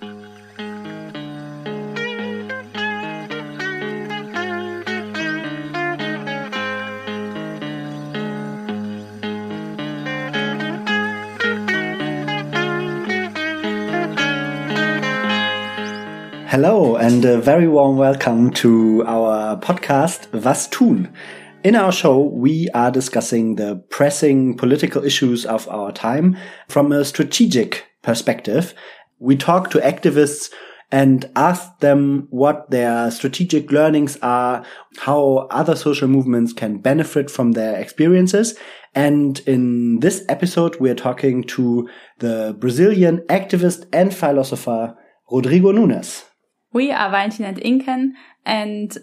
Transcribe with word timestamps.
Hello 0.00 0.10
and 16.96 17.24
a 17.24 17.40
very 17.40 17.66
warm 17.66 17.96
welcome 17.96 18.52
to 18.52 19.02
our 19.04 19.56
podcast 19.58 20.32
Was 20.32 20.68
tun? 20.68 21.12
In 21.64 21.74
our 21.74 21.90
show, 21.90 22.20
we 22.20 22.68
are 22.72 22.92
discussing 22.92 23.56
the 23.56 23.82
pressing 23.90 24.56
political 24.56 25.04
issues 25.04 25.44
of 25.44 25.68
our 25.68 25.90
time 25.90 26.36
from 26.68 26.92
a 26.92 27.04
strategic 27.04 27.86
perspective. 28.02 28.74
We 29.18 29.36
talk 29.36 29.70
to 29.70 29.78
activists 29.78 30.50
and 30.90 31.30
ask 31.36 31.80
them 31.80 32.28
what 32.30 32.70
their 32.70 33.10
strategic 33.10 33.70
learnings 33.70 34.16
are, 34.22 34.64
how 34.98 35.48
other 35.50 35.76
social 35.76 36.08
movements 36.08 36.52
can 36.52 36.78
benefit 36.78 37.30
from 37.30 37.52
their 37.52 37.78
experiences. 37.78 38.58
And 38.94 39.38
in 39.40 40.00
this 40.00 40.24
episode, 40.28 40.76
we're 40.80 40.94
talking 40.94 41.44
to 41.44 41.88
the 42.20 42.56
Brazilian 42.58 43.18
activist 43.28 43.86
and 43.92 44.14
philosopher 44.14 44.96
Rodrigo 45.30 45.72
Nunes. 45.72 46.24
We 46.72 46.90
are 46.90 47.10
Valentin 47.10 47.44
and 47.44 47.58
Inken, 47.58 48.12
and 48.46 48.96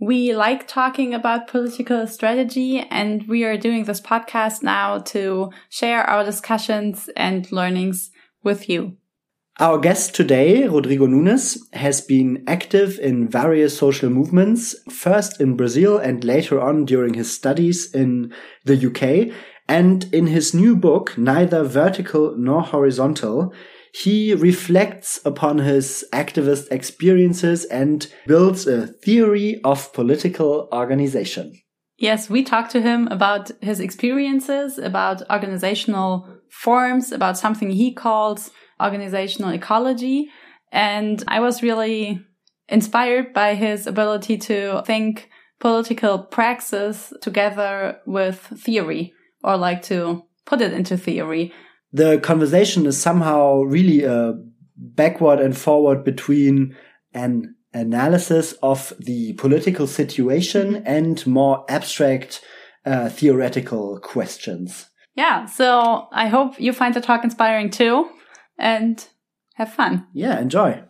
we 0.00 0.34
like 0.34 0.66
talking 0.66 1.14
about 1.14 1.48
political 1.48 2.06
strategy, 2.06 2.80
and 2.90 3.26
we 3.28 3.44
are 3.44 3.56
doing 3.56 3.84
this 3.84 4.00
podcast 4.00 4.62
now 4.62 4.98
to 4.98 5.50
share 5.68 6.02
our 6.02 6.24
discussions 6.24 7.08
and 7.16 7.50
learnings 7.52 8.10
with 8.42 8.68
you. 8.68 8.96
Our 9.60 9.78
guest 9.78 10.14
today, 10.14 10.68
Rodrigo 10.68 11.06
Nunes, 11.06 11.58
has 11.72 12.00
been 12.00 12.44
active 12.46 12.96
in 13.00 13.28
various 13.28 13.76
social 13.76 14.08
movements, 14.08 14.76
first 14.88 15.40
in 15.40 15.56
Brazil 15.56 15.98
and 15.98 16.22
later 16.22 16.60
on 16.60 16.84
during 16.84 17.14
his 17.14 17.34
studies 17.34 17.92
in 17.92 18.32
the 18.64 18.76
UK. 18.76 19.34
And 19.68 20.04
in 20.14 20.28
his 20.28 20.54
new 20.54 20.76
book, 20.76 21.18
Neither 21.18 21.64
Vertical 21.64 22.36
Nor 22.38 22.62
Horizontal, 22.62 23.52
he 23.92 24.32
reflects 24.32 25.18
upon 25.24 25.58
his 25.58 26.04
activist 26.12 26.70
experiences 26.70 27.64
and 27.64 28.06
builds 28.28 28.68
a 28.68 28.86
theory 28.86 29.60
of 29.64 29.92
political 29.92 30.68
organization. 30.72 31.52
Yes, 31.96 32.30
we 32.30 32.44
talked 32.44 32.70
to 32.70 32.80
him 32.80 33.08
about 33.08 33.50
his 33.60 33.80
experiences, 33.80 34.78
about 34.78 35.28
organizational 35.28 36.28
forms, 36.48 37.10
about 37.10 37.36
something 37.36 37.70
he 37.70 37.92
calls 37.92 38.52
organizational 38.82 39.52
ecology. 39.52 40.30
And 40.72 41.22
I 41.28 41.40
was 41.40 41.62
really 41.62 42.20
inspired 42.68 43.32
by 43.32 43.54
his 43.54 43.86
ability 43.86 44.38
to 44.38 44.82
think 44.86 45.30
political 45.58 46.18
praxis 46.18 47.12
together 47.20 47.98
with 48.06 48.38
theory 48.38 49.12
or 49.42 49.56
like 49.56 49.82
to 49.82 50.22
put 50.44 50.60
it 50.60 50.72
into 50.72 50.96
theory 50.96 51.52
the 51.92 52.18
conversation 52.18 52.86
is 52.86 53.00
somehow 53.00 53.62
really 53.62 54.04
a 54.04 54.34
backward 54.76 55.40
and 55.40 55.56
forward 55.56 56.04
between 56.04 56.76
an 57.14 57.54
analysis 57.72 58.52
of 58.62 58.92
the 58.98 59.32
political 59.34 59.86
situation 59.86 60.82
and 60.86 61.26
more 61.26 61.64
abstract 61.68 62.42
uh, 62.84 63.08
theoretical 63.08 63.98
questions. 64.00 64.88
Yeah, 65.14 65.46
so 65.46 66.06
I 66.12 66.28
hope 66.28 66.60
you 66.60 66.72
find 66.72 66.94
the 66.94 67.00
talk 67.00 67.24
inspiring 67.24 67.70
too 67.70 68.08
and 68.58 69.06
have 69.54 69.72
fun. 69.72 70.06
Yeah, 70.12 70.40
enjoy. 70.40 70.82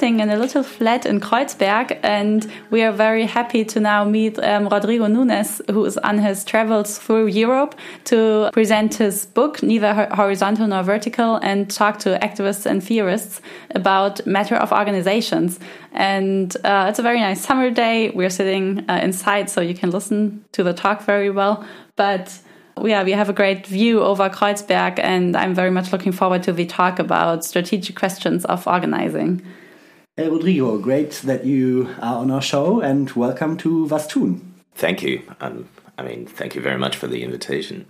Sitting 0.00 0.20
in 0.20 0.30
a 0.30 0.36
little 0.38 0.62
flat 0.62 1.04
in 1.04 1.20
Kreuzberg, 1.20 2.00
and 2.02 2.50
we 2.70 2.82
are 2.82 2.90
very 2.90 3.26
happy 3.26 3.66
to 3.66 3.78
now 3.78 4.02
meet 4.02 4.38
um, 4.38 4.66
Rodrigo 4.66 5.06
Nunes, 5.06 5.60
who 5.70 5.84
is 5.84 5.98
on 5.98 6.16
his 6.16 6.42
travels 6.42 6.96
through 6.96 7.26
Europe 7.26 7.74
to 8.04 8.48
present 8.54 8.94
his 8.94 9.26
book, 9.26 9.62
Neither 9.62 10.08
Horizontal 10.14 10.66
Nor 10.68 10.84
Vertical, 10.84 11.36
and 11.42 11.70
talk 11.70 11.98
to 11.98 12.18
activists 12.22 12.64
and 12.64 12.82
theorists 12.82 13.42
about 13.74 14.26
matter 14.26 14.54
of 14.54 14.72
organizations. 14.72 15.60
And 15.92 16.56
uh, 16.64 16.86
it's 16.88 16.98
a 16.98 17.02
very 17.02 17.20
nice 17.20 17.42
summer 17.42 17.70
day. 17.70 18.08
We're 18.08 18.30
sitting 18.30 18.88
uh, 18.88 19.00
inside, 19.02 19.50
so 19.50 19.60
you 19.60 19.74
can 19.74 19.90
listen 19.90 20.42
to 20.52 20.62
the 20.62 20.72
talk 20.72 21.02
very 21.02 21.28
well. 21.28 21.62
But 21.96 22.40
yeah, 22.82 23.04
we 23.04 23.12
have 23.12 23.28
a 23.28 23.34
great 23.34 23.66
view 23.66 24.00
over 24.00 24.30
Kreuzberg, 24.30 24.98
and 24.98 25.36
I'm 25.36 25.54
very 25.54 25.70
much 25.70 25.92
looking 25.92 26.12
forward 26.12 26.42
to 26.44 26.54
the 26.54 26.64
talk 26.64 26.98
about 26.98 27.44
strategic 27.44 27.96
questions 27.96 28.46
of 28.46 28.66
organizing. 28.66 29.42
Hey, 30.20 30.28
Rodrigo, 30.28 30.76
great 30.76 31.12
that 31.24 31.46
you 31.46 31.88
are 32.02 32.16
on 32.16 32.30
our 32.30 32.42
show, 32.42 32.82
and 32.82 33.10
welcome 33.12 33.56
to 33.56 33.86
Was 33.86 34.06
tun. 34.06 34.52
Thank 34.74 35.02
you. 35.02 35.22
Um, 35.40 35.66
I 35.96 36.02
mean, 36.02 36.26
thank 36.26 36.54
you 36.54 36.60
very 36.60 36.76
much 36.76 36.94
for 36.94 37.06
the 37.06 37.22
invitation. 37.22 37.86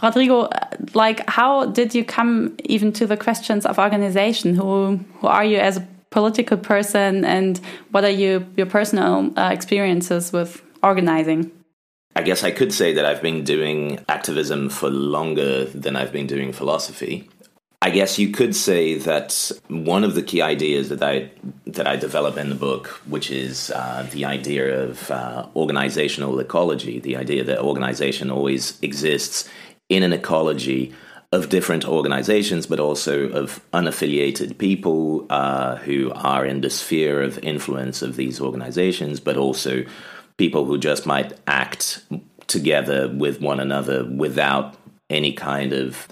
Rodrigo, 0.00 0.48
like, 0.94 1.28
how 1.28 1.66
did 1.66 1.92
you 1.92 2.04
come 2.04 2.56
even 2.62 2.92
to 2.92 3.04
the 3.04 3.16
questions 3.16 3.66
of 3.66 3.80
organization? 3.80 4.54
Who 4.54 5.00
who 5.18 5.26
are 5.26 5.44
you 5.44 5.58
as 5.58 5.78
a 5.78 5.88
political 6.10 6.56
person, 6.56 7.24
and 7.24 7.60
what 7.90 8.04
are 8.04 8.16
you 8.22 8.46
your 8.56 8.66
personal 8.66 9.36
uh, 9.36 9.50
experiences 9.52 10.32
with 10.32 10.62
organizing? 10.84 11.50
I 12.14 12.22
guess 12.22 12.44
I 12.44 12.52
could 12.52 12.72
say 12.72 12.92
that 12.92 13.04
I've 13.04 13.22
been 13.22 13.42
doing 13.42 13.98
activism 14.08 14.68
for 14.68 14.88
longer 14.88 15.64
than 15.64 15.96
I've 15.96 16.12
been 16.12 16.28
doing 16.28 16.52
philosophy. 16.52 17.28
I 17.82 17.90
guess 17.90 18.16
you 18.16 18.28
could 18.28 18.54
say 18.54 18.94
that 18.94 19.50
one 19.66 20.04
of 20.04 20.14
the 20.14 20.22
key 20.22 20.40
ideas 20.40 20.88
that 20.90 21.02
I 21.02 21.32
that 21.66 21.88
I 21.88 21.96
develop 21.96 22.36
in 22.36 22.48
the 22.48 22.54
book, 22.54 22.86
which 23.06 23.28
is 23.28 23.72
uh, 23.72 24.06
the 24.12 24.24
idea 24.24 24.84
of 24.84 25.10
uh, 25.10 25.48
organizational 25.56 26.38
ecology, 26.38 27.00
the 27.00 27.16
idea 27.16 27.42
that 27.42 27.58
organization 27.58 28.30
always 28.30 28.80
exists 28.82 29.48
in 29.88 30.04
an 30.04 30.12
ecology 30.12 30.94
of 31.32 31.48
different 31.48 31.84
organizations, 31.84 32.66
but 32.66 32.78
also 32.78 33.28
of 33.30 33.60
unaffiliated 33.72 34.58
people 34.58 35.26
uh, 35.28 35.74
who 35.78 36.12
are 36.14 36.46
in 36.46 36.60
the 36.60 36.70
sphere 36.70 37.20
of 37.20 37.36
influence 37.38 38.00
of 38.00 38.14
these 38.14 38.40
organizations, 38.40 39.18
but 39.18 39.36
also 39.36 39.84
people 40.36 40.66
who 40.66 40.78
just 40.78 41.04
might 41.04 41.32
act 41.48 42.04
together 42.46 43.08
with 43.08 43.40
one 43.40 43.58
another 43.58 44.04
without 44.04 44.76
any 45.10 45.32
kind 45.32 45.72
of 45.72 46.06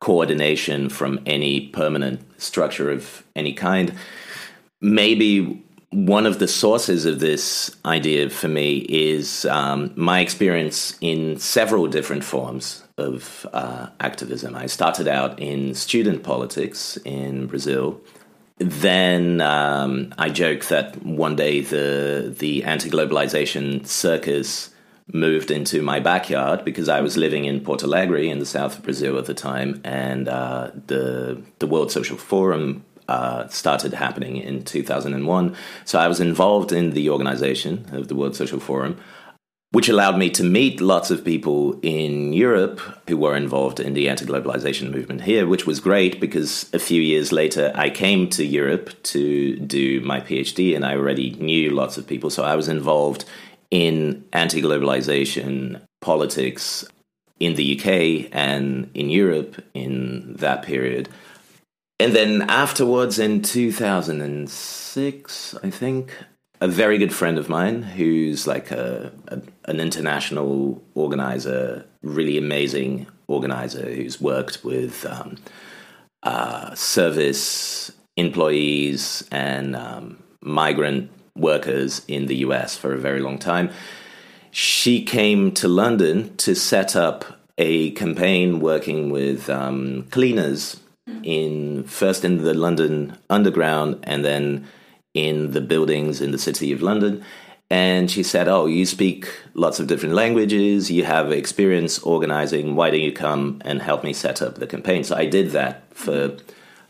coordination 0.00 0.88
from 0.88 1.20
any 1.26 1.68
permanent 1.68 2.20
structure 2.40 2.90
of 2.90 3.24
any 3.34 3.52
kind. 3.52 3.94
Maybe 4.80 5.62
one 5.90 6.26
of 6.26 6.38
the 6.38 6.48
sources 6.48 7.06
of 7.06 7.20
this 7.20 7.74
idea 7.84 8.28
for 8.28 8.48
me 8.48 8.78
is 8.88 9.44
um, 9.46 9.92
my 9.96 10.20
experience 10.20 10.96
in 11.00 11.38
several 11.38 11.86
different 11.86 12.24
forms 12.24 12.82
of 12.98 13.46
uh, 13.52 13.88
activism. 14.00 14.54
I 14.54 14.66
started 14.66 15.08
out 15.08 15.38
in 15.38 15.74
student 15.74 16.22
politics 16.22 16.98
in 17.04 17.46
Brazil 17.46 18.00
then 18.58 19.40
um, 19.42 20.14
I 20.16 20.30
joke 20.30 20.64
that 20.66 21.04
one 21.04 21.36
day 21.36 21.60
the 21.60 22.34
the 22.38 22.64
anti 22.64 22.88
globalization 22.88 23.86
circus 23.86 24.70
moved 25.12 25.50
into 25.50 25.82
my 25.82 26.00
backyard 26.00 26.64
because 26.64 26.88
I 26.88 27.00
was 27.00 27.16
living 27.16 27.44
in 27.44 27.60
Porto 27.60 27.86
Alegre 27.86 28.28
in 28.28 28.38
the 28.38 28.46
south 28.46 28.78
of 28.78 28.84
Brazil 28.84 29.18
at 29.18 29.26
the 29.26 29.34
time, 29.34 29.80
and 29.84 30.28
uh, 30.28 30.70
the 30.86 31.42
the 31.58 31.66
World 31.66 31.92
Social 31.92 32.16
Forum 32.16 32.84
uh, 33.08 33.46
started 33.48 33.92
happening 33.94 34.36
in 34.36 34.64
2001. 34.64 35.56
So 35.84 35.98
I 35.98 36.08
was 36.08 36.20
involved 36.20 36.72
in 36.72 36.90
the 36.90 37.10
organization 37.10 37.86
of 37.92 38.08
the 38.08 38.14
World 38.16 38.34
Social 38.34 38.60
Forum 38.60 38.98
which 39.76 39.90
allowed 39.90 40.16
me 40.16 40.30
to 40.30 40.42
meet 40.42 40.80
lots 40.80 41.10
of 41.10 41.24
people 41.24 41.78
in 41.82 42.32
Europe 42.32 42.80
who 43.08 43.16
were 43.16 43.36
involved 43.36 43.78
in 43.80 43.92
the 43.94 44.08
anti 44.08 44.24
globalization 44.24 44.90
movement 44.90 45.20
here, 45.20 45.46
which 45.46 45.66
was 45.66 45.80
great 45.80 46.18
because 46.18 46.72
a 46.72 46.78
few 46.78 47.02
years 47.02 47.30
later 47.30 47.72
I 47.74 47.90
came 47.90 48.30
to 48.30 48.44
Europe 48.44 48.90
to 49.14 49.56
do 49.56 50.00
my 50.00 50.20
PhD 50.20 50.74
and 50.74 50.82
I 50.82 50.94
already 50.94 51.32
knew 51.32 51.70
lots 51.70 51.98
of 51.98 52.06
people. 52.06 52.30
So 52.30 52.44
I 52.44 52.56
was 52.56 52.68
involved 52.68 53.24
in 53.70 54.24
anti 54.32 54.62
globalization 54.62 55.82
politics 56.00 56.86
in 57.38 57.54
the 57.54 57.78
UK 57.78 58.30
and 58.32 58.90
in 58.94 59.10
Europe 59.10 59.62
in 59.74 60.36
that 60.36 60.62
period. 60.62 61.10
And 61.98 62.14
then 62.14 62.42
afterwards, 62.42 63.18
in 63.18 63.40
2006, 63.42 65.54
I 65.62 65.70
think, 65.70 66.12
a 66.60 66.68
very 66.68 66.98
good 66.98 67.14
friend 67.14 67.38
of 67.38 67.48
mine 67.48 67.82
who's 67.82 68.46
like 68.46 68.70
a, 68.70 69.10
a, 69.28 69.40
an 69.64 69.80
international 69.80 70.84
organizer, 70.94 71.86
really 72.02 72.36
amazing 72.38 73.06
organizer 73.28 73.90
who's 73.90 74.20
worked 74.20 74.62
with 74.64 75.04
um, 75.06 75.36
uh, 76.22 76.74
service 76.74 77.90
employees 78.16 79.26
and 79.30 79.76
um, 79.76 80.22
migrant 80.42 81.10
workers 81.36 82.02
in 82.08 82.26
the 82.26 82.36
US 82.36 82.76
for 82.76 82.92
a 82.92 82.98
very 82.98 83.20
long 83.20 83.38
time. 83.38 83.70
She 84.50 85.04
came 85.04 85.52
to 85.52 85.68
London 85.68 86.36
to 86.38 86.54
set 86.54 86.96
up 86.96 87.24
a 87.58 87.90
campaign 87.92 88.60
working 88.60 89.10
with 89.10 89.48
um, 89.48 90.06
cleaners 90.10 90.80
in 91.22 91.84
first 91.84 92.24
in 92.24 92.42
the 92.42 92.54
London 92.54 93.16
Underground 93.30 94.00
and 94.02 94.24
then 94.24 94.66
in 95.14 95.52
the 95.52 95.60
buildings 95.60 96.20
in 96.20 96.30
the 96.30 96.38
city 96.38 96.72
of 96.72 96.82
London. 96.82 97.24
And 97.68 98.08
she 98.10 98.22
said, 98.22 98.46
Oh, 98.46 98.66
you 98.66 98.86
speak 98.86 99.28
lots 99.54 99.80
of 99.80 99.88
different 99.88 100.14
languages, 100.14 100.90
you 100.90 101.04
have 101.04 101.32
experience 101.32 101.98
organizing, 102.00 102.76
why 102.76 102.90
don't 102.90 103.00
you 103.00 103.12
come 103.12 103.60
and 103.64 103.82
help 103.82 104.04
me 104.04 104.12
set 104.12 104.40
up 104.40 104.56
the 104.56 104.66
campaign? 104.68 105.02
So 105.02 105.16
I 105.16 105.26
did 105.26 105.50
that 105.50 105.82
for 105.92 106.36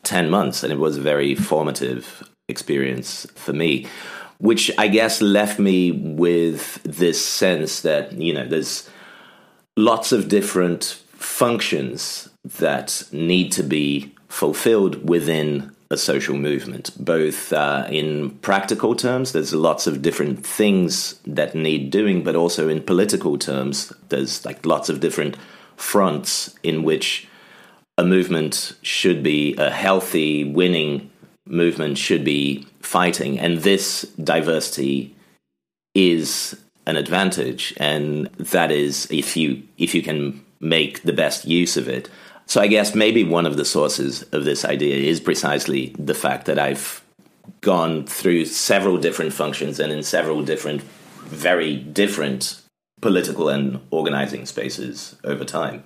10 0.02 0.28
months, 0.28 0.62
and 0.62 0.72
it 0.72 0.78
was 0.78 0.98
a 0.98 1.00
very 1.00 1.34
formative 1.34 2.22
experience 2.48 3.26
for 3.34 3.52
me, 3.52 3.86
which 4.38 4.70
I 4.78 4.88
guess 4.88 5.20
left 5.22 5.58
me 5.58 5.92
with 5.92 6.82
this 6.82 7.24
sense 7.24 7.80
that, 7.80 8.12
you 8.12 8.32
know, 8.32 8.46
there's 8.46 8.88
lots 9.76 10.12
of 10.12 10.28
different 10.28 11.00
functions 11.12 12.28
that 12.44 13.04
need 13.12 13.52
to 13.52 13.62
be 13.62 14.14
fulfilled 14.28 15.08
within 15.08 15.74
a 15.90 15.96
social 15.96 16.36
movement, 16.36 16.90
both 16.98 17.52
uh, 17.52 17.86
in 17.88 18.30
practical 18.38 18.94
terms, 18.94 19.32
there's 19.32 19.54
lots 19.54 19.86
of 19.86 20.02
different 20.02 20.44
things 20.44 21.20
that 21.26 21.54
need 21.54 21.90
doing, 21.90 22.24
but 22.24 22.34
also 22.34 22.68
in 22.68 22.82
political 22.82 23.38
terms, 23.38 23.92
there's 24.08 24.44
like 24.44 24.66
lots 24.66 24.88
of 24.88 25.00
different 25.00 25.36
fronts 25.76 26.54
in 26.62 26.82
which 26.82 27.28
a 27.98 28.04
movement 28.04 28.74
should 28.82 29.22
be 29.22 29.54
a 29.56 29.70
healthy, 29.70 30.44
winning 30.44 31.10
movement 31.46 31.98
should 31.98 32.24
be 32.24 32.66
fighting. 32.80 33.38
And 33.38 33.58
this 33.58 34.02
diversity 34.22 35.14
is 35.94 36.60
an 36.86 36.96
advantage. 36.96 37.74
And 37.78 38.26
that 38.36 38.70
is 38.70 39.06
if 39.10 39.36
you 39.36 39.62
if 39.78 39.94
you 39.94 40.02
can 40.02 40.44
make 40.60 41.02
the 41.02 41.12
best 41.12 41.44
use 41.46 41.76
of 41.76 41.88
it. 41.88 42.08
So 42.46 42.60
I 42.60 42.68
guess 42.68 42.94
maybe 42.94 43.24
one 43.24 43.46
of 43.46 43.56
the 43.56 43.64
sources 43.64 44.22
of 44.32 44.44
this 44.44 44.64
idea 44.64 44.96
is 44.96 45.20
precisely 45.20 45.94
the 45.98 46.14
fact 46.14 46.46
that 46.46 46.58
I've 46.58 47.02
gone 47.60 48.06
through 48.06 48.44
several 48.44 48.98
different 48.98 49.32
functions 49.32 49.80
and 49.80 49.92
in 49.92 50.02
several 50.02 50.42
different, 50.42 50.82
very 51.24 51.76
different 51.76 52.62
political 53.00 53.48
and 53.48 53.80
organizing 53.90 54.46
spaces 54.46 55.16
over 55.24 55.44
time, 55.44 55.82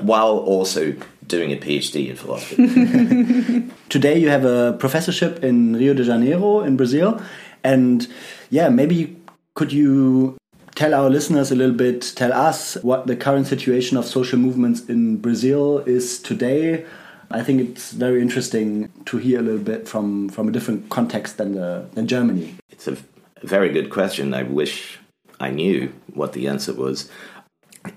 while 0.00 0.38
also 0.38 0.94
doing 1.28 1.52
a 1.52 1.56
PhD 1.56 2.10
in 2.10 2.16
philosophy. 2.16 3.70
Today 3.88 4.18
you 4.18 4.28
have 4.28 4.44
a 4.44 4.76
professorship 4.78 5.44
in 5.44 5.74
Rio 5.74 5.94
de 5.94 6.02
Janeiro 6.02 6.62
in 6.62 6.76
Brazil, 6.76 7.20
and 7.62 8.08
yeah, 8.50 8.68
maybe 8.68 9.16
could 9.54 9.72
you 9.72 10.36
tell 10.74 10.94
our 10.94 11.10
listeners 11.10 11.50
a 11.50 11.56
little 11.56 11.74
bit, 11.74 12.12
tell 12.14 12.32
us 12.32 12.76
what 12.82 13.08
the 13.08 13.16
current 13.16 13.48
situation 13.48 13.96
of 13.96 14.04
social 14.04 14.38
movements 14.38 14.84
in 14.86 15.16
Brazil 15.16 15.78
is 15.80 16.20
today. 16.20 16.86
I 17.32 17.42
think 17.42 17.60
it's 17.60 17.90
very 17.90 18.22
interesting 18.22 18.88
to 19.06 19.18
hear 19.18 19.40
a 19.40 19.42
little 19.42 19.60
bit 19.60 19.88
from, 19.88 20.28
from 20.28 20.48
a 20.48 20.52
different 20.52 20.88
context 20.88 21.36
than, 21.36 21.56
the, 21.56 21.86
than 21.94 22.06
Germany. 22.06 22.54
It's 22.70 22.86
a 22.86 22.96
very 23.42 23.70
good 23.70 23.90
question. 23.90 24.32
I 24.32 24.44
wish 24.44 25.00
I 25.40 25.50
knew 25.50 25.92
what 26.14 26.32
the 26.32 26.46
answer 26.46 26.72
was. 26.72 27.10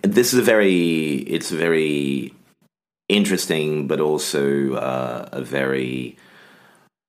This 0.02 0.34
is 0.34 0.40
a 0.40 0.44
very, 0.44 1.18
it's 1.18 1.52
a 1.52 1.56
very 1.56 2.34
interesting, 3.12 3.88
but 3.88 4.00
also 4.00 4.76
uh, 4.76 5.30
a 5.32 5.42
very 5.42 6.18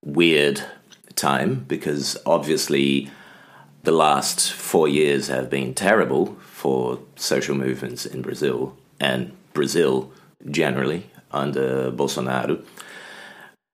weird 0.05 0.63
time 1.15 1.65
because 1.69 2.17
obviously 2.27 3.11
the 3.85 3.93
last 3.93 4.53
four 4.53 4.89
years 4.89 5.29
have 5.29 5.49
been 5.49 5.75
terrible 5.75 6.37
for 6.41 6.99
social 7.17 7.55
movements 7.55 8.05
in 8.07 8.23
Brazil 8.23 8.77
and 9.01 9.33
Brazil 9.53 10.13
generally 10.51 11.07
under 11.31 11.91
Bolsonaro. 11.91 12.65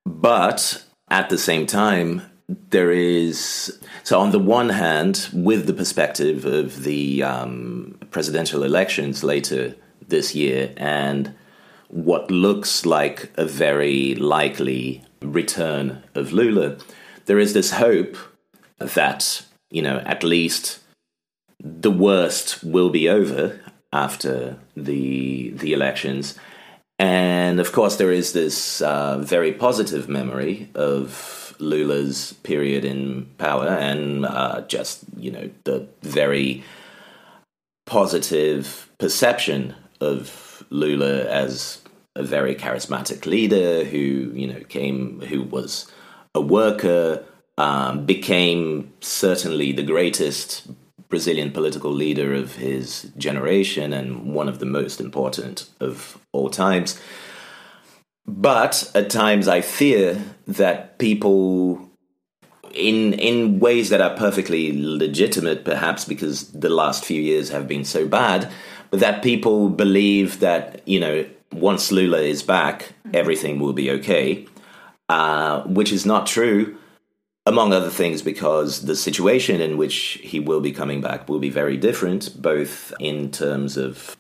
But 0.05 0.85
at 1.11 1.29
the 1.29 1.39
same 1.39 1.67
time, 1.67 2.23
there 2.71 2.91
is 2.91 3.79
so 4.05 4.19
on 4.21 4.31
the 4.31 4.39
one 4.39 4.71
hand, 4.71 5.29
with 5.33 5.67
the 5.67 5.75
perspective 5.75 6.47
of 6.47 6.85
the 6.85 7.23
um, 7.23 7.99
presidential 8.11 8.63
elections 8.63 9.23
later 9.23 9.75
this 10.07 10.35
year 10.35 10.73
and 10.79 11.35
what 11.89 12.31
looks 12.31 12.87
like 12.87 13.31
a 13.37 13.45
very 13.45 14.15
likely 14.15 15.03
return 15.21 16.03
of 16.15 16.33
Lula, 16.33 16.77
there 17.27 17.39
is 17.39 17.55
this 17.55 17.73
hope 17.73 18.17
that 18.79 19.45
you 19.71 19.83
know, 19.83 19.99
at 20.07 20.23
least 20.23 20.81
the 21.61 21.91
worst 21.91 22.63
will 22.65 22.91
be 22.91 23.09
over 23.09 23.61
after 23.93 24.59
the 24.77 25.51
the 25.51 25.73
elections. 25.73 26.39
And 26.99 27.61
of 27.61 27.73
course, 27.73 27.97
there 27.97 28.11
is 28.11 28.33
this 28.33 28.81
uh, 28.83 29.19
very 29.19 29.53
positive 29.53 30.09
memory 30.09 30.69
of 30.75 31.55
Lula's 31.59 32.33
period 32.43 32.85
in 32.85 33.27
power, 33.39 33.69
and 33.69 34.27
uh, 34.27 34.63
just 34.63 35.05
you 35.17 35.31
know 35.31 35.51
the 35.65 35.87
very 36.03 36.65
positive 37.87 38.91
perception 38.99 39.75
of 40.01 40.65
Lula 40.71 41.25
as 41.25 41.78
a 42.19 42.23
very 42.23 42.55
charismatic 42.55 43.25
leader 43.25 43.85
who 43.85 44.33
you 44.35 44.47
know 44.47 44.61
came 44.69 45.21
who 45.21 45.43
was 45.43 45.91
a 46.35 46.41
worker 46.41 47.25
um, 47.57 48.05
became 48.05 48.93
certainly 49.01 49.73
the 49.73 49.83
greatest 49.83 50.69
Brazilian 51.09 51.51
political 51.51 51.91
leader 51.91 52.35
of 52.35 52.57
his 52.57 53.11
generation 53.17 53.93
and 53.93 54.35
one 54.35 54.49
of 54.49 54.59
the 54.59 54.67
most 54.67 55.01
important 55.01 55.69
of 55.81 56.19
all 56.33 56.51
times. 56.51 57.01
But 58.27 58.91
at 58.95 59.09
times 59.09 59.49
I 59.49 59.63
fear 59.63 60.23
that 60.47 60.99
people 60.99 61.89
in 62.75 63.15
in 63.15 63.59
ways 63.59 63.89
that 63.89 64.03
are 64.03 64.15
perfectly 64.17 64.73
legitimate 64.77 65.65
perhaps 65.65 66.05
because 66.05 66.51
the 66.53 66.69
last 66.69 67.05
few 67.05 67.21
years 67.21 67.49
have 67.49 67.67
been 67.67 67.85
so 67.85 68.07
bad 68.07 68.53
but 68.91 69.01
that 69.01 69.23
people 69.23 69.71
believe 69.71 70.41
that 70.41 70.87
you 70.87 71.01
know 71.01 71.25
once 71.53 71.91
Lula 71.91 72.21
is 72.21 72.43
back 72.43 72.93
everything 73.15 73.59
will 73.59 73.73
be 73.73 73.91
okay 73.91 74.47
uh, 75.09 75.63
which 75.63 75.93
is 75.93 76.05
not 76.05 76.27
true 76.27 76.77
among 77.49 77.73
other 77.73 77.89
things, 77.89 78.21
because 78.21 78.83
the 78.85 78.95
situation 78.95 79.63
in 79.63 79.79
which 79.79 80.21
he 80.23 80.39
will 80.39 80.61
be 80.61 80.71
coming 80.71 81.01
back 81.01 81.27
will 81.31 81.39
be 81.39 81.49
very 81.49 81.79
different, 81.79 82.41
both 82.41 82.93
in 83.01 83.31
terms 83.31 83.79
of 83.79 84.19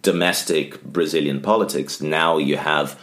domestic 0.00 0.80
Brazilian 0.84 1.40
politics. 1.40 2.00
Now 2.00 2.38
you 2.38 2.56
have 2.56 2.96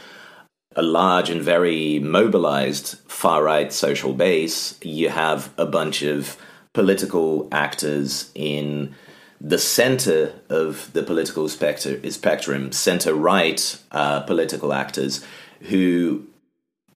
a 0.77 0.81
large 0.81 1.29
and 1.29 1.41
very 1.41 1.99
mobilized 1.99 2.99
far 3.09 3.43
right 3.43 3.73
social 3.73 4.13
base. 4.13 4.79
You 4.81 5.09
have 5.09 5.53
a 5.57 5.65
bunch 5.65 6.03
of 6.03 6.37
political 6.73 7.49
actors 7.51 8.31
in 8.35 8.95
the 9.41 9.57
center 9.57 10.33
of 10.49 10.91
the 10.93 11.03
political 11.03 11.47
spectrum, 11.47 12.71
center 12.71 13.13
right 13.13 13.79
uh, 13.91 14.21
political 14.21 14.73
actors 14.73 15.25
who 15.61 16.25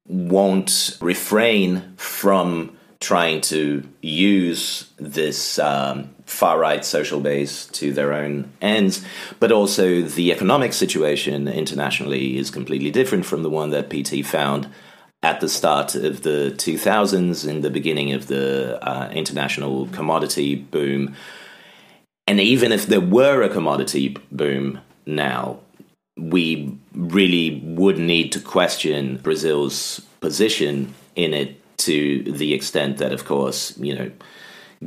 won't 0.08 0.98
refrain 1.02 1.94
from 1.96 2.78
trying 3.00 3.42
to 3.42 3.84
use 4.02 4.90
this 4.98 5.60
um, 5.60 6.10
far 6.26 6.58
right 6.58 6.86
social 6.86 7.20
base 7.20 7.66
to 7.68 7.92
their 7.92 8.14
own 8.14 8.52
ends, 8.62 9.06
but 9.40 9.52
also 9.52 10.02
the 10.02 10.32
economic 10.32 10.74
situation 10.74 11.48
internationally 11.48 12.38
is 12.38 12.50
completely 12.50 12.92
different 12.92 13.26
from 13.26 13.44
the 13.44 13.50
one 13.50 13.72
that 13.72 13.90
PT 13.90 14.26
found 14.26 14.70
at 15.22 15.40
the 15.40 15.50
start 15.50 15.96
of 15.96 16.24
the 16.24 16.54
2000s, 16.58 17.48
in 17.48 17.62
the 17.62 17.70
beginning 17.70 18.12
of 18.12 18.28
the 18.28 18.78
uh, 18.86 19.10
international 19.12 19.88
commodity 19.88 20.56
boom. 20.56 21.16
And 22.28 22.40
even 22.40 22.72
if 22.72 22.88
there 22.88 23.02
were 23.02 23.42
a 23.42 23.50
commodity 23.50 24.16
boom 24.32 24.80
now, 25.06 25.60
we 26.18 26.78
really 26.94 27.62
would 27.66 27.98
need 27.98 28.32
to 28.32 28.40
question 28.40 29.18
Brazil's 29.18 30.00
position 30.22 30.94
in 31.16 31.34
it 31.34 31.60
to 31.78 32.24
the 32.24 32.54
extent 32.54 32.98
that, 32.98 33.12
of 33.12 33.26
course, 33.26 33.78
you 33.78 33.94
know, 33.96 34.12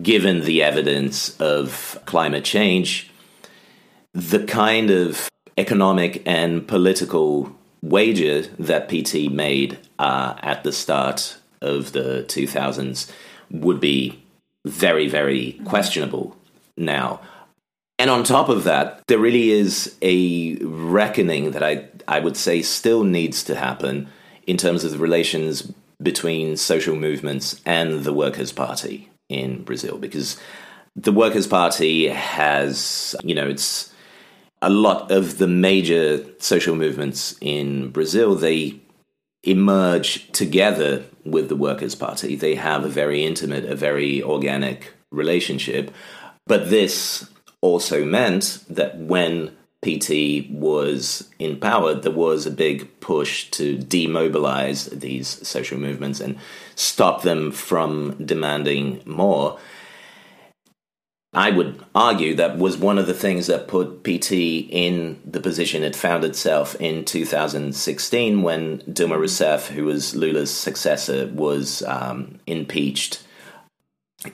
given 0.02 0.42
the 0.42 0.62
evidence 0.62 1.38
of 1.40 2.00
climate 2.06 2.44
change, 2.44 3.10
the 4.12 4.44
kind 4.44 4.90
of 4.90 5.28
economic 5.58 6.22
and 6.26 6.66
political 6.66 7.54
wager 7.82 8.42
that 8.58 8.88
PT 8.88 9.30
made 9.30 9.78
uh, 9.98 10.34
at 10.38 10.64
the 10.64 10.72
start 10.72 11.38
of 11.60 11.92
the 11.92 12.24
2000s 12.28 13.10
would 13.50 13.80
be 13.80 14.22
very, 14.64 15.08
very 15.08 15.60
questionable 15.64 16.35
now. 16.76 17.20
And 17.98 18.10
on 18.10 18.24
top 18.24 18.48
of 18.48 18.64
that, 18.64 19.02
there 19.06 19.18
really 19.18 19.50
is 19.50 19.96
a 20.02 20.56
reckoning 20.56 21.52
that 21.52 21.62
I, 21.62 21.88
I 22.06 22.20
would 22.20 22.36
say 22.36 22.62
still 22.62 23.04
needs 23.04 23.42
to 23.44 23.54
happen 23.56 24.08
in 24.46 24.56
terms 24.56 24.84
of 24.84 24.92
the 24.92 24.98
relations 24.98 25.72
between 26.02 26.56
social 26.56 26.94
movements 26.94 27.60
and 27.64 28.04
the 28.04 28.12
Workers' 28.12 28.52
Party 28.52 29.08
in 29.28 29.62
Brazil, 29.64 29.96
because 29.98 30.38
the 30.94 31.12
Workers' 31.12 31.46
Party 31.46 32.08
has, 32.08 33.16
you 33.24 33.34
know, 33.34 33.48
it's 33.48 33.92
a 34.62 34.70
lot 34.70 35.10
of 35.10 35.38
the 35.38 35.46
major 35.46 36.24
social 36.38 36.74
movements 36.74 37.36
in 37.40 37.90
Brazil, 37.90 38.34
they 38.34 38.80
emerge 39.42 40.30
together 40.32 41.04
with 41.24 41.48
the 41.48 41.56
Workers' 41.56 41.94
Party. 41.94 42.36
They 42.36 42.54
have 42.56 42.84
a 42.84 42.88
very 42.88 43.24
intimate, 43.24 43.64
a 43.64 43.76
very 43.76 44.22
organic 44.22 44.92
relationship. 45.10 45.92
But 46.46 46.70
this 46.70 47.28
also 47.60 48.04
meant 48.04 48.64
that 48.68 48.96
when 48.98 49.56
PT 49.82 50.50
was 50.50 51.28
in 51.38 51.58
power, 51.58 51.94
there 51.94 52.12
was 52.12 52.46
a 52.46 52.50
big 52.50 53.00
push 53.00 53.50
to 53.50 53.78
demobilize 53.78 54.86
these 54.86 55.28
social 55.46 55.78
movements 55.78 56.20
and 56.20 56.38
stop 56.74 57.22
them 57.22 57.52
from 57.52 58.16
demanding 58.24 59.02
more. 59.04 59.58
I 61.32 61.50
would 61.50 61.84
argue 61.94 62.34
that 62.36 62.56
was 62.56 62.78
one 62.78 62.96
of 62.98 63.06
the 63.06 63.14
things 63.14 63.46
that 63.48 63.68
put 63.68 64.02
PT 64.04 64.32
in 64.32 65.20
the 65.24 65.40
position 65.40 65.82
it 65.82 65.94
found 65.94 66.24
itself 66.24 66.74
in 66.80 67.04
2016 67.04 68.42
when 68.42 68.78
Dilma 68.78 69.18
Rousseff, 69.18 69.66
who 69.68 69.84
was 69.84 70.16
Lula's 70.16 70.50
successor, 70.50 71.26
was 71.26 71.82
um, 71.82 72.40
impeached 72.46 73.22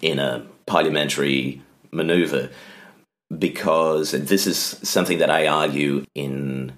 in 0.01 0.21
a 0.21 0.47
parliamentary 0.67 1.61
maneuver. 1.93 2.51
Because 3.37 4.13
this 4.13 4.47
is 4.47 4.59
something 4.59 5.19
that 5.19 5.31
I 5.31 5.47
argue 5.47 6.05
in 6.15 6.73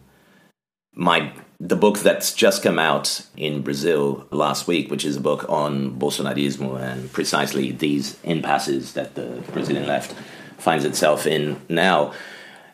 my 0.95 1.33
the 1.61 1.77
book 1.77 1.99
that's 2.01 2.35
just 2.35 2.63
come 2.63 2.79
out 2.79 3.25
in 3.37 3.63
Brazil 3.63 4.27
last 4.31 4.67
week, 4.67 4.91
which 4.91 5.05
is 5.05 5.17
a 5.17 5.21
book 5.21 5.49
on 5.49 5.99
Bolsonarismo 5.99 6.79
and 6.81 7.11
precisely 7.13 7.71
these 7.71 8.19
impasses 8.25 8.93
that 8.95 9.15
the 9.15 9.43
Brazilian 9.53 9.87
left 9.87 10.15
finds 10.59 10.85
itself 10.85 11.27
in 11.27 11.61
now. 11.69 12.13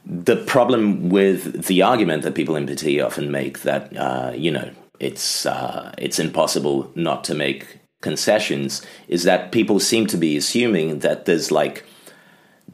The 0.05 0.37
problem 0.37 1.11
with 1.11 1.67
the 1.67 1.83
argument 1.83 2.23
that 2.23 2.35
people 2.35 2.57
in 2.57 2.67
PT 2.67 3.01
often 3.01 3.31
make 3.31 3.61
that 3.61 3.95
uh, 3.97 4.33
you 4.35 4.51
know 4.51 4.71
it's 4.99 5.47
uh, 5.47 5.95
it's 5.99 6.19
impossible 6.19 6.91
not 6.95 7.23
to 7.25 7.35
make 7.35 7.81
concessions 8.01 8.81
is 9.09 9.25
that 9.25 9.53
people 9.53 9.79
seem 9.79 10.07
to 10.07 10.17
be 10.17 10.37
assuming 10.37 11.01
that 11.01 11.27
there's 11.27 11.51
like 11.51 11.85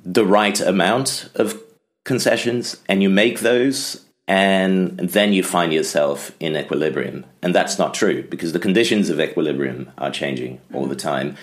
the 0.05 0.25
right 0.25 0.61
amount 0.61 1.29
of 1.35 1.61
concessions 2.05 2.77
and 2.89 3.03
you 3.03 3.11
make 3.11 3.41
those 3.41 4.05
and 4.29 4.99
then 4.99 5.33
you 5.33 5.43
find 5.43 5.73
yourself 5.73 6.33
in 6.41 6.57
equilibrium. 6.57 7.25
And 7.43 7.55
that's 7.55 7.79
not 7.79 7.95
true 7.95 8.23
because 8.25 8.53
the 8.53 8.59
conditions 8.59 9.09
of 9.09 9.21
equilibrium 9.21 9.93
are 9.99 10.11
changing 10.11 10.61
all 10.73 10.87
the 10.87 10.97
time. 10.97 11.37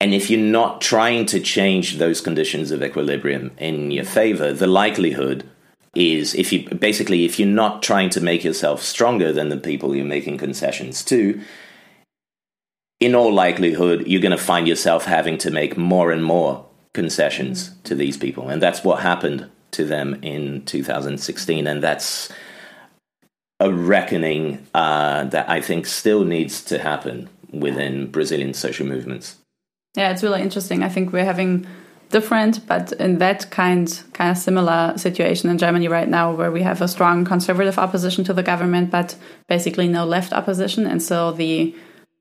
And 0.00 0.14
if 0.14 0.30
you're 0.30 0.40
not 0.40 0.80
trying 0.80 1.26
to 1.26 1.40
change 1.40 1.98
those 1.98 2.20
conditions 2.20 2.70
of 2.70 2.82
equilibrium 2.82 3.52
in 3.58 3.90
your 3.90 4.04
favor, 4.04 4.52
the 4.52 4.66
likelihood 4.66 5.48
is 5.94 6.34
if 6.34 6.52
you 6.52 6.68
basically 6.70 7.24
if 7.24 7.38
you're 7.38 7.48
not 7.48 7.82
trying 7.82 8.10
to 8.10 8.20
make 8.20 8.44
yourself 8.44 8.82
stronger 8.82 9.32
than 9.32 9.48
the 9.48 9.56
people 9.56 9.94
you're 9.94 10.04
making 10.04 10.38
concessions 10.38 11.04
to, 11.04 11.40
in 13.00 13.14
all 13.14 13.32
likelihood, 13.32 14.06
you're 14.06 14.20
going 14.20 14.36
to 14.36 14.38
find 14.38 14.66
yourself 14.66 15.04
having 15.04 15.38
to 15.38 15.50
make 15.50 15.76
more 15.76 16.10
and 16.10 16.24
more 16.24 16.66
concessions 16.94 17.72
to 17.84 17.94
these 17.94 18.16
people. 18.16 18.48
And 18.48 18.62
that's 18.62 18.82
what 18.82 19.00
happened 19.00 19.50
to 19.72 19.84
them 19.84 20.18
in 20.22 20.64
2016, 20.64 21.66
and 21.66 21.82
that's 21.82 22.32
a 23.60 23.72
reckoning 23.72 24.66
uh, 24.74 25.24
that 25.24 25.48
I 25.50 25.60
think 25.60 25.86
still 25.86 26.24
needs 26.24 26.62
to 26.64 26.78
happen 26.78 27.28
within 27.50 28.10
Brazilian 28.10 28.54
social 28.54 28.86
movements. 28.86 29.36
Yeah, 29.96 30.10
it's 30.10 30.22
really 30.22 30.42
interesting. 30.42 30.82
I 30.82 30.88
think 30.88 31.12
we're 31.12 31.24
having 31.24 31.66
different, 32.10 32.66
but 32.66 32.92
in 32.92 33.18
that 33.18 33.50
kind 33.50 34.02
kind 34.12 34.30
of 34.30 34.38
similar 34.38 34.94
situation 34.96 35.50
in 35.50 35.58
Germany 35.58 35.88
right 35.88 36.08
now, 36.08 36.32
where 36.32 36.50
we 36.50 36.62
have 36.62 36.80
a 36.80 36.88
strong 36.88 37.24
conservative 37.24 37.78
opposition 37.78 38.24
to 38.24 38.32
the 38.32 38.42
government, 38.42 38.90
but 38.90 39.16
basically 39.48 39.88
no 39.88 40.04
left 40.04 40.32
opposition, 40.32 40.86
and 40.86 41.02
so 41.02 41.32
the 41.32 41.74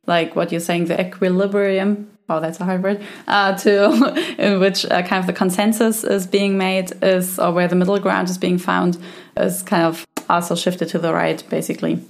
like 0.06 0.36
what 0.36 0.51
you're 0.51 0.60
saying, 0.60 0.86
the 0.86 1.00
equilibrium 1.00 2.12
oh, 2.30 2.39
that's 2.39 2.60
a 2.60 2.65
hard 2.65 2.84
word, 2.84 3.01
uh, 3.27 3.56
to 3.58 4.36
in 4.38 4.60
which 4.60 4.86
uh, 4.86 5.01
kind 5.03 5.20
of 5.20 5.27
the 5.27 5.34
consensus 5.34 6.03
is 6.03 6.27
being 6.27 6.58
made 6.58 6.92
is, 7.01 7.39
or 7.39 7.51
where 7.51 7.68
the 7.68 7.75
middle 7.75 8.00
ground 8.00 8.30
is 8.30 8.38
being 8.38 8.58
found, 8.58 8.98
is 9.38 9.63
kind 9.63 9.84
of 9.84 10.06
also 10.30 10.56
shifted 10.56 10.88
to 10.89 11.00
the 11.00 11.13
right, 11.13 11.44
basically. 11.50 12.03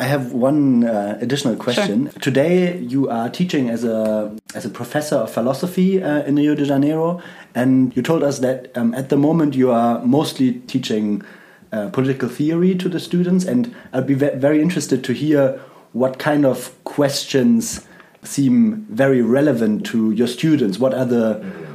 I 0.00 0.04
have 0.04 0.32
one 0.32 0.84
uh, 0.84 1.18
additional 1.20 1.56
question. 1.56 2.10
Sure. 2.10 2.20
Today, 2.20 2.78
you 2.78 3.08
are 3.08 3.28
teaching 3.28 3.68
as 3.68 3.82
a 3.82 4.36
as 4.54 4.64
a 4.64 4.70
professor 4.70 5.16
of 5.16 5.30
philosophy 5.30 6.00
uh, 6.00 6.22
in 6.22 6.36
Rio 6.36 6.54
de 6.54 6.64
Janeiro, 6.64 7.20
and 7.54 7.96
you 7.96 8.02
told 8.02 8.22
us 8.22 8.38
that 8.38 8.70
um, 8.76 8.94
at 8.94 9.08
the 9.08 9.16
moment 9.16 9.56
you 9.56 9.72
are 9.72 9.98
mostly 10.04 10.60
teaching 10.68 11.22
uh, 11.72 11.88
political 11.90 12.28
theory 12.28 12.76
to 12.76 12.88
the 12.88 13.00
students. 13.00 13.44
And 13.44 13.74
I'd 13.92 14.06
be 14.06 14.14
very 14.14 14.62
interested 14.62 15.02
to 15.04 15.12
hear 15.12 15.60
what 15.92 16.18
kind 16.18 16.46
of 16.46 16.72
questions 16.84 17.87
seem 18.22 18.86
very 18.90 19.22
relevant 19.22 19.86
to 19.86 20.10
your 20.12 20.26
students? 20.26 20.78
What 20.78 20.94
are 20.94 21.04
the 21.04 21.34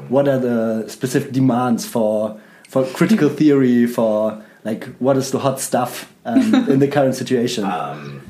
what 0.10 0.28
are 0.28 0.40
the 0.40 0.88
specific 0.88 1.32
demands 1.32 1.86
for 1.86 2.40
for 2.68 2.86
critical 2.86 3.30
theory? 3.30 3.86
For 3.86 4.44
like 4.64 4.86
what 4.98 5.18
is 5.18 5.32
the 5.32 5.40
hot 5.40 5.60
stuff 5.60 6.12
um, 6.26 6.54
in 6.70 6.80
the 6.80 6.88
current 6.88 7.16
situation? 7.16 7.64
Um, 7.64 8.22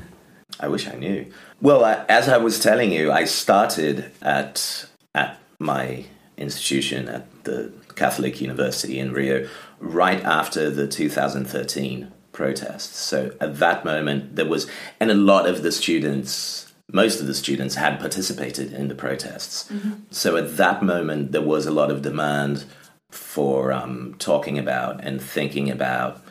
I 0.60 0.68
wish 0.68 0.88
I 0.88 0.94
knew. 0.94 1.26
Well, 1.60 1.84
as 2.08 2.28
I 2.28 2.36
was 2.36 2.60
telling 2.60 2.92
you, 2.92 3.10
I 3.12 3.24
started 3.24 4.10
at 4.22 4.86
at 5.14 5.38
my 5.58 6.04
institution 6.36 7.08
at 7.08 7.44
the 7.44 7.72
Catholic 7.94 8.40
University 8.40 8.98
in 8.98 9.12
Rio 9.12 9.48
right 9.78 10.22
after 10.24 10.70
the 10.70 10.88
2013 10.88 12.10
protests. 12.32 12.98
So 12.98 13.32
at 13.40 13.58
that 13.58 13.84
moment, 13.84 14.36
there 14.36 14.46
was, 14.46 14.66
and 15.00 15.10
a 15.10 15.14
lot 15.14 15.46
of 15.46 15.62
the 15.62 15.72
students 15.72 16.63
most 16.94 17.20
of 17.20 17.26
the 17.26 17.34
students 17.34 17.74
had 17.74 17.98
participated 17.98 18.72
in 18.72 18.86
the 18.86 18.94
protests. 18.94 19.70
Mm-hmm. 19.70 19.94
So 20.10 20.36
at 20.36 20.56
that 20.56 20.80
moment, 20.80 21.32
there 21.32 21.42
was 21.42 21.66
a 21.66 21.72
lot 21.72 21.90
of 21.90 22.02
demand 22.02 22.64
for 23.10 23.72
um, 23.72 24.14
talking 24.20 24.58
about 24.58 25.04
and 25.04 25.20
thinking 25.20 25.68
about 25.70 26.24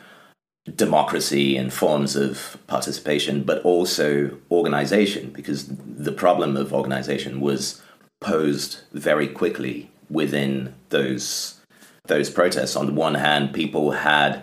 democracy 0.74 1.58
and 1.58 1.70
forms 1.70 2.16
of 2.16 2.56
participation, 2.66 3.42
but 3.42 3.62
also 3.62 4.38
organization, 4.50 5.30
because 5.30 5.66
the 5.68 6.12
problem 6.12 6.56
of 6.56 6.72
organization 6.72 7.42
was 7.42 7.82
posed 8.22 8.80
very 8.92 9.28
quickly 9.28 9.90
within 10.08 10.74
those 10.88 11.60
those 12.06 12.30
protests. 12.30 12.76
On 12.76 12.86
the 12.86 12.92
one 12.92 13.14
hand, 13.14 13.52
people 13.52 13.90
had 13.90 14.42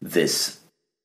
this 0.00 0.57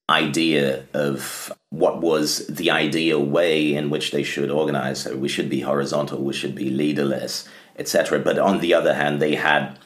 idea 0.10 0.86
of 0.94 1.52
what 1.70 2.02
was 2.02 2.46
the 2.48 2.70
ideal 2.70 3.24
way 3.24 3.74
in 3.74 3.90
which 3.90 4.12
they 4.12 4.24
should 4.24 4.52
organize. 4.52 5.02
So 5.02 5.16
we 5.16 5.30
should 5.30 5.50
be 5.50 5.62
horizontal, 5.62 6.20
we 6.20 6.34
should 6.34 6.56
be 6.56 6.70
leaderless, 6.70 7.48
etc. 7.78 8.20
But 8.20 8.38
on 8.38 8.60
the 8.60 8.74
other 8.74 8.94
hand, 8.94 9.22
they 9.22 9.36
had 9.36 9.80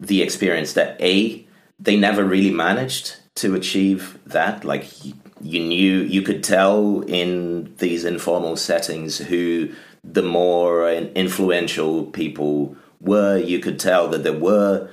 the 0.00 0.22
experience 0.22 0.72
that 0.74 1.00
a 1.00 1.44
they 1.80 1.96
never 1.96 2.24
really 2.24 2.50
managed 2.50 3.16
to 3.36 3.54
achieve 3.54 4.18
that. 4.26 4.64
Like 4.64 5.04
you, 5.04 5.14
you 5.40 5.60
knew, 5.60 6.00
you 6.00 6.22
could 6.22 6.42
tell 6.42 7.02
in 7.02 7.74
these 7.76 8.04
informal 8.04 8.56
settings 8.56 9.18
who 9.18 9.70
the 10.02 10.22
more 10.22 10.90
influential 10.90 12.06
people 12.06 12.76
were. 13.00 13.38
You 13.38 13.60
could 13.60 13.78
tell 13.78 14.08
that 14.08 14.24
there 14.24 14.32
were 14.32 14.88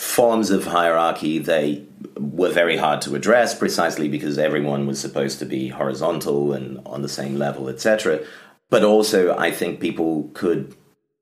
forms 0.00 0.50
of 0.50 0.64
hierarchy 0.64 1.36
they 1.36 1.84
were 2.16 2.50
very 2.50 2.78
hard 2.78 3.02
to 3.02 3.14
address 3.14 3.54
precisely 3.54 4.08
because 4.08 4.38
everyone 4.38 4.86
was 4.86 4.98
supposed 4.98 5.38
to 5.38 5.44
be 5.44 5.68
horizontal 5.68 6.54
and 6.54 6.80
on 6.86 7.02
the 7.02 7.08
same 7.08 7.36
level 7.36 7.68
etc 7.68 8.18
but 8.70 8.82
also 8.82 9.36
i 9.36 9.50
think 9.50 9.78
people 9.78 10.30
could 10.32 10.74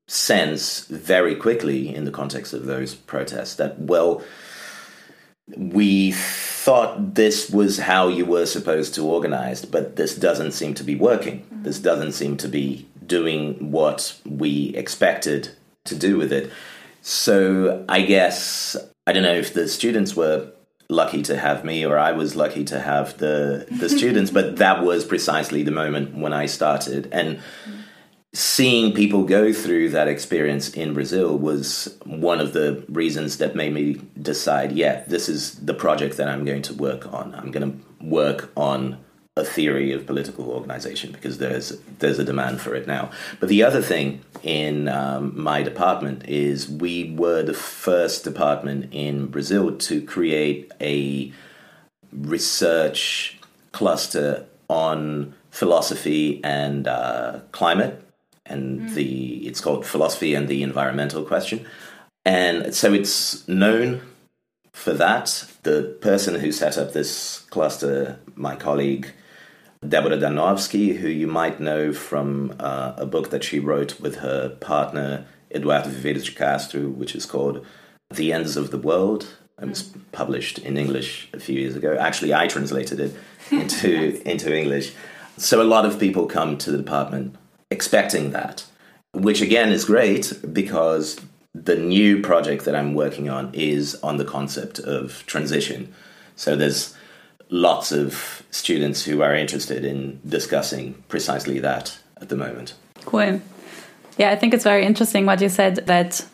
sense 0.06 0.86
very 0.86 1.34
quickly 1.34 1.92
in 1.92 2.04
the 2.04 2.12
context 2.12 2.52
of 2.52 2.66
those 2.66 2.94
protests 2.94 3.56
that 3.56 3.76
well 3.80 4.22
we 5.56 6.12
thought 6.12 7.14
this 7.14 7.50
was 7.50 7.78
how 7.78 8.06
you 8.06 8.24
were 8.24 8.46
supposed 8.46 8.94
to 8.94 9.04
organize 9.04 9.64
but 9.64 9.96
this 9.96 10.14
doesn't 10.14 10.52
seem 10.52 10.74
to 10.74 10.84
be 10.84 10.94
working. 10.94 11.40
Mm-hmm. 11.40 11.62
This 11.62 11.78
doesn't 11.78 12.12
seem 12.12 12.36
to 12.36 12.48
be 12.48 12.86
doing 13.06 13.72
what 13.72 14.20
we 14.26 14.74
expected 14.76 15.50
to 15.84 15.96
do 15.96 16.18
with 16.18 16.32
it 16.32 16.52
so 17.02 17.84
I 17.88 18.02
guess 18.02 18.76
I 19.06 19.12
don't 19.12 19.22
know 19.22 19.34
if 19.34 19.54
the 19.54 19.68
students 19.68 20.14
were 20.14 20.52
lucky 20.90 21.22
to 21.22 21.36
have 21.36 21.64
me 21.64 21.84
or 21.84 21.98
I 21.98 22.12
was 22.12 22.34
lucky 22.34 22.64
to 22.64 22.80
have 22.80 23.18
the 23.18 23.66
the 23.70 23.88
students, 23.98 24.30
but 24.30 24.56
that 24.56 24.82
was 24.82 25.04
precisely 25.04 25.62
the 25.62 25.70
moment 25.70 26.16
when 26.16 26.32
I 26.32 26.46
started. 26.46 27.08
And 27.12 27.40
seeing 28.34 28.92
people 28.94 29.24
go 29.24 29.52
through 29.52 29.90
that 29.90 30.08
experience 30.08 30.70
in 30.70 30.94
Brazil 30.94 31.38
was 31.38 31.96
one 32.04 32.40
of 32.40 32.52
the 32.52 32.84
reasons 32.88 33.38
that 33.38 33.56
made 33.56 33.72
me 33.72 34.00
decide, 34.20 34.72
yeah, 34.72 35.02
this 35.06 35.28
is 35.28 35.54
the 35.54 35.74
project 35.74 36.18
that 36.18 36.28
I'm 36.28 36.44
going 36.44 36.62
to 36.62 36.74
work 36.74 37.12
on. 37.12 37.34
I'm 37.34 37.50
going 37.50 37.72
to 37.72 38.04
work 38.04 38.50
on 38.56 38.98
a 39.38 39.44
theory 39.44 39.92
of 39.92 40.06
political 40.06 40.50
organization 40.50 41.12
because 41.12 41.38
there's 41.38 41.78
there's 42.00 42.18
a 42.18 42.24
demand 42.24 42.60
for 42.60 42.74
it 42.74 42.86
now. 42.86 43.10
But 43.40 43.48
the 43.48 43.62
other 43.62 43.80
thing 43.80 44.22
in 44.42 44.88
um, 44.88 45.40
my 45.40 45.62
department 45.62 46.28
is 46.28 46.68
we 46.68 47.14
were 47.14 47.42
the 47.42 47.54
first 47.54 48.24
department 48.24 48.92
in 48.92 49.26
Brazil 49.26 49.76
to 49.76 50.02
create 50.02 50.72
a 50.80 51.32
research 52.12 53.38
cluster 53.72 54.46
on 54.68 55.34
philosophy 55.50 56.42
and 56.44 56.88
uh, 56.88 57.40
climate 57.52 58.02
and 58.46 58.80
mm. 58.80 58.94
the 58.94 59.46
it's 59.46 59.60
called 59.60 59.84
philosophy 59.86 60.34
and 60.34 60.48
the 60.48 60.62
environmental 60.62 61.24
question 61.24 61.66
and 62.24 62.74
so 62.74 62.92
it's 62.92 63.46
known 63.48 64.00
for 64.72 64.92
that 64.92 65.44
the 65.62 65.96
person 66.00 66.34
who 66.36 66.52
set 66.52 66.78
up 66.78 66.92
this 66.92 67.40
cluster 67.50 68.18
my 68.34 68.54
colleague 68.54 69.12
deborah 69.86 70.16
danowski 70.16 70.96
who 70.96 71.08
you 71.08 71.26
might 71.26 71.60
know 71.60 71.92
from 71.92 72.54
uh, 72.58 72.94
a 72.96 73.06
book 73.06 73.30
that 73.30 73.44
she 73.44 73.58
wrote 73.58 74.00
with 74.00 74.16
her 74.16 74.48
partner 74.60 75.24
eduardo 75.54 75.88
viveiros 75.88 76.24
de 76.24 76.32
castro 76.32 76.88
which 76.88 77.14
is 77.14 77.26
called 77.26 77.64
the 78.10 78.32
ends 78.32 78.56
of 78.56 78.70
the 78.70 78.78
world. 78.78 79.26
It 79.60 79.68
was 79.68 79.82
published 80.12 80.58
in 80.58 80.76
english 80.76 81.28
a 81.32 81.40
few 81.40 81.58
years 81.60 81.76
ago. 81.76 81.96
Actually 81.98 82.34
i 82.34 82.46
translated 82.46 83.00
it 83.00 83.14
into 83.50 84.20
into 84.28 84.56
english. 84.56 84.92
So 85.36 85.62
a 85.62 85.64
lot 85.64 85.86
of 85.86 86.00
people 86.00 86.26
come 86.26 86.58
to 86.58 86.70
the 86.72 86.78
department 86.78 87.36
expecting 87.70 88.32
that, 88.32 88.64
which 89.12 89.40
again 89.40 89.70
is 89.70 89.84
great 89.84 90.32
because 90.52 91.20
the 91.54 91.76
new 91.76 92.20
project 92.20 92.64
that 92.64 92.74
I'm 92.74 92.94
working 92.94 93.28
on 93.28 93.52
is 93.54 93.94
on 93.96 94.16
the 94.16 94.24
concept 94.24 94.78
of 94.78 95.24
transition. 95.26 95.92
So 96.36 96.56
there's 96.56 96.94
lots 97.50 97.92
of 97.92 98.44
students 98.50 99.04
who 99.04 99.22
are 99.22 99.34
interested 99.34 99.84
in 99.84 100.20
discussing 100.26 100.94
precisely 101.08 101.58
that 101.60 101.98
at 102.20 102.28
the 102.28 102.36
moment. 102.36 102.74
Cool. 103.04 103.40
Yeah, 104.18 104.30
I 104.30 104.36
think 104.36 104.52
it's 104.54 104.64
very 104.64 104.84
interesting 104.84 105.26
what 105.26 105.40
you 105.40 105.48
said 105.48 105.86
that 105.86 106.24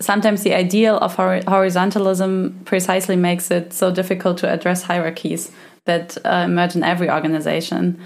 sometimes 0.00 0.42
the 0.42 0.54
ideal 0.54 0.98
of 0.98 1.16
horizontalism 1.16 2.64
precisely 2.64 3.16
makes 3.16 3.50
it 3.50 3.72
so 3.72 3.90
difficult 3.90 4.38
to 4.38 4.48
address 4.48 4.82
hierarchies 4.82 5.50
that 5.84 6.16
uh, 6.24 6.44
emerge 6.46 6.74
in 6.74 6.82
every 6.82 7.10
organization. 7.10 8.00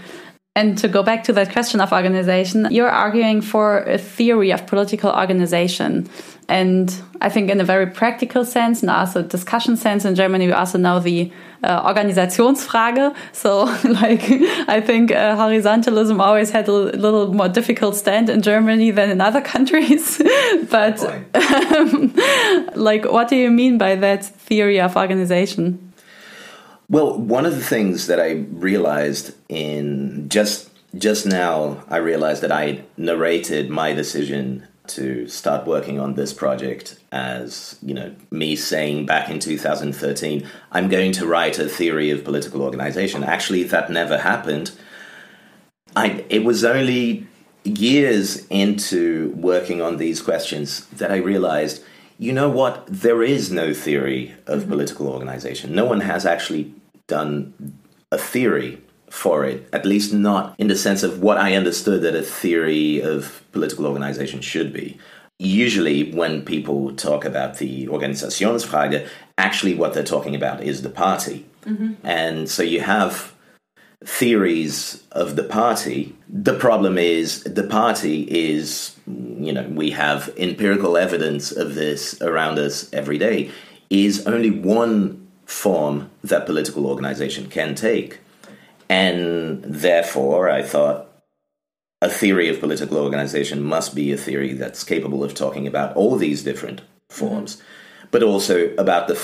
And 0.56 0.76
to 0.78 0.88
go 0.88 1.02
back 1.02 1.22
to 1.24 1.32
that 1.34 1.52
question 1.52 1.80
of 1.80 1.92
organization, 1.92 2.66
you're 2.70 2.90
arguing 2.90 3.40
for 3.40 3.84
a 3.84 3.96
theory 3.96 4.50
of 4.50 4.66
political 4.66 5.10
organization. 5.12 6.08
And 6.48 6.94
I 7.20 7.28
think 7.28 7.50
in 7.50 7.60
a 7.60 7.64
very 7.64 7.86
practical 7.86 8.42
sense 8.42 8.80
and 8.80 8.90
also 8.90 9.22
discussion 9.22 9.76
sense 9.76 10.06
in 10.06 10.14
Germany, 10.14 10.46
we 10.46 10.52
also 10.52 10.78
know 10.78 10.98
the 10.98 11.30
uh, 11.62 11.92
Organisationsfrage. 11.92 13.14
So, 13.32 13.64
like, 13.84 14.22
I 14.66 14.80
think 14.80 15.12
uh, 15.12 15.36
horizontalism 15.36 16.20
always 16.20 16.50
had 16.50 16.66
a 16.68 16.72
little 16.72 17.34
more 17.34 17.50
difficult 17.50 17.96
stand 17.96 18.30
in 18.30 18.40
Germany 18.40 18.90
than 18.90 19.10
in 19.10 19.20
other 19.20 19.40
countries. 19.54 20.22
but, 20.70 21.02
um, 21.74 22.14
like, 22.74 23.04
what 23.04 23.28
do 23.28 23.36
you 23.36 23.50
mean 23.50 23.76
by 23.76 23.94
that 23.96 24.24
theory 24.24 24.80
of 24.80 24.96
organization? 24.96 25.92
Well, 26.88 27.18
one 27.18 27.44
of 27.44 27.54
the 27.56 27.64
things 27.64 28.06
that 28.06 28.18
I 28.18 28.46
realized 28.52 29.34
in 29.50 30.30
just 30.30 30.70
just 30.96 31.26
now, 31.26 31.84
I 31.90 31.98
realized 31.98 32.42
that 32.42 32.50
I 32.50 32.82
narrated 32.96 33.68
my 33.68 33.92
decision 33.92 34.66
to 34.88 35.28
start 35.28 35.66
working 35.66 35.98
on 36.00 36.14
this 36.14 36.32
project 36.32 36.98
as 37.12 37.78
you 37.82 37.94
know 37.94 38.14
me 38.30 38.56
saying 38.56 39.06
back 39.06 39.28
in 39.28 39.38
2013 39.38 40.46
i'm 40.72 40.88
going 40.88 41.12
to 41.12 41.26
write 41.26 41.58
a 41.58 41.68
theory 41.68 42.10
of 42.10 42.24
political 42.24 42.62
organization. 42.62 43.24
Actually 43.24 43.62
that 43.64 43.90
never 43.90 44.18
happened. 44.18 44.70
I 45.96 46.24
it 46.28 46.44
was 46.44 46.64
only 46.64 47.26
years 47.64 48.46
into 48.48 49.32
working 49.36 49.82
on 49.82 49.96
these 49.96 50.22
questions 50.22 50.86
that 50.86 51.10
i 51.10 51.16
realized 51.16 51.82
you 52.18 52.32
know 52.32 52.48
what? 52.50 52.84
There 52.88 53.22
is 53.22 53.50
no 53.50 53.72
theory 53.72 54.34
of 54.46 54.62
mm-hmm. 54.62 54.70
political 54.70 55.08
organization. 55.08 55.74
No 55.74 55.84
one 55.84 56.00
has 56.00 56.26
actually 56.26 56.74
done 57.06 57.78
a 58.10 58.18
theory 58.18 58.82
for 59.10 59.44
it, 59.44 59.68
at 59.72 59.84
least 59.84 60.12
not 60.12 60.54
in 60.58 60.68
the 60.68 60.76
sense 60.76 61.02
of 61.02 61.20
what 61.20 61.38
I 61.38 61.54
understood 61.54 62.02
that 62.02 62.14
a 62.14 62.22
theory 62.22 63.00
of 63.00 63.42
political 63.52 63.86
organization 63.86 64.40
should 64.40 64.72
be. 64.72 64.98
Usually, 65.38 66.12
when 66.12 66.44
people 66.44 66.94
talk 66.96 67.24
about 67.24 67.58
the 67.58 67.86
Organisationsfrage, 67.86 69.08
actually 69.36 69.74
what 69.74 69.94
they're 69.94 70.02
talking 70.02 70.34
about 70.34 70.62
is 70.62 70.82
the 70.82 70.90
party. 70.90 71.46
Mm-hmm. 71.64 71.94
And 72.04 72.50
so 72.50 72.62
you 72.62 72.80
have 72.80 73.34
theories 74.04 75.02
of 75.12 75.36
the 75.36 75.44
party. 75.44 76.14
The 76.28 76.54
problem 76.54 76.98
is 76.98 77.42
the 77.44 77.64
party 77.64 78.22
is, 78.22 78.96
you 79.06 79.52
know, 79.52 79.68
we 79.68 79.90
have 79.90 80.30
empirical 80.36 80.96
evidence 80.96 81.52
of 81.52 81.74
this 81.74 82.20
around 82.22 82.58
us 82.58 82.92
every 82.92 83.18
day, 83.18 83.50
is 83.90 84.26
only 84.26 84.50
one 84.50 85.26
form 85.46 86.10
that 86.22 86.46
political 86.46 86.86
organization 86.86 87.48
can 87.48 87.74
take. 87.74 88.20
And 88.88 89.62
therefore, 89.64 90.48
I 90.48 90.62
thought 90.62 91.08
a 92.00 92.08
theory 92.08 92.48
of 92.48 92.60
political 92.60 92.98
organization 92.98 93.62
must 93.62 93.94
be 93.94 94.12
a 94.12 94.16
theory 94.16 94.52
that's 94.52 94.84
capable 94.84 95.24
of 95.24 95.34
talking 95.34 95.66
about 95.66 95.96
all 95.96 96.16
these 96.16 96.42
different 96.42 96.80
forms, 97.10 97.56
mm-hmm. 97.56 98.06
but 98.10 98.22
also 98.22 98.74
about 98.76 99.08
the 99.08 99.18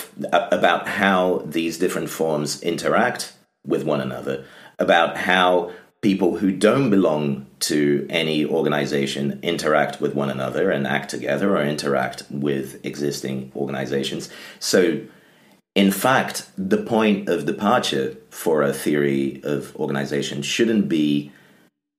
about 0.53 0.89
how 0.89 1.43
these 1.47 1.79
different 1.79 2.11
forms 2.11 2.63
interact 2.63 3.33
with 3.67 3.85
one 3.85 4.01
another, 4.01 4.45
about 4.79 5.17
how 5.17 5.73
people 6.03 6.37
who 6.37 6.53
don't 6.53 6.91
belong 6.91 7.47
to 7.61 8.07
any 8.11 8.45
organization 8.45 9.39
interact 9.43 10.03
with 10.03 10.15
one 10.15 10.29
another 10.29 10.71
and 10.71 10.87
act 10.87 11.09
together 11.09 11.57
or 11.57 11.63
interact 11.63 12.25
with 12.29 12.85
existing 12.85 13.51
organizations. 13.57 14.29
So 14.59 15.01
in 15.75 15.91
fact, 15.91 16.49
the 16.57 16.79
point 16.79 17.29
of 17.29 17.47
departure 17.47 18.17
for 18.31 18.63
a 18.63 18.73
theory 18.73 19.41
of 19.43 19.75
organization 19.77 20.43
shouldn't 20.43 20.89
be 20.89 21.33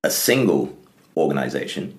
a 0.03 0.09
single 0.09 0.77
organization 1.17 1.97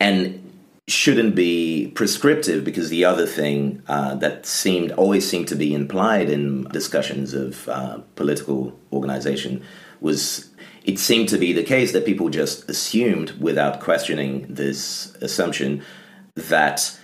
and 0.00 0.44
shouldn't 0.86 1.34
be 1.34 1.92
prescriptive 1.94 2.64
because 2.64 2.88
the 2.88 3.04
other 3.04 3.26
thing 3.26 3.82
uh, 3.88 4.14
that 4.14 4.46
seemed 4.46 4.90
always 4.92 5.28
seemed 5.28 5.46
to 5.48 5.54
be 5.54 5.74
implied 5.74 6.30
in 6.30 6.64
discussions 6.68 7.34
of 7.34 7.68
uh, 7.68 7.98
political 8.16 8.78
organization 8.90 9.62
was 10.00 10.48
it 10.84 10.98
seemed 10.98 11.28
to 11.28 11.36
be 11.36 11.52
the 11.52 11.62
case 11.62 11.92
that 11.92 12.06
people 12.06 12.30
just 12.30 12.68
assumed 12.70 13.32
without 13.32 13.80
questioning 13.80 14.46
this 14.48 15.14
assumption 15.20 15.82
that 16.36 16.98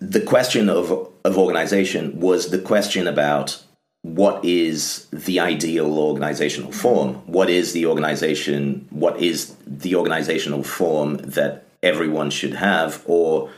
the 0.00 0.20
question 0.20 0.68
of, 0.68 0.90
of 1.24 1.38
organization 1.38 2.18
was 2.18 2.50
the 2.50 2.58
question 2.58 3.06
about 3.06 3.62
what 4.02 4.42
is 4.44 5.06
the 5.12 5.40
ideal 5.40 5.98
organizational 5.98 6.72
form? 6.72 7.16
What 7.26 7.50
is 7.50 7.74
the 7.74 7.84
organization? 7.84 8.86
What 8.90 9.20
is 9.20 9.54
the 9.66 9.94
organizational 9.94 10.62
form 10.62 11.18
that 11.18 11.66
everyone 11.82 12.30
should 12.30 12.54
have? 12.54 13.02
Or 13.04 13.50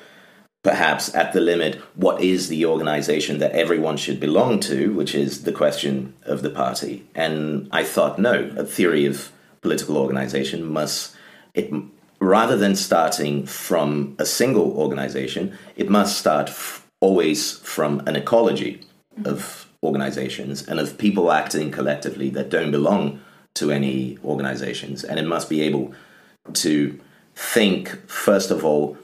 perhaps 0.64 1.14
at 1.14 1.32
the 1.32 1.40
limit, 1.40 1.76
what 1.94 2.20
is 2.20 2.48
the 2.48 2.66
organization 2.66 3.38
that 3.38 3.52
everyone 3.52 3.96
should 3.96 4.18
belong 4.18 4.58
to, 4.60 4.92
which 4.94 5.14
is 5.14 5.44
the 5.44 5.52
question 5.52 6.12
of 6.24 6.42
the 6.42 6.50
party? 6.50 7.06
And 7.14 7.68
I 7.70 7.84
thought, 7.84 8.18
no, 8.18 8.52
a 8.56 8.64
theory 8.64 9.06
of 9.06 9.30
political 9.60 9.96
organization 9.96 10.64
must, 10.64 11.14
it 11.54 11.72
rather 12.22 12.56
than 12.56 12.76
starting 12.76 13.44
from 13.44 14.14
a 14.18 14.24
single 14.24 14.72
organization, 14.78 15.58
it 15.76 15.90
must 15.90 16.18
start 16.18 16.48
f- 16.48 16.86
always 17.00 17.58
from 17.58 18.00
an 18.06 18.14
ecology 18.14 18.80
of 19.24 19.68
organizations 19.82 20.66
and 20.68 20.78
of 20.78 20.96
people 20.96 21.32
acting 21.32 21.70
collectively 21.72 22.30
that 22.30 22.48
don't 22.48 22.70
belong 22.70 23.20
to 23.54 23.72
any 23.72 24.18
organizations. 24.24 25.02
And 25.02 25.18
it 25.18 25.26
must 25.26 25.48
be 25.48 25.62
able 25.62 25.92
to 26.54 26.98
think, 27.34 28.08
first 28.08 28.50
of 28.50 28.64
all, 28.64 28.96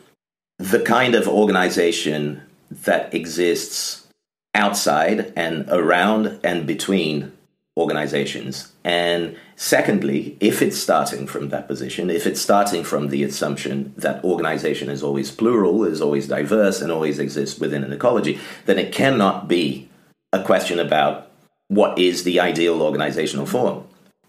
the 0.59 0.81
kind 0.81 1.15
of 1.15 1.27
organization 1.27 2.43
that 2.71 3.13
exists 3.13 4.07
outside 4.55 5.33
and 5.35 5.69
around 5.71 6.39
and 6.45 6.67
between 6.67 7.33
organizations. 7.79 8.73
And 8.85 9.37
secondly, 9.57 10.37
if 10.41 10.61
it's 10.61 10.77
starting 10.77 11.27
from 11.27 11.51
that 11.51 11.69
position, 11.69 12.11
if 12.11 12.27
it's 12.27 12.41
starting 12.41 12.83
from 12.83 13.09
the 13.09 13.23
assumption 13.23 13.95
that 13.97 14.23
organization 14.25 14.91
is 14.91 15.03
always 15.03 15.31
plural, 15.31 15.85
is 15.85 16.01
always 16.01 16.27
diverse, 16.27 16.83
and 16.83 16.91
always 16.91 17.19
exists 17.19 17.61
within 17.61 17.85
an 17.85 17.93
ecology, 17.93 18.41
then 18.67 18.79
it 18.79 18.93
cannot 18.93 19.47
be 19.47 19.89
a 20.33 20.43
question 20.43 20.79
about 20.79 21.31
what 21.69 21.99
is 21.99 22.25
the 22.25 22.41
ideal 22.41 22.83
organizational 22.83 23.47
form. 23.47 23.85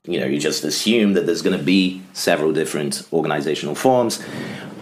You 0.06 0.20
know, 0.20 0.28
you 0.28 0.40
just 0.40 0.64
assume 0.64 1.14
that 1.14 1.26
there's 1.26 1.42
going 1.42 1.58
to 1.58 1.64
be 1.64 2.02
several 2.14 2.54
different 2.54 3.08
organizational 3.12 3.76
forms. 3.76 4.24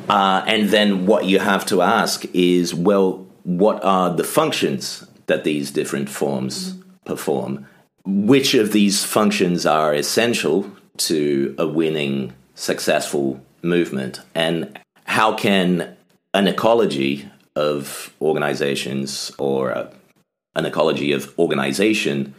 Uh, 0.10 0.44
and 0.46 0.70
then 0.70 1.06
what 1.06 1.26
you 1.26 1.40
have 1.40 1.66
to 1.68 1.82
ask 1.82 2.26
is 2.34 2.74
well, 2.74 3.26
what 3.44 3.84
are 3.84 4.14
the 4.14 4.24
functions 4.24 5.08
that 5.28 5.44
these 5.44 5.72
different 5.72 6.10
forms 6.10 6.74
mm-hmm. 6.74 6.90
perform? 7.06 7.68
Which 8.08 8.54
of 8.54 8.72
these 8.72 9.04
functions 9.04 9.66
are 9.66 9.94
essential 9.94 10.72
to 10.98 11.54
a 11.58 11.68
winning, 11.68 12.34
successful 12.56 13.42
movement? 13.62 14.22
And 14.34 14.80
how 15.04 15.36
can 15.36 15.98
an 16.34 16.48
ecology 16.48 17.30
of 17.58 18.14
organizations 18.22 19.32
or 19.38 19.72
a, 19.72 19.92
an 20.56 20.66
ecology 20.66 21.12
of 21.12 21.38
organization 21.38 22.34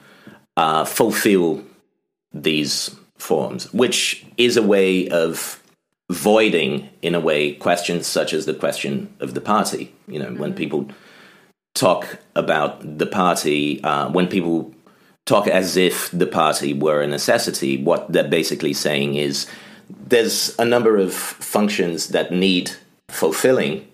uh, 0.57 0.87
fulfill 0.87 1.63
these 2.33 2.97
forms, 3.19 3.71
which 3.75 4.25
is 4.39 4.57
a 4.57 4.63
way 4.63 5.09
of 5.11 5.63
voiding, 6.11 6.89
in 7.03 7.15
a 7.15 7.21
way, 7.21 7.53
questions 7.53 8.07
such 8.07 8.33
as 8.33 8.47
the 8.47 8.55
question 8.55 9.13
of 9.21 9.35
the 9.35 9.43
party. 9.43 9.95
You 10.07 10.21
know, 10.21 10.31
when 10.31 10.55
people 10.55 10.89
talk 11.75 12.19
about 12.35 12.99
the 12.99 13.07
party, 13.07 13.83
uh, 13.85 14.09
when 14.11 14.29
people 14.29 14.73
talk 15.29 15.47
as 15.47 15.77
if 15.77 16.11
the 16.11 16.27
party 16.27 16.73
were 16.73 17.03
a 17.03 17.07
necessity, 17.07 17.83
what 17.83 18.11
they're 18.11 18.27
basically 18.27 18.73
saying 18.73 19.15
is 19.15 19.47
there's 20.07 20.59
a 20.59 20.65
number 20.65 20.97
of 20.97 21.13
functions 21.13 22.09
that 22.09 22.33
need 22.33 22.73
fulfilling, 23.09 23.87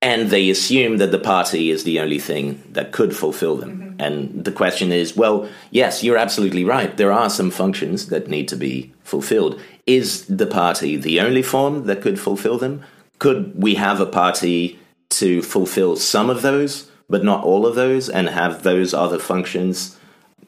and 0.00 0.30
they 0.30 0.48
assume 0.48 0.96
that 0.96 1.10
the 1.10 1.18
party 1.18 1.70
is 1.70 1.84
the 1.84 2.00
only 2.00 2.18
thing 2.18 2.62
that 2.72 2.92
could 2.92 3.14
fulfill 3.14 3.56
them. 3.56 3.72
Mm-hmm. 3.72 4.00
And 4.00 4.44
the 4.44 4.52
question 4.52 4.92
is 4.92 5.16
well, 5.16 5.48
yes, 5.70 6.02
you're 6.02 6.16
absolutely 6.16 6.64
right. 6.64 6.96
There 6.96 7.12
are 7.12 7.30
some 7.30 7.50
functions 7.50 8.06
that 8.06 8.28
need 8.28 8.48
to 8.48 8.56
be 8.56 8.92
fulfilled. 9.02 9.60
Is 9.86 10.24
the 10.26 10.46
party 10.46 10.96
the 10.96 11.20
only 11.20 11.42
form 11.42 11.84
that 11.84 12.02
could 12.02 12.18
fulfill 12.18 12.58
them? 12.58 12.82
Could 13.18 13.60
we 13.60 13.74
have 13.74 14.00
a 14.00 14.06
party 14.06 14.78
to 15.10 15.42
fulfill 15.42 15.96
some 15.96 16.30
of 16.30 16.42
those, 16.42 16.90
but 17.08 17.24
not 17.24 17.44
all 17.44 17.66
of 17.66 17.74
those, 17.74 18.08
and 18.08 18.28
have 18.28 18.62
those 18.62 18.94
other 18.94 19.18
functions 19.18 19.97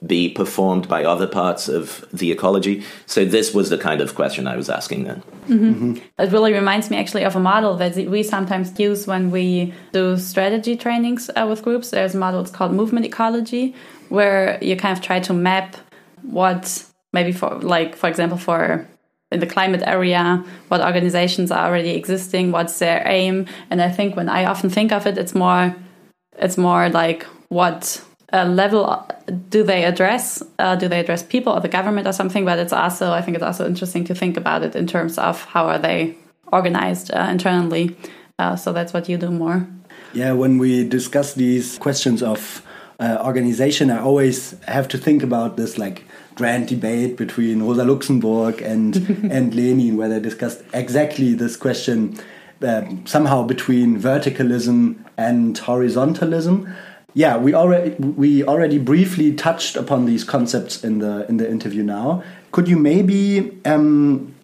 be 0.07 0.29
performed 0.29 0.89
by 0.89 1.05
other 1.05 1.27
parts 1.27 1.69
of 1.69 2.05
the 2.13 2.33
ecology? 2.33 2.85
So, 3.07 3.25
this 3.25 3.55
was 3.55 3.71
the 3.71 3.79
kind 3.79 4.01
of 4.01 4.15
question 4.15 4.47
I 4.47 4.57
was 4.57 4.71
asking 4.71 5.05
then. 5.05 5.23
Mm-hmm. 5.49 5.93
Mm-hmm. 5.93 6.23
It 6.23 6.33
really 6.33 6.53
reminds 6.53 6.91
me 6.91 6.97
actually 6.97 7.25
of 7.25 7.37
a 7.37 7.41
model 7.41 7.77
that 7.77 7.97
we 7.97 8.23
sometimes 8.23 8.79
use 8.79 9.07
when 9.07 9.31
we 9.31 9.75
do 9.93 10.17
strategy 10.17 10.77
trainings 10.77 11.31
uh, 11.37 11.47
with 11.49 11.63
groups. 11.63 11.91
There's 11.91 12.15
a 12.15 12.19
model 12.19 12.41
it's 12.41 12.51
called 12.51 12.73
movement 12.73 13.07
ecology, 13.07 13.75
where 14.09 14.59
you 14.63 14.77
kind 14.77 14.97
of 14.97 15.03
try 15.05 15.21
to 15.21 15.33
map 15.33 15.77
what 16.23 16.85
maybe 17.13 17.33
for, 17.33 17.59
like, 17.61 17.97
for 17.97 18.09
example, 18.09 18.39
for 18.39 18.87
in 19.33 19.41
the 19.41 19.47
climate 19.47 19.83
area, 19.87 20.45
what 20.69 20.81
organizations 20.81 21.51
are 21.51 21.67
already 21.67 21.91
existing, 21.91 22.51
what's 22.53 22.79
their 22.79 23.03
aim. 23.07 23.47
And 23.71 23.81
I 23.81 23.91
think 23.91 24.17
when 24.17 24.29
I 24.29 24.45
often 24.45 24.71
think 24.71 24.93
of 24.93 25.07
it, 25.07 25.17
it's 25.17 25.35
more, 25.35 25.75
it's 26.39 26.59
more 26.59 26.89
like 26.89 27.25
what 27.49 28.05
uh, 28.33 28.45
level 28.45 29.07
do 29.49 29.63
they 29.63 29.85
address? 29.85 30.43
Uh, 30.59 30.77
do 30.77 30.89
they 30.89 31.01
address 31.01 31.23
people 31.23 31.53
or 31.53 31.61
the 31.61 31.69
government 31.69 32.07
or 32.07 32.13
something? 32.13 32.45
But 32.45 32.59
it's 32.59 32.73
also, 32.73 33.13
I 33.13 33.23
think 33.23 33.37
it's 33.37 33.45
also 33.45 33.67
interesting 33.67 34.05
to 34.05 34.15
think 34.15 34.37
about 34.37 34.63
it 34.63 34.75
in 34.77 34.87
terms 34.87 35.19
of 35.19 35.45
how 35.45 35.67
are 35.67 35.79
they 35.79 36.17
organized 36.53 37.13
uh, 37.13 37.29
internally. 37.31 37.97
Uh, 38.39 38.57
so 38.57 38.73
that's 38.73 38.93
what 38.93 39.09
you 39.09 39.17
do 39.17 39.31
more. 39.31 39.67
Yeah, 40.13 40.33
when 40.33 40.59
we 40.59 40.89
discuss 40.89 41.35
these 41.35 41.79
questions 41.79 42.23
of 42.23 42.67
uh, 42.99 43.19
organization, 43.25 43.91
I 43.91 44.01
always 44.01 44.59
have 44.67 44.89
to 44.89 44.99
think 44.99 45.23
about 45.23 45.57
this 45.57 45.79
like 45.79 46.05
grand 46.35 46.69
debate 46.69 47.17
between 47.17 47.63
Rosa 47.63 47.85
Luxemburg 47.85 48.61
and 48.63 48.97
and 49.31 49.55
Lenin, 49.55 49.97
where 49.97 50.09
they 50.09 50.21
discussed 50.21 50.63
exactly 50.73 51.35
this 51.35 51.57
question 51.57 52.19
uh, 52.63 52.83
somehow 53.05 53.43
between 53.45 54.01
verticalism 54.01 54.97
and 55.17 55.57
horizontalism. 55.57 56.75
Yeah, 57.15 57.37
we 57.39 57.55
already 57.55 57.95
we 57.99 58.45
already 58.45 58.79
briefly 58.79 59.33
touched 59.33 59.77
upon 59.77 60.07
these 60.07 60.25
concepts 60.25 60.85
in 60.85 60.99
the 60.99 61.29
in 61.29 61.39
the 61.39 61.51
interview. 61.51 61.83
Now, 61.83 62.23
could 62.53 62.69
you 62.69 62.77
maybe 62.77 63.59
um, 63.65 64.35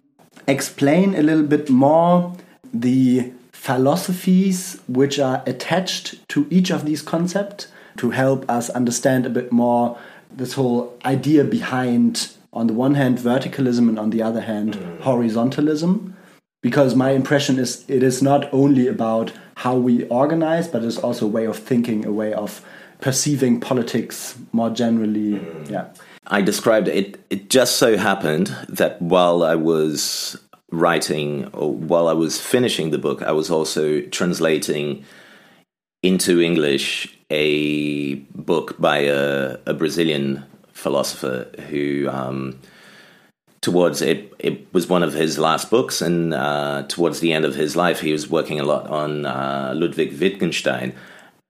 explain 0.47 1.15
a 1.15 1.21
little 1.21 1.43
bit 1.45 1.69
more 1.69 2.35
the 2.73 3.31
philosophies 3.51 4.79
which 4.87 5.19
are 5.19 5.43
attached 5.45 6.27
to 6.29 6.47
each 6.49 6.71
of 6.71 6.85
these 6.85 7.01
concepts 7.01 7.67
to 7.97 8.11
help 8.11 8.49
us 8.49 8.69
understand 8.69 9.25
a 9.25 9.29
bit 9.29 9.51
more 9.51 9.97
this 10.31 10.53
whole 10.53 10.95
idea 11.03 11.43
behind, 11.43 12.29
on 12.53 12.67
the 12.67 12.73
one 12.73 12.95
hand, 12.95 13.17
verticalism 13.17 13.89
and 13.89 13.97
on 13.99 14.11
the 14.11 14.21
other 14.21 14.41
hand, 14.41 14.75
mm. 14.75 14.99
horizontalism. 14.99 16.13
Because 16.67 16.95
my 16.95 17.11
impression 17.11 17.59
is 17.59 17.85
it 17.87 18.03
is 18.03 18.21
not 18.21 18.41
only 18.53 18.89
about 18.89 19.31
how 19.63 19.75
we 19.77 20.03
organize, 20.21 20.67
but 20.67 20.83
it's 20.83 20.97
also 20.97 21.25
a 21.25 21.29
way 21.29 21.45
of 21.45 21.57
thinking, 21.57 22.05
a 22.05 22.11
way 22.11 22.33
of 22.33 22.61
perceiving 22.99 23.61
politics 23.61 24.37
more 24.51 24.69
generally. 24.69 25.39
Mm. 25.39 25.69
Yeah. 25.69 25.85
I 26.27 26.41
described 26.41 26.89
it. 26.89 27.23
It 27.29 27.49
just 27.49 27.77
so 27.77 27.95
happened 27.95 28.47
that 28.67 29.01
while 29.01 29.43
I 29.43 29.55
was 29.55 30.37
writing, 30.69 31.45
or 31.53 31.73
while 31.73 32.09
I 32.09 32.13
was 32.25 32.33
finishing 32.41 32.91
the 32.91 32.97
book, 32.97 33.21
I 33.21 33.31
was 33.31 33.49
also 33.49 34.01
translating 34.01 35.05
into 36.03 36.41
English 36.41 37.17
a 37.29 38.15
book 38.51 38.77
by 38.77 38.97
a, 38.97 39.55
a 39.65 39.73
Brazilian 39.73 40.43
philosopher 40.73 41.49
who, 41.69 42.09
um, 42.09 42.59
towards 43.61 44.01
it, 44.01 44.33
it 44.39 44.71
was 44.73 44.87
one 44.87 45.03
of 45.03 45.13
his 45.13 45.37
last 45.37 45.69
books, 45.69 46.01
and 46.01 46.33
uh, 46.33 46.83
towards 46.87 47.19
the 47.19 47.33
end 47.33 47.45
of 47.45 47.55
his 47.55 47.75
life, 47.75 47.99
he 47.99 48.11
was 48.11 48.29
working 48.29 48.59
a 48.59 48.63
lot 48.63 48.87
on 48.87 49.25
uh, 49.25 49.73
Ludwig 49.75 50.19
Wittgenstein. 50.19 50.93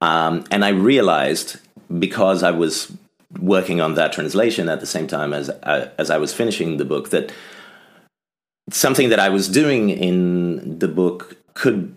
Um, 0.02 0.44
and 0.52 0.64
I 0.64 0.70
realized 0.70 1.58
because 2.00 2.44
I 2.44 2.52
was 2.52 2.92
working 3.40 3.82
on 3.82 3.96
that 3.96 4.14
translation 4.14 4.70
at 4.70 4.80
the 4.80 4.86
same 4.86 5.08
time 5.08 5.34
as 5.34 5.50
uh, 5.50 5.90
as 5.98 6.10
I 6.10 6.18
was 6.18 6.34
finishing 6.34 6.78
the 6.78 6.86
book 6.86 7.10
that 7.10 7.32
something 8.70 9.10
that 9.10 9.20
I 9.20 9.30
was 9.30 9.48
doing 9.48 9.90
in 9.90 10.80
the 10.80 10.88
book 10.88 11.38
could 11.54 11.94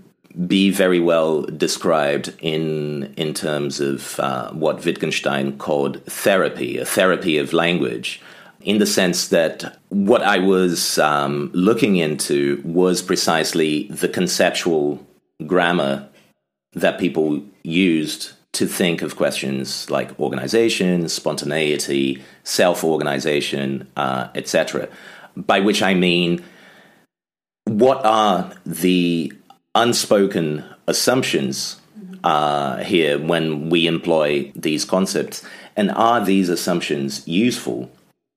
be 0.46 0.70
very 0.70 1.00
well 1.00 1.42
described 1.42 2.32
in 2.40 3.12
in 3.16 3.34
terms 3.34 3.80
of 3.80 4.18
uh, 4.20 4.50
what 4.52 4.84
Wittgenstein 4.84 5.58
called 5.58 6.04
therapy, 6.04 6.78
a 6.78 6.84
therapy 6.84 7.38
of 7.38 7.52
language, 7.52 8.20
in 8.62 8.78
the 8.78 8.86
sense 8.86 9.28
that 9.28 9.78
what 9.88 10.22
I 10.22 10.38
was 10.38 10.98
um, 10.98 11.50
looking 11.54 11.96
into 11.96 12.60
was 12.64 13.02
precisely 13.02 13.84
the 13.88 14.08
conceptual 14.08 15.04
grammar 15.46 16.08
that 16.74 16.98
people 16.98 17.42
used 17.62 18.32
to 18.52 18.66
think 18.66 19.02
of 19.02 19.16
questions 19.16 19.88
like 19.90 20.18
organization, 20.18 21.08
spontaneity, 21.08 22.22
self-organization, 22.44 23.88
uh, 23.96 24.28
etc. 24.34 24.88
By 25.36 25.60
which 25.60 25.82
I 25.82 25.94
mean, 25.94 26.44
what 27.64 28.04
are 28.04 28.52
the 28.66 29.32
unspoken 29.74 30.64
assumptions 30.86 31.80
uh, 32.24 32.78
here 32.78 33.18
when 33.18 33.70
we 33.70 33.86
employ 33.86 34.52
these 34.54 34.84
concepts? 34.84 35.44
And 35.76 35.90
are 35.92 36.22
these 36.22 36.48
assumptions 36.48 37.26
useful? 37.26 37.90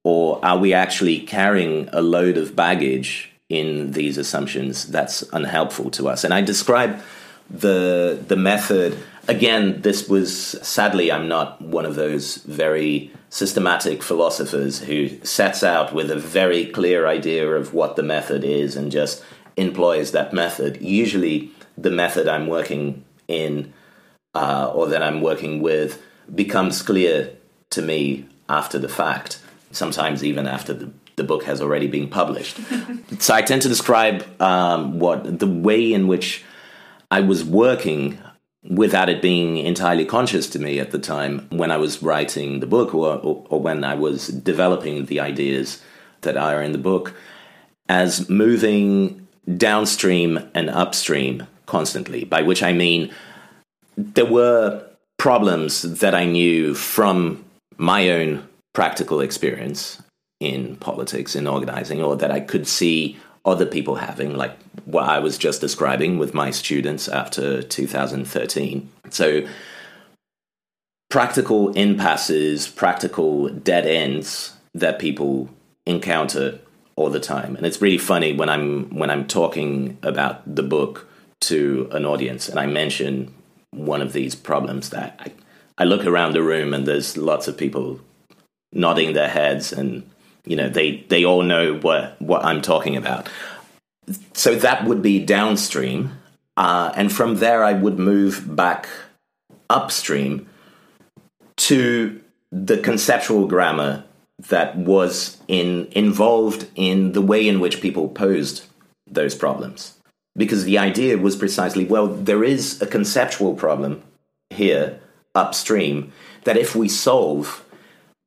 Or 0.03 0.43
are 0.43 0.57
we 0.57 0.73
actually 0.73 1.19
carrying 1.19 1.89
a 1.93 2.01
load 2.01 2.37
of 2.37 2.55
baggage 2.55 3.31
in 3.49 3.91
these 3.91 4.17
assumptions 4.17 4.87
that's 4.87 5.23
unhelpful 5.33 5.91
to 5.91 6.09
us? 6.09 6.23
And 6.23 6.33
I 6.33 6.41
describe 6.41 7.01
the, 7.49 8.23
the 8.27 8.35
method. 8.35 8.97
Again, 9.27 9.81
this 9.81 10.09
was 10.09 10.51
sadly, 10.61 11.11
I'm 11.11 11.27
not 11.27 11.61
one 11.61 11.85
of 11.85 11.95
those 11.95 12.37
very 12.37 13.11
systematic 13.29 14.03
philosophers 14.03 14.79
who 14.79 15.09
sets 15.23 15.63
out 15.63 15.93
with 15.93 16.11
a 16.11 16.19
very 16.19 16.65
clear 16.65 17.07
idea 17.07 17.49
of 17.49 17.73
what 17.73 17.95
the 17.95 18.03
method 18.03 18.43
is 18.43 18.75
and 18.75 18.91
just 18.91 19.23
employs 19.55 20.11
that 20.11 20.33
method. 20.33 20.81
Usually, 20.81 21.51
the 21.77 21.89
method 21.89 22.27
I'm 22.27 22.47
working 22.47 23.03
in 23.27 23.73
uh, 24.35 24.71
or 24.73 24.87
that 24.87 25.01
I'm 25.01 25.21
working 25.21 25.61
with 25.61 26.01
becomes 26.33 26.81
clear 26.81 27.31
to 27.71 27.81
me 27.81 28.25
after 28.49 28.77
the 28.77 28.89
fact, 28.89 29.39
sometimes 29.73 30.23
even 30.23 30.47
after 30.47 30.73
the, 30.73 30.91
the 31.15 31.23
book 31.23 31.43
has 31.43 31.61
already 31.61 31.87
been 31.87 32.07
published. 32.07 32.59
so 33.19 33.33
I 33.33 33.41
tend 33.41 33.61
to 33.63 33.69
describe 33.69 34.25
um, 34.41 34.99
what 34.99 35.39
the 35.39 35.47
way 35.47 35.93
in 35.93 36.07
which 36.07 36.43
I 37.11 37.19
was 37.19 37.43
working 37.43 38.17
without 38.69 39.09
it 39.09 39.21
being 39.21 39.57
entirely 39.57 40.05
conscious 40.05 40.49
to 40.49 40.59
me 40.59 40.79
at 40.79 40.91
the 40.91 40.99
time 40.99 41.47
when 41.49 41.69
I 41.69 41.77
was 41.77 42.01
writing 42.01 42.59
the 42.59 42.67
book 42.67 42.95
or, 42.95 43.17
or, 43.17 43.45
or 43.49 43.59
when 43.59 43.83
I 43.83 43.95
was 43.95 44.27
developing 44.27 45.05
the 45.05 45.19
ideas 45.19 45.81
that 46.21 46.37
are 46.37 46.61
in 46.61 46.71
the 46.71 46.77
book 46.77 47.13
as 47.89 48.29
moving 48.29 49.27
downstream 49.57 50.49
and 50.53 50.69
upstream 50.69 51.45
constantly, 51.65 52.23
by 52.23 52.41
which 52.41 52.63
I 52.63 52.71
mean 52.71 53.11
there 53.97 54.25
were 54.25 54.85
problems 55.17 55.81
that 55.99 56.15
I 56.15 56.25
knew 56.25 56.73
from 56.73 57.43
my 57.77 58.09
own 58.09 58.47
practical 58.73 59.21
experience 59.21 60.01
in 60.39 60.75
politics, 60.77 61.35
in 61.35 61.47
organizing, 61.47 62.01
or 62.01 62.15
that 62.17 62.31
I 62.31 62.39
could 62.39 62.67
see 62.67 63.17
other 63.45 63.65
people 63.65 63.95
having, 63.95 64.35
like 64.35 64.57
what 64.85 65.07
I 65.07 65.19
was 65.19 65.37
just 65.37 65.61
describing 65.61 66.17
with 66.17 66.33
my 66.33 66.51
students 66.51 67.07
after 67.07 67.61
2013. 67.61 68.89
So, 69.09 69.47
practical 71.09 71.71
impasses, 71.73 72.67
practical 72.67 73.49
dead 73.49 73.85
ends 73.85 74.53
that 74.73 74.99
people 74.99 75.49
encounter 75.85 76.59
all 76.95 77.09
the 77.09 77.19
time. 77.19 77.55
And 77.55 77.65
it's 77.65 77.81
really 77.81 77.97
funny 77.97 78.33
when 78.33 78.49
I'm 78.49 78.89
when 78.95 79.09
I'm 79.09 79.27
talking 79.27 79.97
about 80.03 80.55
the 80.55 80.63
book 80.63 81.07
to 81.41 81.89
an 81.91 82.05
audience 82.05 82.47
and 82.47 82.59
I 82.59 82.65
mention 82.65 83.33
one 83.71 84.01
of 84.01 84.13
these 84.13 84.35
problems 84.35 84.89
that 84.91 85.19
I, 85.19 85.31
I 85.77 85.83
look 85.85 86.05
around 86.05 86.33
the 86.33 86.43
room 86.43 86.73
and 86.73 86.85
there's 86.85 87.17
lots 87.17 87.47
of 87.47 87.57
people 87.57 87.99
nodding 88.73 89.13
their 89.13 89.29
heads 89.29 89.71
and 89.71 90.09
you 90.45 90.55
know 90.55 90.69
they 90.69 90.97
they 91.09 91.23
all 91.23 91.41
know 91.41 91.75
what 91.75 92.21
what 92.21 92.43
I'm 92.43 92.61
talking 92.61 92.95
about. 92.95 93.29
So 94.33 94.55
that 94.55 94.83
would 94.85 95.01
be 95.01 95.23
downstream, 95.23 96.11
uh, 96.57 96.91
and 96.95 97.11
from 97.11 97.35
there 97.35 97.63
I 97.63 97.73
would 97.73 97.97
move 97.97 98.55
back 98.55 98.87
upstream 99.69 100.47
to 101.55 102.21
the 102.51 102.77
conceptual 102.77 103.47
grammar 103.47 104.03
that 104.49 104.75
was 104.75 105.37
in 105.47 105.87
involved 105.91 106.67
in 106.75 107.13
the 107.13 107.21
way 107.21 107.47
in 107.47 107.59
which 107.59 107.81
people 107.81 108.09
posed 108.09 108.65
those 109.09 109.35
problems 109.35 109.97
because 110.35 110.63
the 110.63 110.77
idea 110.77 111.17
was 111.17 111.35
precisely 111.35 111.85
well 111.85 112.07
there 112.07 112.43
is 112.43 112.81
a 112.81 112.87
conceptual 112.87 113.53
problem 113.53 114.01
here 114.49 114.99
upstream 115.35 116.11
that 116.43 116.57
if 116.57 116.75
we 116.75 116.89
solve 116.89 117.62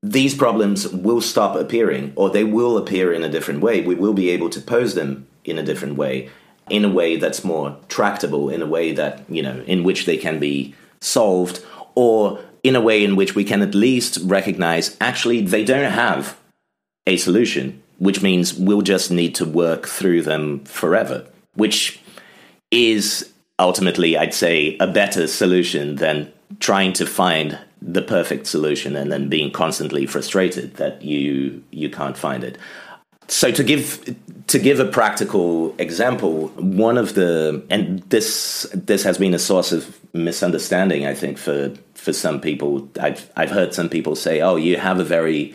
these 0.03 0.35
problems 0.35 0.89
will 0.89 1.21
stop 1.21 1.57
appearing 1.57 2.13
or 2.17 2.31
they 2.31 2.45
will 2.45 2.77
appear 2.77 3.13
in 3.13 3.25
a 3.25 3.29
different 3.29 3.61
way. 3.61 3.81
We 3.81 3.95
will 3.95 4.15
be 4.15 4.31
able 4.31 4.51
to 4.51 4.61
pose 4.61 4.95
them 4.95 5.27
in 5.45 5.59
a 5.59 5.63
different 5.63 5.97
way 5.97 6.31
in 6.69 6.85
a 6.85 6.91
way 6.91 7.17
that's 7.17 7.45
more 7.45 7.77
tractable 7.89 8.51
in 8.51 8.61
a 8.61 8.67
way 8.67 8.93
that 8.93 9.23
you 9.29 9.41
know 9.41 9.63
in 9.69 9.85
which 9.85 10.05
they 10.05 10.17
can 10.17 10.41
be 10.41 10.75
solved 11.01 11.65
or 11.95 12.41
in 12.65 12.75
a 12.75 12.81
way 12.81 13.05
in 13.05 13.15
which 13.15 13.37
we 13.37 13.45
can 13.45 13.63
at 13.63 13.75
least 13.75 14.19
recognize 14.25 14.97
actually 15.01 15.41
they 15.41 15.65
don't 15.65 15.93
have 15.93 16.37
a 17.07 17.17
solution, 17.17 17.81
which 17.99 18.23
means 18.23 18.55
we'll 18.55 18.83
just 18.83 19.11
need 19.11 19.35
to 19.37 19.45
work 19.45 19.87
through 19.87 20.23
them 20.23 20.65
forever, 20.65 21.25
which 21.55 22.01
is 22.73 23.33
ultimately, 23.59 24.17
I'd 24.17 24.35
say, 24.35 24.77
a 24.81 24.87
better 24.87 25.29
solution 25.29 25.97
than 25.97 26.33
trying 26.59 26.93
to 26.95 27.07
find 27.07 27.59
the 27.87 28.03
perfect 28.03 28.47
solution 28.47 28.97
and 28.97 29.13
then 29.13 29.29
being 29.29 29.51
constantly 29.51 30.07
frustrated 30.07 30.75
that 30.75 31.03
you 31.03 31.63
you 31.71 31.89
can't 31.89 32.19
find 32.19 32.43
it. 32.43 32.59
So 33.29 33.51
to 33.53 33.65
give 33.65 34.17
to 34.49 34.59
give 34.59 34.81
a 34.81 34.85
practical 34.85 35.75
example, 35.79 36.49
one 36.49 36.99
of 36.99 37.15
the 37.15 37.65
and 37.71 38.01
this 38.11 38.69
this 38.75 39.05
has 39.05 39.19
been 39.19 39.35
a 39.35 39.39
source 39.39 39.73
of 39.73 39.99
misunderstanding, 40.13 41.07
I 41.07 41.15
think, 41.15 41.39
for 41.39 41.73
for 41.95 42.13
some 42.13 42.41
people. 42.41 42.89
I've 43.01 43.31
I've 43.37 43.51
heard 43.51 43.73
some 43.73 43.89
people 43.89 44.17
say, 44.17 44.41
"Oh, 44.41 44.57
you 44.57 44.77
have 44.77 45.01
a 45.01 45.05
very 45.05 45.55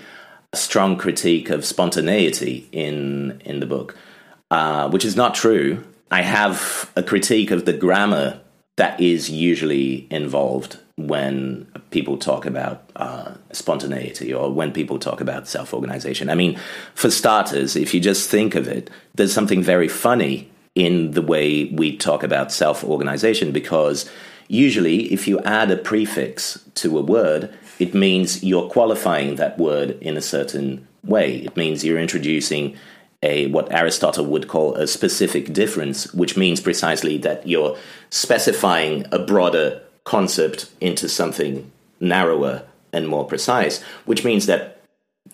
strong 0.54 0.98
critique 0.98 1.50
of 1.50 1.65
spontaneity 1.65 2.67
in 2.72 3.41
in 3.46 3.60
the 3.60 3.65
book," 3.65 3.98
uh, 4.50 4.89
which 4.89 5.06
is 5.06 5.15
not 5.15 5.36
true. 5.36 5.84
I 6.10 6.24
have 6.24 6.91
a 6.98 7.04
critique 7.04 7.52
of 7.52 7.63
the 7.65 7.74
grammar 7.74 8.41
that 8.76 9.00
is 9.00 9.30
usually 9.30 10.08
involved 10.10 10.78
when 11.07 11.67
people 11.91 12.17
talk 12.17 12.45
about 12.45 12.89
uh, 12.95 13.33
spontaneity 13.51 14.33
or 14.33 14.51
when 14.51 14.71
people 14.71 14.97
talk 14.99 15.21
about 15.21 15.47
self 15.47 15.73
organization. 15.73 16.29
I 16.29 16.35
mean, 16.35 16.59
for 16.95 17.11
starters, 17.11 17.75
if 17.75 17.93
you 17.93 17.99
just 17.99 18.29
think 18.29 18.55
of 18.55 18.67
it, 18.67 18.89
there's 19.15 19.33
something 19.33 19.61
very 19.61 19.87
funny 19.87 20.49
in 20.75 21.11
the 21.11 21.21
way 21.21 21.65
we 21.65 21.97
talk 21.97 22.23
about 22.23 22.51
self 22.51 22.83
organization 22.83 23.51
because 23.51 24.09
usually 24.47 25.11
if 25.13 25.27
you 25.27 25.39
add 25.39 25.71
a 25.71 25.77
prefix 25.77 26.59
to 26.75 26.97
a 26.97 27.01
word, 27.01 27.53
it 27.79 27.93
means 27.93 28.43
you're 28.43 28.69
qualifying 28.69 29.35
that 29.35 29.57
word 29.57 29.97
in 30.01 30.17
a 30.17 30.21
certain 30.21 30.87
way. 31.03 31.37
It 31.37 31.57
means 31.57 31.83
you're 31.83 31.99
introducing 31.99 32.75
a 33.23 33.47
what 33.47 33.71
Aristotle 33.71 34.25
would 34.25 34.47
call 34.47 34.75
a 34.75 34.87
specific 34.87 35.53
difference, 35.53 36.11
which 36.13 36.37
means 36.37 36.59
precisely 36.59 37.17
that 37.19 37.47
you're 37.47 37.77
specifying 38.09 39.05
a 39.11 39.19
broader 39.19 39.81
concept 40.03 40.69
into 40.79 41.07
something 41.07 41.71
narrower 41.99 42.63
and 42.93 43.07
more 43.07 43.25
precise, 43.25 43.81
which 44.05 44.25
means 44.25 44.45
that 44.47 44.81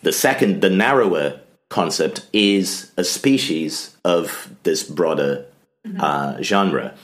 the 0.02 0.12
second, 0.12 0.60
the 0.60 0.70
narrower 0.70 1.40
concept 1.68 2.26
is 2.32 2.92
a 2.96 3.04
species 3.04 3.96
of 4.04 4.50
this 4.62 4.82
broader 4.82 5.44
mm-hmm. 5.86 6.00
uh, 6.00 6.42
genre. 6.42 6.94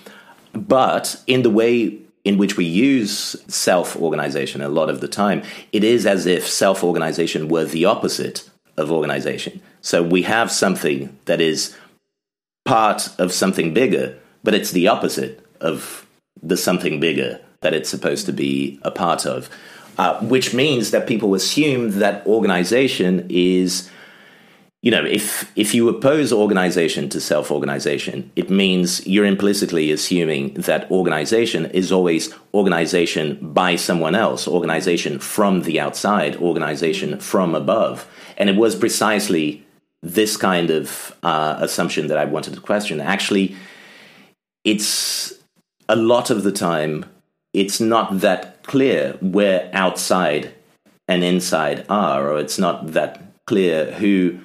But 0.53 1.21
in 1.27 1.43
the 1.43 1.51
way 1.51 1.99
in 2.25 2.39
which 2.39 2.57
we 2.57 2.65
use 2.65 3.37
self 3.53 3.97
organization 3.97 4.63
a 4.63 4.69
lot 4.69 4.89
of 4.89 5.01
the 5.01 5.09
time, 5.09 5.43
it 5.73 5.85
is 5.85 6.07
as 6.07 6.27
if 6.27 6.49
self 6.49 6.85
organization 6.85 7.49
were 7.49 7.65
the 7.65 7.85
opposite 7.85 8.49
of 8.77 8.91
organization. 8.91 9.61
So 9.83 10.03
we 10.03 10.23
have 10.23 10.51
something 10.51 11.17
that 11.27 11.41
is 11.41 11.77
part 12.65 13.09
of 13.19 13.33
something 13.33 13.75
bigger, 13.75 14.19
but 14.43 14.55
it's 14.55 14.71
the 14.71 14.89
opposite 14.89 15.45
of 15.61 16.07
the 16.43 16.57
something 16.57 16.99
bigger 17.01 17.41
that 17.65 17.75
it's 17.75 17.89
supposed 17.89 18.27
to 18.27 18.33
be 18.33 18.79
a 18.83 18.91
part 18.93 19.27
of. 19.27 19.51
Uh, 19.97 20.19
which 20.23 20.53
means 20.53 20.91
that 20.91 21.07
people 21.07 21.35
assume 21.35 22.01
that 22.01 22.27
organization 22.27 23.25
is 23.29 23.89
you 24.83 24.91
know 24.91 25.05
if 25.05 25.51
if 25.57 25.73
you 25.75 25.89
oppose 25.89 26.33
organization 26.33 27.09
to 27.09 27.21
self-organization 27.21 28.31
it 28.35 28.51
means 28.51 29.07
you're 29.07 29.25
implicitly 29.25 29.93
assuming 29.93 30.53
that 30.55 30.91
organization 30.91 31.67
is 31.67 31.93
always 31.93 32.35
organization 32.53 33.39
by 33.41 33.77
someone 33.77 34.17
else 34.17 34.49
organization 34.49 35.21
from 35.21 35.63
the 35.63 35.79
outside 35.79 36.35
organization 36.37 37.19
from 37.21 37.55
above 37.55 38.07
and 38.37 38.51
it 38.51 38.57
was 38.57 38.75
precisely 38.75 39.65
this 40.03 40.37
kind 40.37 40.71
of 40.71 41.17
uh, 41.23 41.55
assumption 41.61 42.09
that 42.09 42.19
i 42.19 42.25
wanted 42.25 42.53
to 42.53 42.61
question 42.61 43.01
actually 43.01 43.55
it's 44.65 45.33
a 45.89 45.97
lot 45.97 46.31
of 46.31 46.43
the 46.43 46.53
time 46.53 47.05
it's 47.55 47.81
not 47.81 48.21
that 48.21 48.63
clear 48.65 49.17
where 49.21 49.71
outside 49.73 50.53
and 51.07 51.23
inside 51.23 51.87
are, 51.89 52.31
or 52.31 52.41
it's 52.41 52.59
not 52.59 52.93
that 52.93 53.23
clear 53.47 53.93
who 53.93 54.39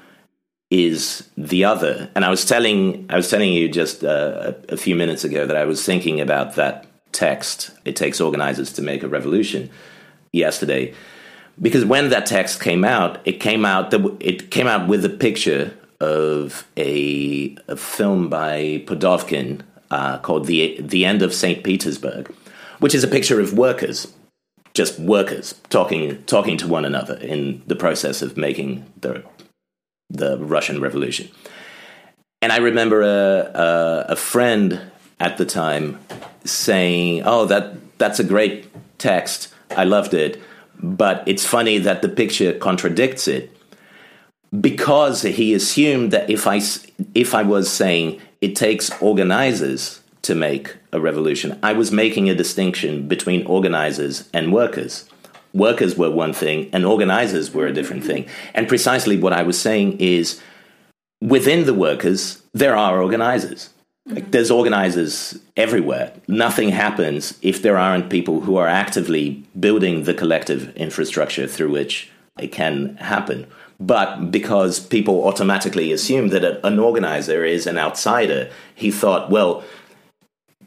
is 0.70 1.28
the 1.36 1.66
other. 1.66 2.10
And 2.16 2.24
I 2.24 2.30
was 2.30 2.46
telling 2.46 3.06
I 3.10 3.16
was 3.16 3.30
telling 3.30 3.52
you 3.52 3.68
just 3.68 4.04
uh, 4.04 4.54
a 4.70 4.78
few 4.78 4.96
minutes 4.96 5.24
ago 5.24 5.46
that 5.48 5.58
I 5.58 5.66
was 5.66 5.84
thinking 5.84 6.22
about 6.22 6.56
that 6.56 6.86
text. 7.12 7.72
It 7.86 7.96
takes 7.96 8.22
organizers 8.22 8.72
to 8.74 8.82
make 8.82 9.04
a 9.04 9.08
revolution. 9.08 9.70
Yesterday, 10.32 10.94
because 11.60 11.84
when 11.84 12.10
that 12.10 12.28
text 12.28 12.62
came 12.62 12.84
out, 12.84 13.20
it 13.26 13.40
came 13.40 13.66
out 13.66 13.92
it 14.20 14.52
came 14.52 14.68
out 14.68 14.88
with 14.88 15.04
a 15.04 15.10
picture 15.10 15.74
of 16.00 16.68
a, 16.78 17.58
a 17.68 17.76
film 17.76 18.30
by 18.30 18.84
Pudovkin 18.86 19.62
uh, 19.90 20.20
called 20.20 20.46
the 20.46 20.80
the 20.80 21.04
End 21.04 21.24
of 21.24 21.34
Saint 21.34 21.64
Petersburg 21.64 22.32
which 22.80 22.96
is 22.96 23.04
a 23.04 23.08
picture 23.08 23.40
of 23.40 23.54
workers, 23.54 24.12
just 24.74 25.00
workers 25.00 25.56
talking 25.70 26.24
talking 26.24 26.58
to 26.58 26.68
one 26.68 26.86
another 26.86 27.16
in 27.16 27.62
the 27.68 27.76
process 27.76 28.22
of 28.22 28.38
making 28.38 28.86
the 29.00 29.24
the 30.10 30.38
Russian 30.40 30.82
Revolution. 30.82 31.30
And 32.42 32.52
I 32.52 32.58
remember 32.58 33.02
a, 33.02 33.52
a, 33.54 34.06
a 34.10 34.16
friend 34.16 34.82
at 35.20 35.38
the 35.38 35.46
time 35.46 36.00
saying, 36.46 37.24
"Oh, 37.26 37.46
that 37.46 37.98
that's 37.98 38.20
a 38.20 38.24
great 38.24 38.68
text. 38.98 39.54
I 39.76 39.84
loved 39.84 40.14
it, 40.14 40.42
but 40.82 41.24
it's 41.28 41.46
funny 41.46 41.78
that 41.80 42.02
the 42.02 42.10
picture 42.10 42.54
contradicts 42.54 43.28
it." 43.28 43.56
Because 44.60 45.22
he 45.22 45.54
assumed 45.54 46.12
that 46.12 46.30
if 46.30 46.48
I 46.48 46.62
if 47.14 47.36
I 47.36 47.44
was 47.44 47.72
saying 47.72 48.20
it 48.42 48.56
takes 48.56 48.90
organizers 49.02 49.99
to 50.22 50.36
make 50.36 50.76
a 50.92 51.00
revolution. 51.00 51.60
I 51.64 51.74
was 51.74 51.92
making 51.92 52.30
a 52.30 52.36
distinction 52.36 53.08
between 53.08 53.46
organizers 53.46 54.30
and 54.34 54.54
workers. 54.54 55.10
Workers 55.54 55.98
were 55.98 56.12
one 56.12 56.34
thing, 56.34 56.70
and 56.72 56.86
organizers 56.86 57.54
were 57.54 57.68
a 57.68 57.74
different 57.74 58.04
thing. 58.04 58.28
And 58.54 58.68
precisely 58.68 59.18
what 59.18 59.34
I 59.34 59.44
was 59.44 59.60
saying 59.60 59.98
is 60.00 60.40
within 61.22 61.66
the 61.66 61.74
workers, 61.74 62.42
there 62.54 62.76
are 62.76 63.02
organizers. 63.02 63.70
Like, 64.06 64.24
mm-hmm. 64.24 64.32
there's 64.32 64.52
organizers 64.52 65.40
everywhere. 65.58 66.14
Nothing 66.28 66.70
happens 66.70 67.38
if 67.42 67.62
there 67.62 67.78
aren't 67.78 68.10
people 68.10 68.42
who 68.42 68.58
are 68.58 68.68
actively 68.68 69.44
building 69.60 70.04
the 70.04 70.14
collective 70.14 70.76
infrastructure 70.76 71.48
through 71.48 71.72
which 71.72 72.10
it 72.40 72.52
can 72.52 72.96
happen. 72.98 73.48
But 73.80 74.30
because 74.30 74.80
people 74.80 75.24
automatically 75.24 75.94
assume 75.94 76.30
that 76.30 76.66
an 76.66 76.80
organizer 76.80 77.46
is 77.46 77.66
an 77.66 77.78
outsider, 77.78 78.50
he 78.76 78.92
thought, 78.92 79.30
well, 79.30 79.64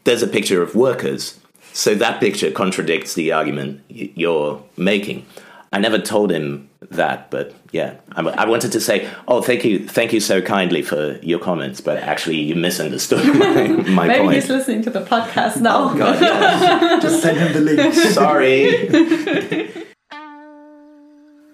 there's 0.04 0.22
a 0.22 0.26
picture 0.26 0.62
of 0.62 0.74
workers. 0.74 1.38
So 1.72 1.94
that 1.94 2.20
picture 2.20 2.50
contradicts 2.50 3.14
the 3.14 3.32
argument 3.32 3.82
you're 3.88 4.62
making. 4.76 5.26
I 5.72 5.78
never 5.78 5.98
told 5.98 6.30
him 6.30 6.68
that. 6.90 7.30
But 7.30 7.54
yeah, 7.72 7.94
I, 8.12 8.20
I, 8.20 8.46
wanted 8.46 8.72
to 8.72 8.80
say, 8.80 9.08
oh, 9.26 9.40
thank 9.40 9.64
you, 9.64 9.88
thank 9.88 10.12
you 10.12 10.20
so 10.20 10.42
kindly 10.42 10.82
for 10.82 11.18
your 11.22 11.38
comments. 11.38 11.80
But 11.80 11.98
actually, 11.98 12.40
you 12.40 12.54
misunderstood 12.54 13.24
my, 13.38 13.68
my 13.90 14.06
Maybe 14.06 14.20
point. 14.20 14.34
he's 14.34 14.50
listening 14.50 14.82
to 14.82 14.90
the 14.90 15.00
podcast 15.00 15.60
now. 15.60 15.90
Oh 15.90 15.96
God, 15.96 16.20
yeah. 16.20 16.98
Just 17.02 17.22
send 17.22 17.38
him 17.38 17.52
the 17.52 17.60
link. 17.60 17.94
Sorry. 17.94 19.72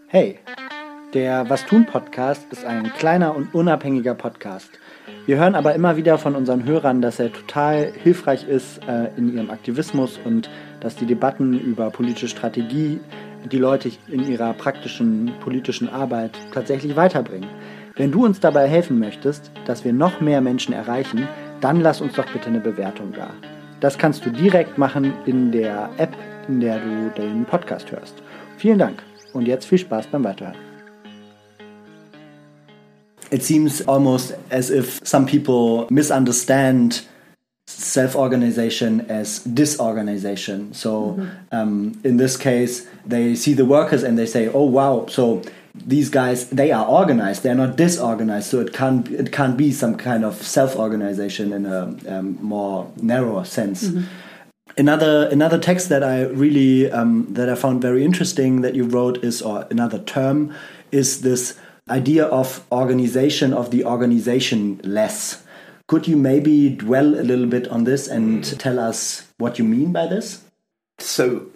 Hey, 0.08 0.38
der 1.12 1.48
Was 1.50 1.64
tun 1.66 1.84
Podcast 1.84 2.46
ist 2.50 2.64
ein 2.64 2.92
kleiner 2.94 3.36
und 3.36 3.54
unabhängiger 3.54 4.14
Podcast. 4.14 4.70
Wir 5.28 5.36
hören 5.36 5.56
aber 5.56 5.74
immer 5.74 5.98
wieder 5.98 6.16
von 6.16 6.34
unseren 6.34 6.64
Hörern, 6.64 7.02
dass 7.02 7.20
er 7.20 7.30
total 7.30 7.92
hilfreich 8.02 8.48
ist 8.48 8.80
äh, 8.88 9.10
in 9.18 9.36
ihrem 9.36 9.50
Aktivismus 9.50 10.18
und 10.24 10.48
dass 10.80 10.96
die 10.96 11.04
Debatten 11.04 11.52
über 11.52 11.90
politische 11.90 12.28
Strategie 12.28 12.98
die 13.44 13.58
Leute 13.58 13.90
in 14.10 14.26
ihrer 14.26 14.54
praktischen 14.54 15.34
politischen 15.40 15.86
Arbeit 15.90 16.30
tatsächlich 16.54 16.96
weiterbringen. 16.96 17.50
Wenn 17.94 18.10
du 18.10 18.24
uns 18.24 18.40
dabei 18.40 18.68
helfen 18.68 18.98
möchtest, 18.98 19.50
dass 19.66 19.84
wir 19.84 19.92
noch 19.92 20.22
mehr 20.22 20.40
Menschen 20.40 20.72
erreichen, 20.72 21.28
dann 21.60 21.82
lass 21.82 22.00
uns 22.00 22.14
doch 22.14 22.32
bitte 22.32 22.46
eine 22.46 22.60
Bewertung 22.60 23.12
da. 23.14 23.28
Das 23.80 23.98
kannst 23.98 24.24
du 24.24 24.30
direkt 24.30 24.78
machen 24.78 25.12
in 25.26 25.52
der 25.52 25.90
App, 25.98 26.16
in 26.48 26.60
der 26.60 26.78
du 26.78 27.12
den 27.18 27.44
Podcast 27.44 27.92
hörst. 27.92 28.14
Vielen 28.56 28.78
Dank 28.78 29.02
und 29.34 29.46
jetzt 29.46 29.66
viel 29.66 29.76
Spaß 29.76 30.06
beim 30.06 30.24
Weiterhören. 30.24 30.67
It 33.30 33.42
seems 33.42 33.80
almost 33.82 34.32
as 34.50 34.70
if 34.70 35.00
some 35.04 35.26
people 35.26 35.86
misunderstand 35.90 37.06
self-organization 37.68 39.02
as 39.10 39.40
disorganization. 39.40 40.72
So 40.72 40.90
mm 40.90 41.20
-hmm. 41.20 41.62
um, 41.62 42.00
in 42.04 42.16
this 42.16 42.36
case, 42.36 42.82
they 43.08 43.36
see 43.36 43.54
the 43.54 43.64
workers 43.64 44.02
and 44.04 44.16
they 44.16 44.26
say, 44.26 44.48
"Oh 44.54 44.70
wow!" 44.70 45.06
So 45.08 45.42
these 45.86 46.10
guys 46.10 46.48
they 46.48 46.72
are 46.72 46.86
organized; 47.00 47.42
they're 47.42 47.60
not 47.66 47.76
disorganized. 47.76 48.48
So 48.50 48.60
it 48.60 48.72
can't 48.72 49.08
it 49.10 49.30
can't 49.30 49.56
be 49.56 49.70
some 49.72 49.94
kind 49.96 50.24
of 50.24 50.42
self-organization 50.42 51.52
in 51.52 51.66
a 51.66 51.80
um, 52.08 52.38
more 52.40 52.86
narrow 53.02 53.44
sense. 53.44 53.86
Mm 53.86 53.94
-hmm. 53.94 54.04
Another 54.78 55.28
another 55.32 55.58
text 55.58 55.88
that 55.88 56.02
I 56.02 56.16
really 56.44 56.90
um, 56.92 57.26
that 57.34 57.48
I 57.48 57.54
found 57.54 57.82
very 57.82 58.02
interesting 58.04 58.62
that 58.62 58.74
you 58.74 58.88
wrote 58.88 59.26
is, 59.26 59.42
or 59.42 59.66
another 59.70 60.00
term 60.04 60.50
is 60.90 61.20
this 61.20 61.54
idea 61.90 62.26
of 62.26 62.64
organization 62.70 63.52
of 63.52 63.70
the 63.70 63.84
organization 63.84 64.80
less. 64.84 65.44
Could 65.86 66.06
you 66.06 66.16
maybe 66.16 66.68
dwell 66.68 67.14
a 67.14 67.24
little 67.24 67.46
bit 67.46 67.66
on 67.68 67.84
this 67.84 68.08
and 68.08 68.46
hmm. 68.46 68.56
tell 68.56 68.78
us 68.78 69.26
what 69.38 69.58
you 69.58 69.64
mean 69.64 69.92
by 69.92 70.06
this? 70.06 70.44
So, 70.98 71.46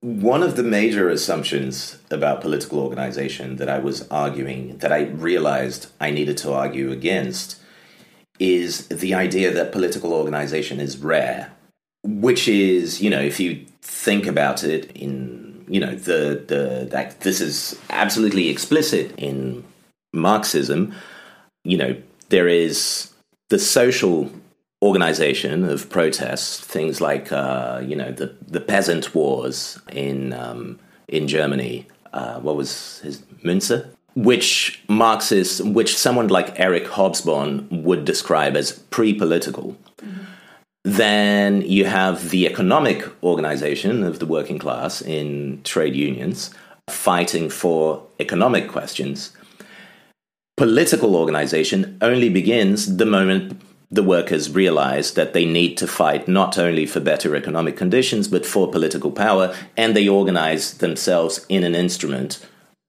one 0.00 0.42
of 0.42 0.56
the 0.56 0.62
major 0.62 1.08
assumptions 1.08 1.98
about 2.10 2.40
political 2.40 2.80
organization 2.80 3.56
that 3.56 3.68
I 3.68 3.78
was 3.78 4.08
arguing, 4.08 4.78
that 4.78 4.92
I 4.92 5.02
realized 5.02 5.86
I 6.00 6.10
needed 6.10 6.36
to 6.38 6.52
argue 6.52 6.90
against, 6.90 7.60
is 8.40 8.88
the 8.88 9.14
idea 9.14 9.52
that 9.52 9.70
political 9.70 10.12
organization 10.12 10.80
is 10.80 10.98
rare, 10.98 11.52
which 12.02 12.48
is, 12.48 13.00
you 13.00 13.10
know, 13.10 13.20
if 13.20 13.38
you 13.38 13.64
think 13.82 14.26
about 14.26 14.64
it 14.64 14.90
in, 14.96 15.64
you 15.68 15.78
know, 15.78 15.94
the, 15.94 16.42
the, 16.48 16.88
that 16.90 17.20
this 17.20 17.40
is 17.40 17.78
absolutely 17.90 18.48
explicit 18.48 19.14
in 19.16 19.62
Marxism, 20.12 20.94
you 21.64 21.76
know, 21.76 21.96
there 22.28 22.48
is 22.48 23.12
the 23.48 23.58
social 23.58 24.30
organization 24.82 25.64
of 25.64 25.88
protests, 25.88 26.60
things 26.60 27.00
like 27.00 27.30
uh, 27.32 27.80
you 27.84 27.96
know 27.96 28.10
the 28.10 28.34
the 28.46 28.60
peasant 28.60 29.14
wars 29.14 29.78
in 29.92 30.32
um, 30.32 30.78
in 31.08 31.28
Germany. 31.28 31.86
Uh, 32.12 32.40
what 32.40 32.56
was 32.56 32.98
his 33.00 33.22
Müntzer? 33.44 33.88
Which 34.14 34.82
Marxists, 34.88 35.60
which 35.60 35.96
someone 35.96 36.28
like 36.28 36.60
Eric 36.60 36.84
Hobsbawm 36.84 37.82
would 37.82 38.04
describe 38.04 38.56
as 38.56 38.72
pre-political. 38.72 39.78
Mm-hmm. 39.98 40.24
Then 40.84 41.62
you 41.62 41.86
have 41.86 42.28
the 42.28 42.46
economic 42.46 43.08
organization 43.22 44.02
of 44.02 44.18
the 44.18 44.26
working 44.26 44.58
class 44.58 45.00
in 45.00 45.62
trade 45.62 45.96
unions 45.96 46.50
fighting 46.90 47.48
for 47.48 48.04
economic 48.18 48.68
questions 48.68 49.32
political 50.56 51.16
organization 51.16 51.98
only 52.00 52.28
begins 52.28 52.96
the 52.96 53.06
moment 53.06 53.60
the 53.90 54.02
workers 54.02 54.50
realize 54.50 55.12
that 55.14 55.34
they 55.34 55.44
need 55.44 55.76
to 55.76 55.86
fight 55.86 56.26
not 56.26 56.56
only 56.56 56.86
for 56.86 56.98
better 56.98 57.36
economic 57.36 57.76
conditions, 57.76 58.26
but 58.26 58.46
for 58.46 58.70
political 58.70 59.10
power, 59.10 59.54
and 59.76 59.94
they 59.94 60.08
organize 60.08 60.78
themselves 60.78 61.44
in 61.50 61.62
an 61.62 61.74
instrument 61.74 62.44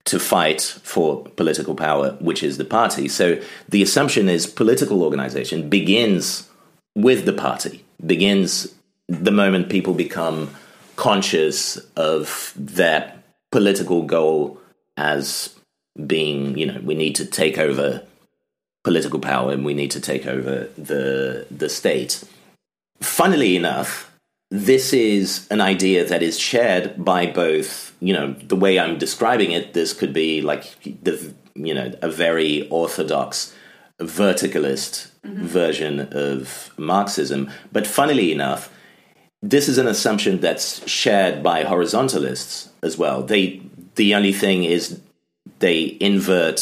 to 0.05 0.19
fight 0.19 0.61
for 0.61 1.23
political 1.35 1.75
power, 1.75 2.11
which 2.19 2.41
is 2.41 2.57
the 2.57 2.65
party. 2.65 3.07
So 3.07 3.41
the 3.67 3.83
assumption 3.83 4.29
is 4.29 4.47
political 4.47 5.03
organization 5.03 5.69
begins 5.69 6.49
with 6.95 7.25
the 7.25 7.33
party, 7.33 7.83
begins 8.05 8.73
the 9.07 9.31
moment 9.31 9.69
people 9.69 9.93
become 9.93 10.53
conscious 10.95 11.77
of 11.95 12.53
their 12.55 13.13
political 13.51 14.03
goal 14.03 14.59
as 14.95 15.55
being, 16.07 16.57
you 16.57 16.65
know, 16.65 16.79
we 16.83 16.95
need 16.95 17.15
to 17.15 17.25
take 17.25 17.57
over 17.57 18.03
political 18.83 19.19
power 19.19 19.51
and 19.51 19.63
we 19.63 19.73
need 19.73 19.91
to 19.91 20.01
take 20.01 20.25
over 20.25 20.69
the 20.77 21.45
the 21.49 21.69
state. 21.69 22.23
Funnily 23.01 23.55
enough, 23.55 24.11
this 24.49 24.93
is 24.93 25.47
an 25.49 25.61
idea 25.61 26.05
that 26.05 26.21
is 26.21 26.39
shared 26.39 27.03
by 27.03 27.25
both, 27.25 27.93
you 27.99 28.13
know, 28.13 28.33
the 28.33 28.55
way 28.55 28.79
I'm 28.79 28.97
describing 28.97 29.51
it, 29.51 29.73
this 29.73 29.93
could 29.93 30.13
be 30.13 30.41
like 30.41 30.63
the 31.03 31.33
you 31.55 31.73
know, 31.73 31.91
a 32.01 32.09
very 32.09 32.67
orthodox 32.69 33.53
verticalist 33.99 35.11
mm-hmm. 35.23 35.45
version 35.45 36.07
of 36.11 36.71
Marxism. 36.77 37.49
But 37.71 37.87
funnily 37.87 38.31
enough, 38.31 38.71
this 39.41 39.67
is 39.67 39.77
an 39.77 39.87
assumption 39.87 40.39
that's 40.39 40.87
shared 40.89 41.43
by 41.43 41.63
horizontalists 41.63 42.69
as 42.81 42.97
well. 42.97 43.23
They 43.23 43.61
the 43.95 44.15
only 44.15 44.33
thing 44.33 44.63
is 44.63 44.99
they 45.63 45.97
invert 45.99 46.59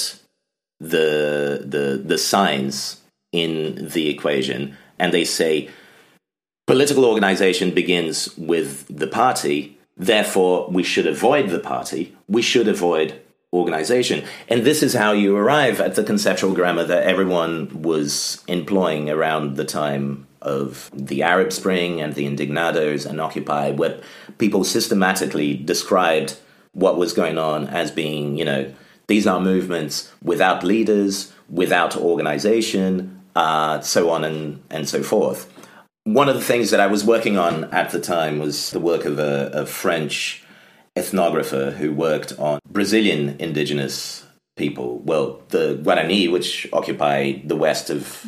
the 0.80 1.64
the 1.74 2.02
the 2.12 2.18
signs 2.18 3.02
in 3.32 3.88
the 3.96 4.10
equation 4.10 4.76
and 5.00 5.14
they 5.14 5.26
say 5.26 5.70
political 6.68 7.06
organization 7.06 7.72
begins 7.82 8.36
with 8.38 8.86
the 9.04 9.08
party 9.08 9.78
therefore 9.98 10.70
we 10.70 10.84
should 10.84 11.08
avoid 11.16 11.50
the 11.50 11.60
party 11.74 12.16
we 12.28 12.42
should 12.42 12.68
avoid 12.68 13.10
organization. 13.54 14.24
And 14.48 14.64
this 14.64 14.82
is 14.82 14.94
how 14.94 15.12
you 15.12 15.36
arrive 15.36 15.82
at 15.82 15.96
the 15.96 16.04
conceptual 16.04 16.54
grammar 16.54 16.86
that 16.86 17.04
everyone 17.04 17.82
was 17.82 18.44
employing 18.48 19.10
around 19.10 19.58
the 19.58 19.66
time 19.66 20.28
of 20.42 20.90
the 20.94 21.22
Arab 21.22 21.52
Spring 21.52 22.02
and 22.02 22.16
the 22.16 22.26
Indignados 22.26 23.06
and 23.06 23.20
Occupy, 23.20 23.72
where 23.72 24.00
people 24.38 24.64
systematically 24.64 25.54
described 25.56 26.38
what 26.74 26.98
was 26.98 27.14
going 27.14 27.38
on 27.38 27.68
as 27.68 27.92
being, 27.92 28.38
you 28.38 28.46
know, 28.46 28.74
these 29.12 29.28
are 29.28 29.42
movements 29.42 30.10
without 30.24 30.64
leaders, 30.64 31.34
without 31.50 31.98
organization, 31.98 33.22
uh, 33.36 33.82
so 33.82 34.10
on 34.10 34.24
and, 34.24 34.64
and 34.70 34.88
so 34.88 35.04
forth. 35.04 35.52
One 36.06 36.30
of 36.30 36.36
the 36.36 36.48
things 36.52 36.72
that 36.72 36.80
I 36.80 36.88
was 36.88 37.04
working 37.04 37.38
on 37.38 37.66
at 37.74 37.90
the 37.92 38.00
time 38.00 38.40
was 38.40 38.72
the 38.72 38.80
work 38.80 39.04
of 39.04 39.20
a, 39.20 39.52
a 39.54 39.66
French 39.66 40.46
ethnographer 40.98 41.74
who 41.74 41.92
worked 41.92 42.32
on 42.40 42.60
Brazilian 42.70 43.36
indigenous 43.38 44.26
people. 44.56 45.00
Well, 45.00 45.42
the 45.50 45.78
Guarani, 45.84 46.32
which 46.32 46.70
occupy 46.72 47.34
the 47.44 47.58
west 47.58 47.90
of 47.90 48.26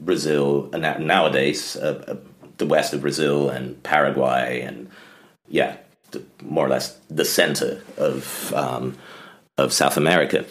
Brazil 0.00 0.70
nowadays, 0.72 1.76
uh, 1.76 2.04
uh, 2.08 2.16
the 2.56 2.66
west 2.66 2.94
of 2.94 3.02
Brazil 3.02 3.50
and 3.50 3.82
Paraguay, 3.82 4.62
and 4.62 4.88
yeah, 5.46 5.76
more 6.40 6.64
or 6.64 6.70
less 6.70 6.98
the 7.10 7.26
center 7.26 7.82
of 7.98 8.54
um, 8.54 8.96
of 9.62 9.72
South 9.72 9.96
America. 9.96 10.44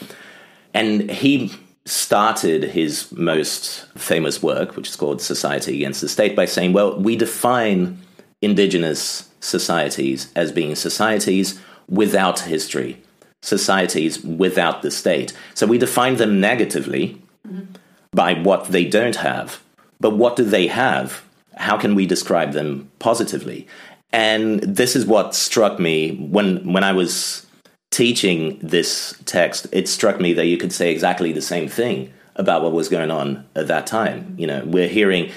And 0.74 1.12
he 1.12 1.52
started 1.86 2.64
his 2.64 3.12
most 3.12 3.86
famous 3.98 4.42
work, 4.42 4.76
which 4.76 4.90
is 4.90 4.96
called 4.96 5.22
Society 5.22 5.76
Against 5.76 6.02
the 6.02 6.10
State, 6.10 6.36
by 6.36 6.46
saying, 6.46 6.74
well, 6.74 6.98
we 7.00 7.16
define 7.16 8.00
indigenous 8.42 9.30
societies 9.40 10.32
as 10.36 10.52
being 10.52 10.76
societies 10.76 11.60
without 11.90 12.40
history, 12.42 13.02
societies 13.42 14.22
without 14.24 14.82
the 14.82 14.92
state. 14.92 15.34
So 15.56 15.68
we 15.68 15.78
define 15.78 16.16
them 16.18 16.40
negatively 16.40 17.22
mm-hmm. 17.48 17.66
by 18.12 18.36
what 18.36 18.66
they 18.66 18.86
don't 18.86 19.18
have. 19.18 19.62
But 20.00 20.12
what 20.12 20.36
do 20.36 20.44
they 20.44 20.68
have? 20.68 21.24
How 21.58 21.78
can 21.78 21.96
we 21.96 22.06
describe 22.06 22.54
them 22.54 22.90
positively? 23.00 23.68
And 24.14 24.62
this 24.62 24.96
is 24.96 25.06
what 25.06 25.36
struck 25.36 25.80
me 25.80 26.16
when, 26.18 26.72
when 26.72 26.84
I 26.84 26.92
was 26.92 27.46
teaching 27.92 28.58
this 28.62 29.16
text, 29.26 29.68
it 29.72 29.88
struck 29.88 30.20
me 30.20 30.34
that 30.34 30.48
you 30.48 30.58
could 30.58 30.74
say 30.74 30.92
exactly 30.92 31.32
the 31.32 31.42
same 31.42 31.68
thing 31.68 32.12
about 32.36 32.64
what 32.64 32.72
was 32.72 32.90
going 32.90 33.12
on 33.12 33.46
at 33.56 33.68
that 33.68 33.86
time. 33.86 34.34
You 34.38 34.48
know, 34.48 34.64
we're 34.66 34.88
hearing 34.88 35.32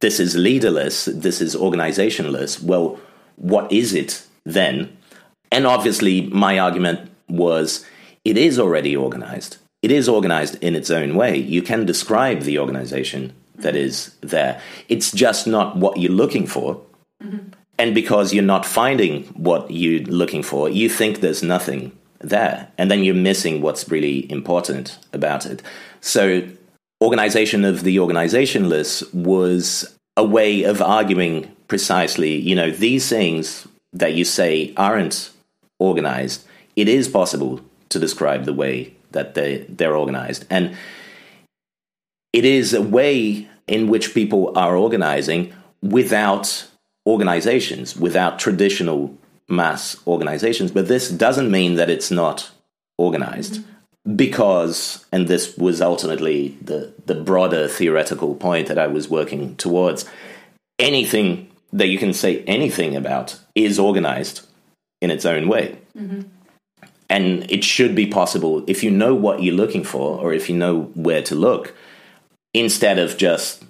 this 0.00 0.20
is 0.20 0.36
leaderless, 0.36 1.06
this 1.06 1.40
is 1.40 1.56
organizationless. 1.56 2.62
Well, 2.62 3.00
what 3.36 3.70
is 3.72 3.94
it 3.94 4.22
then? 4.44 4.96
And 5.50 5.66
obviously, 5.66 6.22
my 6.28 6.58
argument 6.58 7.10
was 7.28 7.84
it 8.24 8.36
is 8.36 8.58
already 8.58 8.94
organized. 8.94 9.56
It 9.82 9.90
is 9.90 10.08
organized 10.08 10.62
in 10.62 10.76
its 10.76 10.90
own 10.90 11.14
way. 11.14 11.36
You 11.36 11.62
can 11.62 11.86
describe 11.86 12.42
the 12.42 12.58
organization 12.58 13.32
that 13.56 13.76
is 13.76 14.14
there. 14.20 14.60
It's 14.88 15.10
just 15.10 15.46
not 15.46 15.76
what 15.76 15.98
you're 15.98 16.12
looking 16.12 16.46
for. 16.46 16.82
Mm-hmm. 17.22 17.48
And 17.80 17.94
because 17.94 18.34
you're 18.34 18.44
not 18.44 18.66
finding 18.66 19.24
what 19.28 19.70
you're 19.70 20.02
looking 20.02 20.42
for, 20.42 20.68
you 20.68 20.90
think 20.90 21.20
there's 21.20 21.42
nothing 21.42 21.92
there. 22.18 22.70
And 22.76 22.90
then 22.90 23.02
you're 23.04 23.14
missing 23.14 23.62
what's 23.62 23.88
really 23.88 24.30
important 24.30 24.98
about 25.14 25.46
it. 25.46 25.62
So, 26.02 26.46
organization 27.02 27.64
of 27.64 27.82
the 27.82 27.96
organizationless 27.96 29.14
was 29.14 29.96
a 30.14 30.22
way 30.22 30.64
of 30.64 30.82
arguing 30.82 31.56
precisely, 31.68 32.36
you 32.36 32.54
know, 32.54 32.70
these 32.70 33.08
things 33.08 33.66
that 33.94 34.12
you 34.12 34.26
say 34.26 34.74
aren't 34.76 35.30
organized, 35.78 36.44
it 36.76 36.86
is 36.86 37.08
possible 37.08 37.62
to 37.88 37.98
describe 37.98 38.44
the 38.44 38.52
way 38.52 38.94
that 39.12 39.32
they, 39.32 39.64
they're 39.70 39.96
organized. 39.96 40.44
And 40.50 40.76
it 42.34 42.44
is 42.44 42.74
a 42.74 42.82
way 42.82 43.48
in 43.66 43.88
which 43.88 44.12
people 44.12 44.52
are 44.54 44.76
organizing 44.76 45.54
without 45.80 46.66
organizations, 47.06 47.96
without 47.96 48.38
traditional 48.38 49.16
mass 49.48 49.96
organizations. 50.06 50.70
But 50.70 50.88
this 50.88 51.10
doesn't 51.10 51.50
mean 51.50 51.74
that 51.74 51.90
it's 51.90 52.10
not 52.10 52.50
organized. 52.98 53.54
Mm-hmm 53.54 53.70
because, 54.16 55.04
and 55.12 55.28
this 55.28 55.56
was 55.56 55.80
ultimately 55.80 56.56
the, 56.62 56.92
the 57.06 57.14
broader 57.14 57.68
theoretical 57.68 58.34
point 58.34 58.68
that 58.68 58.78
I 58.78 58.86
was 58.86 59.08
working 59.08 59.56
towards, 59.56 60.04
anything 60.78 61.50
that 61.72 61.88
you 61.88 61.98
can 61.98 62.12
say 62.12 62.42
anything 62.44 62.96
about 62.96 63.38
is 63.54 63.78
organized 63.78 64.46
in 65.00 65.10
its 65.10 65.24
own 65.24 65.48
way. 65.48 65.78
Mm-hmm. 65.96 66.22
And 67.08 67.50
it 67.50 67.64
should 67.64 67.94
be 67.94 68.06
possible 68.06 68.64
if 68.66 68.82
you 68.82 68.90
know 68.90 69.14
what 69.14 69.42
you're 69.42 69.54
looking 69.54 69.84
for 69.84 70.18
or 70.18 70.32
if 70.32 70.48
you 70.48 70.56
know 70.56 70.82
where 70.94 71.22
to 71.22 71.34
look, 71.34 71.74
instead 72.54 72.98
of 72.98 73.16
just 73.16 73.64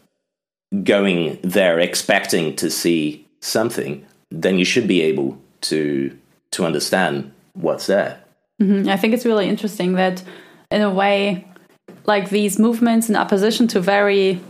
going 0.85 1.39
there 1.43 1.79
expecting 1.79 2.55
to 2.57 2.71
see 2.71 3.27
something, 3.41 4.07
then 4.31 4.59
you 4.59 4.65
should 4.65 4.87
be 4.87 5.03
able 5.03 5.41
to 5.63 6.17
to 6.53 6.65
understand 6.65 7.33
what's 7.55 7.87
there. 7.87 8.21
Mm-hmm. 8.61 8.89
I 8.89 8.97
think 8.97 9.15
it's 9.15 9.25
really 9.25 9.49
interesting 9.49 9.93
that, 9.95 10.23
in 10.71 10.83
a 10.83 10.91
way, 10.91 11.47
like 12.07 12.31
these 12.31 12.59
movements 12.59 13.09
in 13.09 13.17
opposition 13.17 13.69
to 13.69 13.81
very 13.81 14.41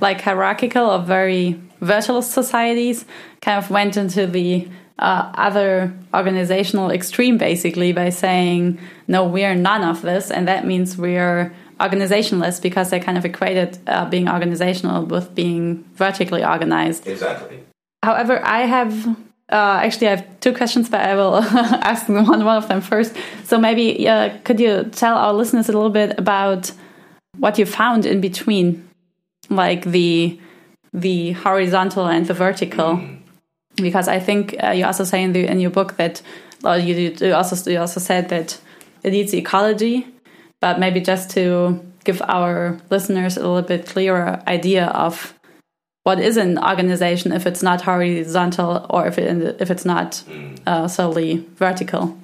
like 0.00 0.20
hierarchical 0.20 0.86
or 0.86 0.98
very 1.00 1.60
virtual 1.80 2.22
societies 2.22 3.04
kind 3.42 3.62
of 3.62 3.70
went 3.70 3.96
into 3.96 4.26
the 4.26 4.68
uh, 4.98 5.32
other 5.34 5.92
organizational 6.12 6.90
extreme 6.90 7.38
basically 7.38 7.92
by 7.92 8.10
saying 8.10 8.78
no 9.08 9.24
we 9.24 9.44
are 9.44 9.54
none 9.54 9.82
of 9.82 10.02
this 10.02 10.30
and 10.30 10.46
that 10.46 10.66
means 10.66 10.98
we 10.98 11.16
are 11.16 11.52
organizationless 11.80 12.60
because 12.60 12.90
they 12.90 13.00
kind 13.00 13.18
of 13.18 13.24
equated 13.24 13.78
uh, 13.86 14.08
being 14.08 14.28
organizational 14.28 15.04
with 15.04 15.34
being 15.34 15.84
vertically 15.94 16.44
organized 16.44 17.06
exactly 17.06 17.58
however 18.02 18.40
i 18.44 18.60
have 18.60 19.16
uh, 19.50 19.80
actually, 19.82 20.06
I 20.06 20.10
have 20.10 20.40
two 20.40 20.54
questions, 20.54 20.88
but 20.88 21.00
I 21.00 21.16
will 21.16 21.36
ask 21.82 22.08
one 22.08 22.24
one 22.24 22.56
of 22.56 22.68
them 22.68 22.80
first. 22.80 23.16
So 23.44 23.58
maybe 23.58 24.08
uh, 24.08 24.38
could 24.44 24.60
you 24.60 24.84
tell 24.92 25.16
our 25.16 25.32
listeners 25.32 25.68
a 25.68 25.72
little 25.72 25.90
bit 25.90 26.18
about 26.18 26.72
what 27.36 27.58
you 27.58 27.66
found 27.66 28.06
in 28.06 28.20
between, 28.20 28.88
like 29.48 29.84
the 29.84 30.38
the 30.92 31.32
horizontal 31.32 32.06
and 32.06 32.26
the 32.26 32.34
vertical? 32.34 32.96
Mm. 32.96 33.18
Because 33.76 34.06
I 34.06 34.20
think 34.20 34.54
uh, 34.62 34.70
you 34.70 34.84
also 34.84 35.04
say 35.04 35.22
in 35.22 35.32
the 35.32 35.50
in 35.50 35.58
your 35.58 35.70
book 35.70 35.96
that 35.96 36.22
well, 36.62 36.78
you, 36.78 37.16
you 37.18 37.34
also 37.34 37.70
you 37.70 37.80
also 37.80 37.98
said 37.98 38.28
that 38.28 38.60
it 39.02 39.10
needs 39.10 39.34
ecology, 39.34 40.06
but 40.60 40.78
maybe 40.78 41.00
just 41.00 41.30
to 41.30 41.80
give 42.04 42.22
our 42.22 42.78
listeners 42.90 43.36
a 43.36 43.40
little 43.40 43.62
bit 43.62 43.86
clearer 43.86 44.42
idea 44.46 44.86
of 44.86 45.34
what 46.04 46.18
is 46.18 46.36
an 46.36 46.58
organization 46.58 47.32
if 47.32 47.46
it's 47.46 47.62
not 47.62 47.82
horizontal 47.82 48.86
or 48.88 49.06
if 49.06 49.18
it, 49.18 49.60
if 49.60 49.70
it's 49.70 49.84
not 49.84 50.22
uh, 50.66 50.88
solely 50.88 51.46
vertical. 51.56 52.18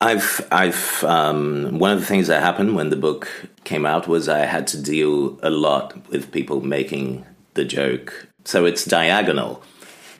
I've 0.00 0.46
I've 0.50 1.04
um, 1.04 1.78
one 1.78 1.92
of 1.92 2.00
the 2.00 2.06
things 2.06 2.26
that 2.26 2.42
happened 2.42 2.74
when 2.74 2.90
the 2.90 2.96
book 2.96 3.28
came 3.62 3.86
out 3.86 4.08
was 4.08 4.28
I 4.28 4.40
had 4.40 4.66
to 4.68 4.82
deal 4.82 5.38
a 5.44 5.50
lot 5.50 6.08
with 6.10 6.32
people 6.32 6.60
making 6.60 7.24
the 7.54 7.64
joke. 7.64 8.26
So 8.44 8.64
it's 8.64 8.84
diagonal. 8.84 9.62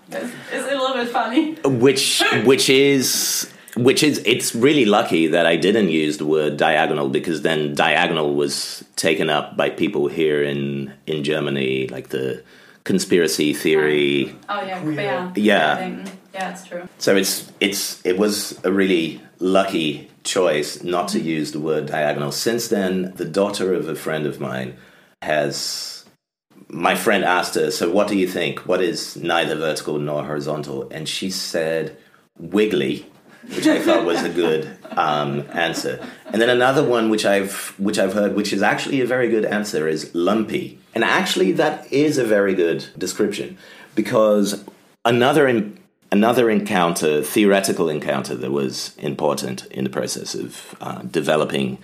It's, 0.09 0.33
it's 0.53 0.67
a 0.67 0.77
little 0.77 0.95
bit 0.95 1.09
funny. 1.09 1.55
Which 1.65 2.23
which 2.45 2.71
is 2.71 3.53
which 3.77 4.03
is 4.03 4.23
it's 4.27 4.55
really 4.55 4.85
lucky 4.85 5.27
that 5.29 5.47
I 5.47 5.57
didn't 5.57 5.89
use 5.89 6.19
the 6.19 6.27
word 6.27 6.57
diagonal 6.57 7.09
because 7.09 7.43
then 7.43 7.75
diagonal 7.75 8.35
was 8.35 8.85
taken 8.97 9.31
up 9.31 9.57
by 9.57 9.71
people 9.71 10.09
here 10.09 10.43
in 10.43 10.93
in 11.07 11.25
Germany, 11.25 11.89
like 11.89 12.09
the 12.09 12.43
conspiracy 12.85 13.55
theory. 13.55 14.35
Oh, 14.49 14.61
oh 14.61 14.67
yeah, 14.67 14.85
yeah, 14.85 15.33
yeah, 15.37 16.05
yeah, 16.35 16.51
it's 16.51 16.67
true. 16.67 16.89
So 16.99 17.17
it's 17.17 17.51
it's 17.61 18.05
it 18.05 18.19
was 18.19 18.63
a 18.65 18.73
really 18.73 19.21
lucky 19.39 20.11
choice 20.25 20.83
not 20.83 21.09
to 21.09 21.21
use 21.21 21.53
the 21.53 21.61
word 21.61 21.87
diagonal. 21.87 22.33
Since 22.33 22.69
then, 22.69 23.13
the 23.17 23.25
daughter 23.25 23.75
of 23.75 23.89
a 23.89 23.95
friend 23.95 24.27
of 24.27 24.41
mine 24.41 24.77
has. 25.23 26.05
My 26.69 26.95
friend 26.95 27.25
asked 27.25 27.55
her, 27.55 27.71
"So 27.71 27.91
what 27.91 28.09
do 28.09 28.17
you 28.17 28.27
think? 28.27 28.61
What 28.61 28.81
is 28.83 29.17
neither 29.17 29.55
vertical 29.55 29.99
nor 29.99 30.25
horizontal?" 30.25 30.89
And 30.91 31.09
she 31.09 31.31
said, 31.31 31.97
"Wiggly." 32.39 33.07
Which 33.49 33.67
I 33.67 33.81
thought 33.81 34.05
was 34.05 34.23
a 34.23 34.29
good 34.29 34.77
um, 34.97 35.45
answer. 35.53 36.07
And 36.27 36.41
then 36.41 36.51
another 36.51 36.85
one 36.85 37.11
which 37.11 37.25
I've 37.25 37.75
which 37.79 37.99
I've 37.99 38.13
heard, 38.13 38.35
which 38.35 38.53
is 38.53 38.63
actually 38.63 39.01
a 39.01 39.07
very 39.07 39.29
good 39.29 39.45
answer, 39.45 39.89
is 39.89 40.15
lumpy. 40.15 40.79
And 40.95 41.05
actually, 41.05 41.53
that 41.53 41.91
is 41.93 42.19
a 42.19 42.25
very 42.25 42.55
good 42.55 42.87
description 42.97 43.59
because 43.95 44.65
another 45.05 45.49
in, 45.49 45.79
another 46.11 46.51
encounter, 46.51 47.23
theoretical 47.23 47.89
encounter, 47.89 48.35
that 48.37 48.51
was 48.51 48.97
important 48.99 49.67
in 49.67 49.85
the 49.85 49.91
process 49.91 50.35
of 50.35 50.77
uh, 50.81 51.03
developing 51.03 51.79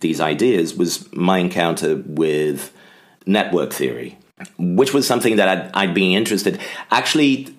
these 0.00 0.20
ideas 0.20 0.74
was 0.74 1.12
my 1.12 1.38
encounter 1.38 1.96
with 2.06 2.72
network 3.26 3.72
theory, 3.72 4.18
which 4.58 4.92
was 4.92 5.06
something 5.06 5.36
that 5.36 5.48
I'd, 5.48 5.70
I'd 5.74 5.94
been 5.94 6.12
interested. 6.12 6.60
Actually, 6.90 7.54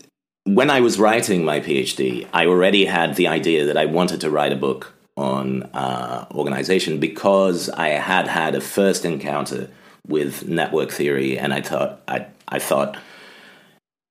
when 0.45 0.69
I 0.69 0.79
was 0.79 0.99
writing 0.99 1.43
my 1.43 1.59
PhD, 1.59 2.27
I 2.31 2.45
already 2.45 2.85
had 2.85 3.15
the 3.15 3.27
idea 3.27 3.65
that 3.65 3.77
I 3.77 3.85
wanted 3.85 4.21
to 4.21 4.29
write 4.29 4.53
a 4.53 4.55
book 4.55 4.93
on 5.17 5.63
uh, 5.73 6.27
organization 6.31 6.99
because 6.99 7.69
I 7.69 7.89
had 7.89 8.27
had 8.27 8.53
a 8.53 8.61
first 8.61 9.05
encounter 9.05 9.69
with 10.07 10.47
network 10.47 10.91
theory, 10.91 11.37
and 11.37 11.53
I 11.53 11.61
thought 11.61 12.01
I, 12.07 12.27
I 12.47 12.59
thought 12.59 12.95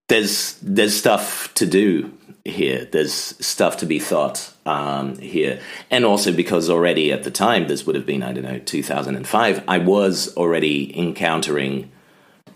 there's 0.09 0.59
there's 0.61 0.97
stuff 0.97 1.55
to 1.55 1.67
do 1.67 2.13
here. 2.45 2.85
There's 2.85 3.13
stuff 3.13 3.77
to 3.79 3.87
be 3.87 4.01
thought 4.01 4.53
um, 4.67 5.17
here, 5.19 5.61
and 5.89 6.05
also 6.05 6.33
because 6.33 6.69
already 6.69 7.13
at 7.13 7.23
the 7.23 7.31
time, 7.31 7.69
this 7.69 7.87
would 7.87 7.95
have 7.95 8.07
been 8.07 8.25
I 8.25 8.33
don't 8.33 8.45
know 8.45 8.59
2005. 8.59 9.63
I 9.69 9.79
was 9.79 10.37
already 10.37 10.99
encountering 10.99 11.93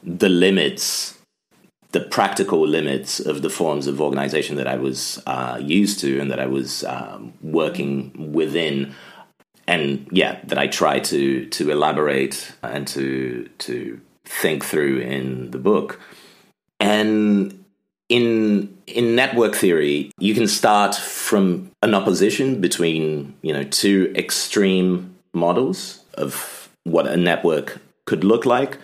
the 0.02 0.28
limits 0.28 1.17
the 1.92 2.00
practical 2.00 2.66
limits 2.66 3.18
of 3.18 3.42
the 3.42 3.50
forms 3.50 3.86
of 3.86 4.00
organization 4.00 4.56
that 4.56 4.66
I 4.66 4.76
was 4.76 5.22
uh, 5.26 5.58
used 5.60 6.00
to 6.00 6.20
and 6.20 6.30
that 6.30 6.38
I 6.38 6.46
was 6.46 6.84
um, 6.84 7.32
working 7.42 8.32
within, 8.32 8.94
and 9.66 10.06
yeah, 10.12 10.40
that 10.44 10.58
I 10.58 10.66
try 10.66 11.00
to 11.00 11.46
to 11.46 11.70
elaborate 11.70 12.52
and 12.62 12.86
to 12.88 13.48
to 13.58 14.00
think 14.24 14.64
through 14.64 14.98
in 14.98 15.50
the 15.50 15.58
book. 15.58 16.00
And 16.80 17.64
in 18.08 18.76
in 18.86 19.14
network 19.14 19.54
theory, 19.54 20.10
you 20.18 20.34
can 20.34 20.46
start 20.46 20.94
from 20.94 21.70
an 21.82 21.94
opposition 21.94 22.60
between 22.60 23.34
you 23.42 23.52
know 23.52 23.64
two 23.64 24.12
extreme 24.14 25.14
models 25.32 26.04
of 26.14 26.68
what 26.84 27.06
a 27.06 27.16
network 27.16 27.80
could 28.04 28.24
look 28.24 28.44
like. 28.44 28.78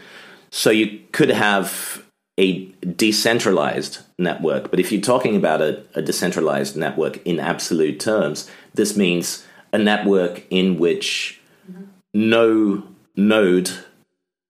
So 0.51 0.71
you 0.71 1.01
could 1.13 1.31
have 1.31 2.04
a 2.39 2.67
decentralized 2.97 3.99
network. 4.19 4.71
But 4.71 4.81
if 4.81 4.91
you're 4.91 5.01
talking 5.01 5.37
about 5.37 5.63
a, 5.63 5.85
a, 5.95 6.03
decentralized 6.03 6.77
network 6.77 7.25
in 7.25 7.39
absolute 7.39 8.01
terms, 8.01 8.51
this 8.75 8.97
means 8.97 9.47
a 9.73 9.79
network 9.79 10.45
in 10.51 10.79
which 10.79 11.41
mm-hmm. 11.71 11.85
no 12.13 12.83
node 13.17 13.71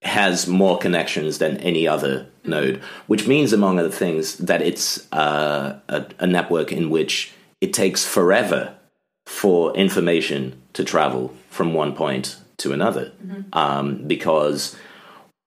has 0.01 0.47
more 0.47 0.77
connections 0.77 1.39
than 1.39 1.57
any 1.57 1.87
other 1.87 2.27
node, 2.43 2.77
which 3.07 3.27
means, 3.27 3.53
among 3.53 3.79
other 3.79 3.89
things, 3.89 4.37
that 4.37 4.61
it's 4.61 5.11
uh, 5.11 5.79
a, 5.89 6.05
a 6.19 6.27
network 6.27 6.71
in 6.71 6.89
which 6.89 7.33
it 7.61 7.73
takes 7.73 8.05
forever 8.05 8.75
for 9.25 9.75
information 9.75 10.61
to 10.73 10.83
travel 10.83 11.33
from 11.49 11.73
one 11.73 11.95
point 11.95 12.37
to 12.57 12.71
another. 12.71 13.11
Mm-hmm. 13.23 13.41
Um, 13.53 14.07
because 14.07 14.75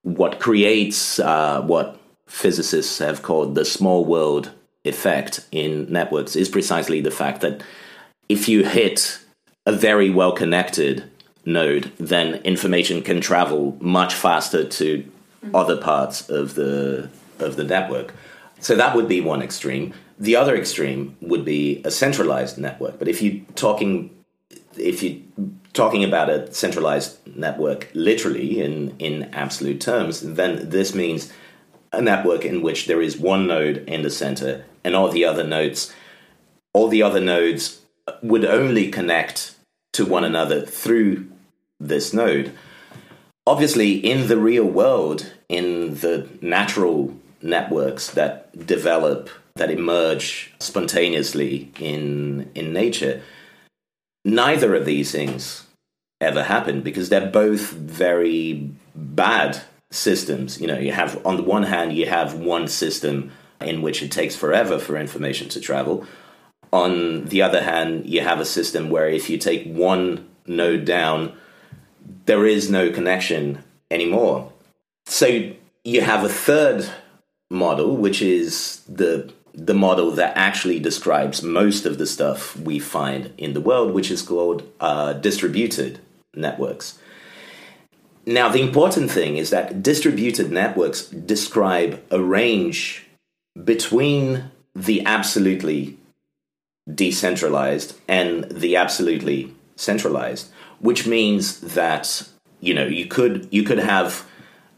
what 0.02 0.40
creates 0.40 1.18
uh, 1.18 1.62
what 1.62 1.97
physicists 2.28 2.98
have 2.98 3.22
called 3.22 3.54
the 3.54 3.64
small 3.64 4.04
world 4.04 4.52
effect 4.84 5.46
in 5.50 5.90
networks 5.92 6.36
is 6.36 6.48
precisely 6.48 7.00
the 7.00 7.10
fact 7.10 7.40
that 7.40 7.62
if 8.28 8.48
you 8.48 8.64
hit 8.64 9.18
a 9.66 9.72
very 9.72 10.10
well 10.10 10.32
connected 10.32 11.04
node, 11.44 11.92
then 11.98 12.34
information 12.36 13.02
can 13.02 13.20
travel 13.20 13.76
much 13.80 14.14
faster 14.14 14.64
to 14.64 15.04
other 15.54 15.76
parts 15.76 16.28
of 16.28 16.54
the 16.54 17.10
of 17.38 17.56
the 17.56 17.64
network. 17.64 18.14
So 18.60 18.74
that 18.76 18.94
would 18.94 19.08
be 19.08 19.20
one 19.20 19.42
extreme. 19.42 19.94
The 20.18 20.36
other 20.36 20.56
extreme 20.56 21.16
would 21.20 21.44
be 21.44 21.80
a 21.84 21.90
centralized 21.90 22.58
network. 22.58 22.98
But 22.98 23.08
if 23.08 23.22
you're 23.22 23.44
talking 23.54 24.10
if 24.76 25.02
you're 25.02 25.20
talking 25.72 26.04
about 26.04 26.28
a 26.28 26.52
centralized 26.52 27.18
network 27.36 27.88
literally 27.94 28.60
in, 28.60 28.96
in 28.98 29.24
absolute 29.32 29.80
terms, 29.80 30.20
then 30.20 30.68
this 30.68 30.94
means 30.94 31.32
a 31.92 32.02
network 32.02 32.44
in 32.44 32.62
which 32.62 32.86
there 32.86 33.02
is 33.02 33.16
one 33.16 33.46
node 33.46 33.78
in 33.88 34.02
the 34.02 34.10
center 34.10 34.64
and 34.84 34.94
all 34.94 35.10
the 35.10 35.24
other 35.24 35.44
nodes 35.44 35.92
all 36.72 36.88
the 36.88 37.02
other 37.02 37.20
nodes 37.20 37.80
would 38.22 38.44
only 38.44 38.90
connect 38.90 39.54
to 39.92 40.04
one 40.04 40.24
another 40.24 40.64
through 40.64 41.28
this 41.80 42.12
node. 42.12 42.52
Obviously, 43.46 43.94
in 43.94 44.28
the 44.28 44.38
real 44.38 44.64
world, 44.64 45.32
in 45.48 45.94
the 45.96 46.28
natural 46.40 47.16
networks 47.40 48.10
that 48.12 48.66
develop, 48.66 49.30
that 49.56 49.70
emerge 49.70 50.54
spontaneously 50.60 51.70
in, 51.80 52.50
in 52.54 52.72
nature, 52.72 53.22
neither 54.24 54.74
of 54.74 54.84
these 54.84 55.10
things 55.10 55.66
ever 56.20 56.44
happen 56.44 56.82
because 56.82 57.08
they're 57.08 57.30
both 57.30 57.70
very 57.70 58.70
bad 58.94 59.62
systems. 59.90 60.60
You 60.60 60.66
know, 60.66 60.78
you 60.78 60.92
have, 60.92 61.24
on 61.26 61.36
the 61.36 61.42
one 61.42 61.64
hand, 61.64 61.92
you 61.92 62.06
have 62.06 62.34
one 62.34 62.68
system 62.68 63.32
in 63.60 63.82
which 63.82 64.02
it 64.02 64.12
takes 64.12 64.36
forever 64.36 64.78
for 64.78 64.96
information 64.96 65.48
to 65.50 65.60
travel. 65.60 66.06
On 66.72 67.24
the 67.26 67.42
other 67.42 67.62
hand, 67.62 68.06
you 68.06 68.20
have 68.20 68.40
a 68.40 68.44
system 68.44 68.90
where 68.90 69.08
if 69.08 69.30
you 69.30 69.38
take 69.38 69.66
one 69.66 70.28
node 70.46 70.84
down, 70.84 71.32
there 72.26 72.46
is 72.46 72.70
no 72.70 72.90
connection 72.90 73.62
anymore. 73.90 74.52
So 75.06 75.52
you 75.84 76.00
have 76.02 76.24
a 76.24 76.28
third 76.28 76.88
model, 77.50 77.96
which 77.96 78.20
is 78.20 78.82
the 78.88 79.32
the 79.54 79.74
model 79.74 80.12
that 80.12 80.36
actually 80.36 80.78
describes 80.78 81.42
most 81.42 81.84
of 81.84 81.98
the 81.98 82.06
stuff 82.06 82.56
we 82.56 82.78
find 82.78 83.32
in 83.36 83.54
the 83.54 83.60
world, 83.60 83.92
which 83.92 84.08
is 84.08 84.22
called 84.22 84.62
uh, 84.78 85.14
distributed 85.14 85.98
networks. 86.32 86.96
Now, 88.28 88.50
the 88.50 88.60
important 88.60 89.10
thing 89.10 89.38
is 89.38 89.48
that 89.48 89.82
distributed 89.82 90.52
networks 90.52 91.06
describe 91.06 92.04
a 92.10 92.20
range 92.20 93.06
between 93.64 94.50
the 94.74 95.02
absolutely 95.06 95.96
decentralized 96.94 97.98
and 98.06 98.44
the 98.50 98.76
absolutely 98.76 99.54
centralized, 99.76 100.50
which 100.78 101.06
means 101.06 101.60
that 101.60 102.28
you 102.60 102.74
know 102.74 102.84
you 102.84 103.06
could 103.06 103.48
you 103.50 103.62
could 103.62 103.78
have 103.78 104.26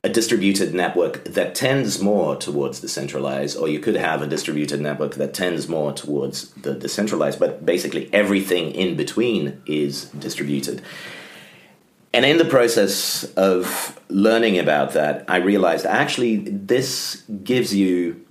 a 0.05 0.09
distributed 0.09 0.73
network 0.73 1.25
that 1.25 1.57
tends 1.57 2.01
more 2.01 2.37
towards 2.37 2.79
the 2.83 2.89
centralized, 2.89 3.57
or 3.57 3.67
you 3.67 3.81
could 3.81 3.97
have 3.97 4.23
a 4.23 4.29
distributed 4.29 4.81
network 4.81 5.17
that 5.17 5.35
tends 5.35 5.69
more 5.69 5.93
towards 5.93 6.51
the 6.53 6.75
decentralized, 6.75 7.41
but 7.41 7.67
basically 7.67 8.09
everything 8.13 8.71
in 8.71 8.97
between 8.97 9.61
is 9.67 10.05
distributed. 10.11 10.83
And 12.13 12.25
in 12.25 12.39
the 12.39 12.45
process 12.45 13.25
of 13.35 14.01
learning 14.09 14.59
about 14.59 14.93
that, 14.95 15.25
I 15.29 15.37
realized 15.37 15.87
actually 15.87 16.39
this 16.39 17.23
gives 17.45 17.75
you 17.75 18.27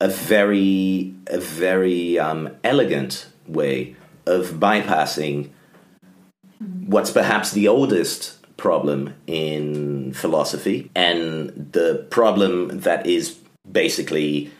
a 0.00 0.08
very, 0.08 1.14
a 1.26 1.40
very 1.40 2.18
um, 2.18 2.56
elegant 2.62 3.26
way 3.46 3.96
of 4.26 4.52
bypassing 4.52 5.50
what's 6.86 7.10
perhaps 7.10 7.52
the 7.52 7.68
oldest 7.68 8.36
problem 8.56 9.14
in 9.26 10.12
philosophy 10.12 10.90
and 10.94 11.70
the 11.72 12.06
problem 12.10 12.80
that 12.80 13.06
is 13.06 13.38
basically 13.70 14.50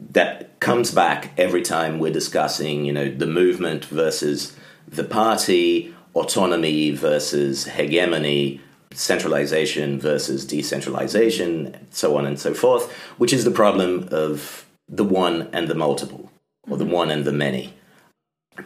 that 0.00 0.58
comes 0.60 0.90
back 0.90 1.32
every 1.36 1.60
time 1.60 1.98
we're 1.98 2.12
discussing 2.12 2.86
you 2.86 2.92
know 2.92 3.10
the 3.10 3.26
movement 3.26 3.84
versus 3.84 4.56
the 4.88 5.04
party 5.04 5.93
autonomy 6.14 6.90
versus 6.90 7.64
hegemony 7.64 8.60
centralization 8.92 9.98
versus 9.98 10.44
decentralization 10.46 11.76
so 11.90 12.16
on 12.16 12.26
and 12.26 12.38
so 12.38 12.54
forth 12.54 12.92
which 13.18 13.32
is 13.32 13.44
the 13.44 13.50
problem 13.50 14.08
of 14.12 14.66
the 14.88 15.04
one 15.04 15.48
and 15.52 15.68
the 15.68 15.74
multiple 15.74 16.30
or 16.70 16.76
the 16.76 16.84
one 16.84 17.10
and 17.10 17.24
the 17.24 17.32
many 17.32 17.74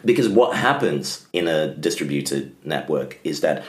because 0.05 0.29
what 0.29 0.55
happens 0.55 1.27
in 1.33 1.47
a 1.47 1.73
distributed 1.73 2.55
network 2.63 3.19
is 3.23 3.41
that 3.41 3.63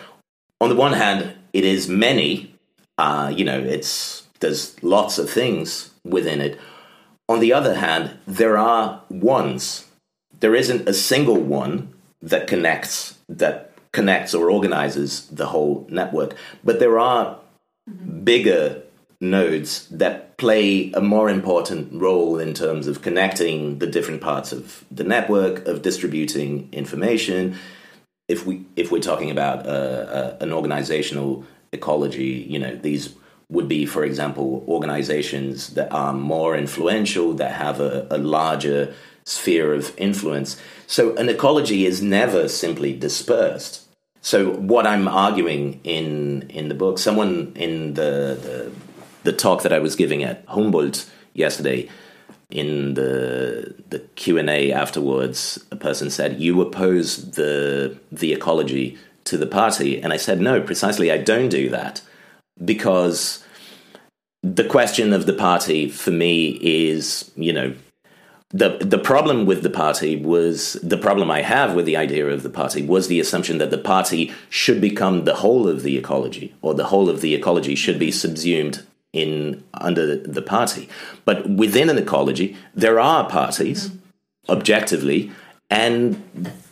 on 0.60 0.68
the 0.68 0.74
one 0.74 0.92
hand, 0.92 1.34
it 1.52 1.64
is 1.64 1.88
many. 1.88 2.54
Uh, 2.98 3.32
you 3.34 3.44
know, 3.44 3.58
it's 3.58 4.26
there's 4.40 4.80
lots 4.82 5.18
of 5.18 5.30
things 5.30 5.90
within 6.04 6.40
it. 6.40 6.58
On 7.28 7.40
the 7.40 7.52
other 7.52 7.74
hand, 7.74 8.18
there 8.26 8.58
are 8.58 9.02
ones. 9.08 9.86
There 10.40 10.54
isn't 10.54 10.88
a 10.88 10.94
single 10.94 11.40
one 11.40 11.94
that 12.22 12.46
connects 12.46 13.18
that 13.28 13.69
connects 13.92 14.34
or 14.34 14.50
organizes 14.50 15.26
the 15.28 15.46
whole 15.46 15.86
network, 15.90 16.34
but 16.62 16.78
there 16.78 16.98
are 16.98 17.38
bigger 18.24 18.82
nodes 19.20 19.88
that 19.88 20.36
play 20.38 20.90
a 20.92 21.00
more 21.00 21.28
important 21.28 21.92
role 21.92 22.38
in 22.38 22.54
terms 22.54 22.86
of 22.86 23.02
connecting 23.02 23.78
the 23.78 23.86
different 23.86 24.20
parts 24.20 24.52
of 24.52 24.84
the 24.90 25.04
network, 25.04 25.66
of 25.66 25.82
distributing 25.82 26.68
information, 26.72 27.56
if 28.30 28.46
we 28.46 28.64
if 28.76 28.92
we're 28.92 29.02
talking 29.02 29.30
about 29.30 29.66
uh, 29.66 29.70
uh, 29.70 30.36
an 30.40 30.52
organizational 30.52 31.44
ecology, 31.72 32.46
you 32.48 32.58
know, 32.58 32.76
these 32.76 33.14
would 33.50 33.68
be, 33.68 33.84
for 33.84 34.04
example, 34.04 34.64
organizations 34.68 35.74
that 35.74 35.90
are 35.92 36.12
more 36.12 36.56
influential, 36.56 37.34
that 37.34 37.52
have 37.52 37.80
a, 37.80 38.06
a 38.10 38.18
larger 38.18 38.94
sphere 39.24 39.74
of 39.74 39.92
influence. 39.98 40.56
So 40.90 41.14
an 41.14 41.28
ecology 41.28 41.86
is 41.86 42.02
never 42.02 42.48
simply 42.48 42.92
dispersed. 42.92 43.86
So 44.22 44.54
what 44.54 44.88
I'm 44.88 45.06
arguing 45.06 45.80
in 45.84 46.50
in 46.50 46.68
the 46.68 46.74
book, 46.74 46.98
someone 46.98 47.52
in 47.54 47.94
the 47.94 48.36
the, 48.46 48.72
the 49.22 49.32
talk 49.32 49.62
that 49.62 49.72
I 49.72 49.78
was 49.78 49.94
giving 49.94 50.24
at 50.24 50.42
Humboldt 50.48 51.08
yesterday 51.32 51.88
in 52.50 52.94
the 52.94 53.72
the 53.90 54.00
Q 54.16 54.36
and 54.38 54.50
A 54.50 54.72
afterwards, 54.72 55.64
a 55.70 55.76
person 55.76 56.10
said, 56.10 56.40
"You 56.40 56.60
oppose 56.60 57.30
the 57.38 57.96
the 58.10 58.32
ecology 58.32 58.98
to 59.26 59.38
the 59.38 59.46
party," 59.46 60.02
and 60.02 60.12
I 60.12 60.16
said, 60.16 60.40
"No, 60.40 60.60
precisely, 60.60 61.12
I 61.12 61.18
don't 61.18 61.50
do 61.50 61.68
that 61.68 62.02
because 62.64 63.44
the 64.42 64.64
question 64.64 65.12
of 65.12 65.26
the 65.26 65.34
party 65.34 65.88
for 65.88 66.10
me 66.10 66.58
is, 66.60 67.30
you 67.36 67.52
know." 67.52 67.74
The, 68.52 68.78
the 68.80 68.98
problem 68.98 69.46
with 69.46 69.62
the 69.62 69.70
party 69.70 70.16
was 70.16 70.72
the 70.82 70.98
problem 70.98 71.30
I 71.30 71.42
have 71.42 71.74
with 71.74 71.86
the 71.86 71.96
idea 71.96 72.26
of 72.26 72.42
the 72.42 72.50
party 72.50 72.82
was 72.82 73.06
the 73.06 73.20
assumption 73.20 73.58
that 73.58 73.70
the 73.70 73.78
party 73.78 74.32
should 74.48 74.80
become 74.80 75.24
the 75.24 75.36
whole 75.36 75.68
of 75.68 75.82
the 75.84 75.96
ecology, 75.96 76.52
or 76.60 76.74
the 76.74 76.86
whole 76.86 77.08
of 77.08 77.20
the 77.20 77.34
ecology 77.34 77.76
should 77.76 77.98
be 77.98 78.10
subsumed 78.10 78.84
in 79.12 79.62
under 79.74 80.16
the 80.16 80.42
party. 80.42 80.88
But 81.24 81.48
within 81.48 81.88
an 81.90 81.98
ecology, 81.98 82.56
there 82.74 82.98
are 82.98 83.28
parties, 83.28 83.90
objectively, 84.48 85.30
and 85.68 86.20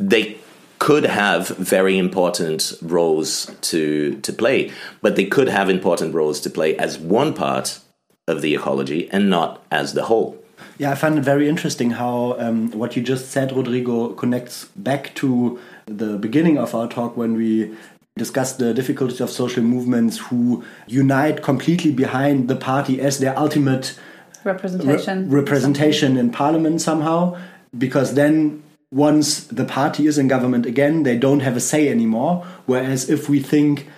they 0.01 0.39
could 0.81 1.05
have 1.05 1.49
very 1.49 1.97
important 1.97 2.73
roles 2.83 3.47
to 3.61 4.19
to 4.21 4.33
play. 4.33 4.73
But 5.01 5.15
they 5.15 5.27
could 5.27 5.49
have 5.49 5.71
important 5.71 6.15
roles 6.15 6.41
to 6.41 6.51
play 6.51 6.77
as 6.77 6.99
one 6.99 7.35
part 7.35 7.81
of 8.27 8.43
the 8.43 8.55
ecology 8.55 9.09
and 9.11 9.31
not 9.31 9.65
as 9.71 9.95
the 9.95 10.05
whole. 10.05 10.38
Yeah, 10.79 10.93
I 10.93 10.95
find 10.95 11.19
it 11.19 11.23
very 11.23 11.49
interesting 11.49 11.91
how 11.91 12.37
um, 12.39 12.71
what 12.71 12.95
you 12.97 13.03
just 13.03 13.33
said, 13.33 13.51
Rodrigo, 13.51 14.11
connects 14.15 14.67
back 14.77 15.13
to 15.17 15.59
the 15.87 16.17
beginning 16.19 16.57
of 16.57 16.73
our 16.73 16.89
talk 16.89 17.17
when 17.17 17.35
we 17.35 17.75
discussed 18.17 18.59
the 18.59 18.73
difficulties 18.73 19.21
of 19.21 19.31
social 19.31 19.63
movements 19.63 20.19
who 20.19 20.65
unite 20.87 21.43
completely 21.43 21.91
behind 21.93 22.49
the 22.49 22.57
party 22.57 23.01
as 23.01 23.19
their 23.19 23.37
ultimate 23.39 23.99
representation. 24.45 25.29
re 25.29 25.41
representation 25.41 26.17
in 26.17 26.31
parliament 26.31 26.81
somehow 26.81 27.37
because 27.77 28.15
then 28.15 28.63
once 28.91 29.45
the 29.45 29.65
party 29.65 30.07
is 30.07 30.19
in 30.19 30.29
government 30.29 30.67
again 30.67 31.03
they 31.03 31.17
don't 31.17 31.41
have 31.41 31.57
a 31.57 31.61
say 31.61 31.89
anymore. 31.89 32.47
Whereas 32.67 33.09
if 33.09 33.29
we 33.29 33.41
think 33.41 33.89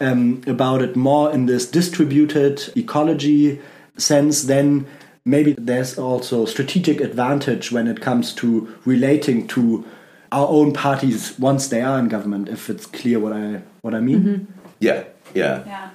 um, 0.00 0.42
about 0.46 0.82
it 0.82 0.96
more 0.96 1.32
in 1.32 1.46
this 1.46 1.66
distributed 1.70 2.72
ecology 2.76 3.60
sense 3.96 4.42
then 4.44 4.86
maybe 5.24 5.54
there's 5.58 5.98
also 5.98 6.44
strategic 6.44 7.00
advantage 7.00 7.72
when 7.72 7.86
it 7.86 8.00
comes 8.00 8.32
to 8.34 8.76
relating 8.84 9.46
to 9.48 9.84
our 10.32 10.48
own 10.48 10.72
parties 10.72 11.38
once 11.38 11.68
they 11.68 11.80
are 11.80 11.98
in 11.98 12.08
government. 12.08 12.48
If 12.48 12.68
it's 12.68 12.86
clear 12.86 13.18
what 13.18 13.32
I 13.32 13.62
what 13.82 13.94
I 13.94 14.00
mean. 14.00 14.18
Mm 14.18 14.24
-hmm. 14.24 14.46
Yeah, 14.78 15.04
yeah, 15.34 15.66
yeah. 15.66 15.88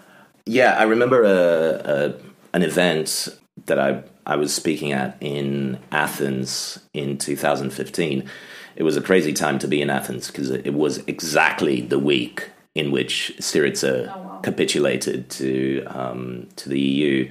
Yeah, 0.45 0.82
I 0.82 0.89
remember 0.89 1.23
a, 1.23 1.38
a, 1.95 2.13
an 2.51 2.63
event 2.63 3.39
that 3.65 3.77
I 3.77 4.03
I 4.34 4.36
was 4.36 4.55
speaking 4.55 4.93
at 4.93 5.15
in 5.19 5.77
Athens 5.91 6.80
in 6.93 7.17
2015, 7.17 8.23
it 8.75 8.84
was 8.84 8.97
a 8.97 9.01
crazy 9.01 9.34
time 9.34 9.59
to 9.59 9.67
be 9.67 9.82
in 9.82 9.89
Athens 9.89 10.27
because 10.27 10.49
it 10.51 10.73
was 10.73 10.97
exactly 11.07 11.82
the 11.82 11.99
week 11.99 12.49
in 12.75 12.91
which 12.91 13.34
Syriza 13.39 14.13
oh, 14.15 14.19
wow. 14.19 14.39
capitulated 14.43 15.30
to 15.30 15.84
um, 15.88 16.47
to 16.55 16.69
the 16.69 16.80
EU. 16.80 17.30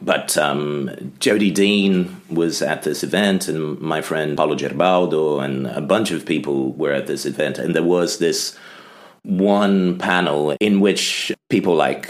But 0.00 0.36
um, 0.38 1.12
Jodi 1.20 1.50
Dean 1.50 2.20
was 2.30 2.62
at 2.62 2.82
this 2.82 3.02
event, 3.02 3.48
and 3.48 3.78
my 3.80 4.00
friend 4.00 4.36
Paolo 4.36 4.56
Gerbaudo, 4.56 5.44
and 5.44 5.66
a 5.66 5.80
bunch 5.80 6.10
of 6.10 6.24
people 6.24 6.72
were 6.72 6.92
at 6.92 7.06
this 7.06 7.26
event, 7.26 7.58
and 7.58 7.74
there 7.74 7.82
was 7.82 8.18
this 8.18 8.56
one 9.22 9.98
panel 9.98 10.56
in 10.60 10.80
which 10.80 11.32
people 11.48 11.74
like 11.74 12.08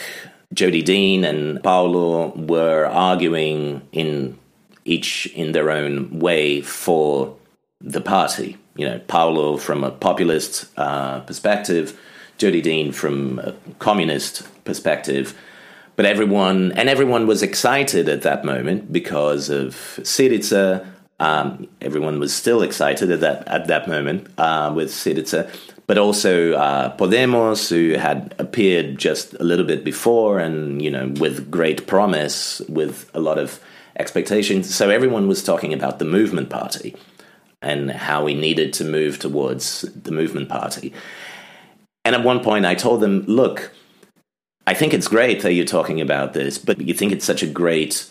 Jodi 0.52 0.82
Dean 0.82 1.24
and 1.24 1.62
Paolo 1.62 2.28
were 2.36 2.86
arguing 2.86 3.82
in 3.92 4.38
each 4.84 5.26
in 5.26 5.52
their 5.52 5.70
own 5.70 6.18
way 6.18 6.60
for 6.60 7.36
the 7.80 8.00
party. 8.00 8.56
You 8.76 8.86
know, 8.86 8.98
Paolo 9.00 9.56
from 9.56 9.84
a 9.84 9.90
populist 9.90 10.66
uh, 10.76 11.20
perspective, 11.20 11.98
Jodi 12.38 12.60
Dean 12.60 12.92
from 12.92 13.38
a 13.38 13.54
communist 13.78 14.46
perspective. 14.64 15.36
But 15.96 16.06
everyone, 16.06 16.72
and 16.72 16.88
everyone 16.88 17.26
was 17.26 17.42
excited 17.42 18.08
at 18.08 18.22
that 18.22 18.44
moment 18.44 18.92
because 18.92 19.48
of 19.48 19.74
Syriza. 20.00 20.84
Um, 21.20 21.68
everyone 21.80 22.18
was 22.18 22.34
still 22.34 22.62
excited 22.62 23.10
at 23.12 23.20
that 23.20 23.46
at 23.46 23.68
that 23.68 23.86
moment 23.86 24.26
uh, 24.36 24.72
with 24.74 24.90
Syriza, 24.90 25.48
but 25.86 25.96
also 25.96 26.54
uh, 26.54 26.96
Podemos, 26.96 27.68
who 27.68 27.96
had 27.96 28.34
appeared 28.38 28.98
just 28.98 29.34
a 29.34 29.44
little 29.44 29.64
bit 29.64 29.84
before, 29.84 30.40
and 30.40 30.82
you 30.82 30.90
know, 30.90 31.14
with 31.20 31.50
great 31.50 31.86
promise, 31.86 32.60
with 32.68 33.08
a 33.14 33.20
lot 33.20 33.38
of 33.38 33.60
expectations. 33.96 34.74
So 34.74 34.90
everyone 34.90 35.28
was 35.28 35.44
talking 35.44 35.72
about 35.72 36.00
the 36.00 36.04
movement 36.04 36.50
party 36.50 36.96
and 37.62 37.90
how 37.90 38.24
we 38.24 38.34
needed 38.34 38.72
to 38.74 38.84
move 38.84 39.18
towards 39.18 39.82
the 39.82 40.10
movement 40.10 40.48
party. 40.48 40.92
And 42.04 42.14
at 42.14 42.22
one 42.22 42.40
point, 42.40 42.66
I 42.66 42.74
told 42.74 43.00
them, 43.00 43.24
look, 43.26 43.70
I 44.66 44.74
think 44.74 44.94
it's 44.94 45.08
great 45.08 45.42
that 45.42 45.52
you're 45.52 45.66
talking 45.66 46.00
about 46.00 46.32
this, 46.32 46.58
but 46.58 46.80
you 46.80 46.94
think 46.94 47.12
it's 47.12 47.24
such 47.24 47.42
a 47.42 47.46
great, 47.46 48.10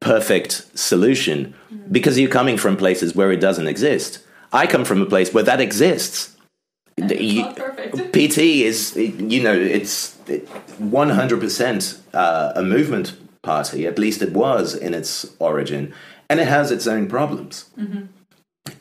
perfect 0.00 0.78
solution 0.78 1.54
because 1.90 2.18
you're 2.18 2.30
coming 2.30 2.56
from 2.56 2.76
places 2.76 3.14
where 3.14 3.32
it 3.32 3.40
doesn't 3.40 3.66
exist. 3.66 4.24
I 4.52 4.66
come 4.66 4.84
from 4.84 5.02
a 5.02 5.06
place 5.06 5.34
where 5.34 5.44
that 5.44 5.60
exists. 5.60 6.36
You, 6.96 7.44
PT 8.12 8.38
is, 8.68 8.96
you 8.96 9.42
know, 9.42 9.54
it's 9.54 10.16
100% 10.26 11.98
uh, 12.14 12.52
a 12.54 12.62
movement 12.62 13.16
party. 13.42 13.86
At 13.86 13.98
least 13.98 14.22
it 14.22 14.32
was 14.32 14.74
in 14.74 14.94
its 14.94 15.26
origin, 15.38 15.94
and 16.28 16.40
it 16.40 16.48
has 16.48 16.70
its 16.70 16.86
own 16.86 17.08
problems. 17.08 17.70
Mm-hmm. 17.78 18.06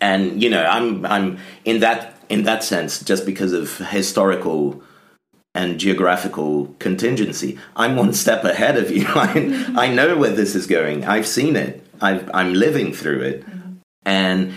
And 0.01 0.41
you 0.41 0.49
know, 0.49 0.65
I'm 0.65 1.05
I'm 1.05 1.37
in 1.65 1.79
that 1.79 2.21
in 2.27 2.43
that 2.43 2.63
sense 2.63 3.01
just 3.01 3.25
because 3.25 3.53
of 3.53 3.77
historical 3.77 4.83
and 5.59 5.77
geographical 5.77 6.73
contingency. 6.79 7.59
I'm 7.75 7.97
one 7.97 8.13
step 8.13 8.45
ahead 8.45 8.77
of 8.77 8.89
you. 8.89 9.05
I, 9.09 9.73
I 9.75 9.93
know 9.93 10.17
where 10.17 10.31
this 10.31 10.55
is 10.55 10.65
going. 10.65 11.03
I've 11.03 11.27
seen 11.27 11.57
it. 11.57 11.85
i 12.01 12.11
am 12.33 12.53
living 12.53 12.93
through 12.93 13.21
it, 13.21 13.45
mm-hmm. 13.45 13.73
and 14.05 14.53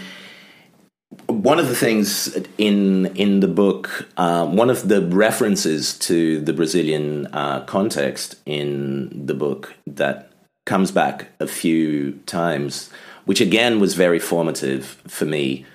one 1.27 1.59
of 1.59 1.69
the 1.69 1.75
things 1.75 2.37
in 2.57 3.07
in 3.17 3.41
the 3.41 3.49
book, 3.49 4.09
uh, 4.17 4.47
one 4.47 4.71
of 4.71 4.89
the 4.89 5.01
references 5.03 5.99
to 6.09 6.41
the 6.41 6.53
Brazilian 6.53 7.27
uh, 7.33 7.65
context 7.65 8.37
in 8.47 9.27
the 9.27 9.35
book 9.35 9.75
that 9.87 10.31
comes 10.67 10.93
back 10.93 11.17
a 11.41 11.49
few 11.49 12.13
times, 12.27 12.91
which 13.25 13.41
again 13.41 13.81
was 13.81 13.95
very 13.95 14.21
formative 14.21 15.03
for 15.09 15.25
me, 15.25 15.67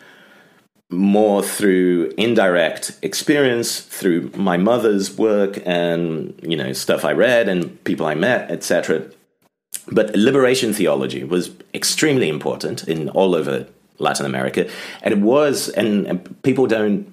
more 0.90 1.44
through 1.44 2.14
indirect 2.18 2.98
experience, 3.02 3.82
through 3.82 4.32
my 4.36 4.56
mother's 4.58 5.18
work 5.18 5.60
and 5.66 6.40
you 6.42 6.56
know 6.56 6.74
stuff 6.74 7.04
I 7.04 7.12
read 7.12 7.50
and 7.50 7.84
people 7.84 8.06
I 8.06 8.16
met, 8.16 8.50
etc. 8.52 9.04
But 9.92 10.16
liberation 10.16 10.74
theology 10.74 11.24
was 11.24 11.52
extremely 11.74 12.30
important 12.30 12.88
in 12.88 13.10
all 13.10 13.36
over 13.36 13.68
Latin 14.00 14.26
America. 14.26 14.70
And 15.02 15.14
it 15.14 15.20
was, 15.20 15.70
and, 15.70 16.06
and 16.08 16.44
people 16.44 16.68
don't 16.68 17.08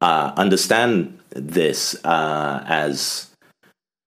uh, 0.00 0.32
understand 0.36 1.18
this 1.30 1.96
uh, 2.04 2.64
as 2.66 3.30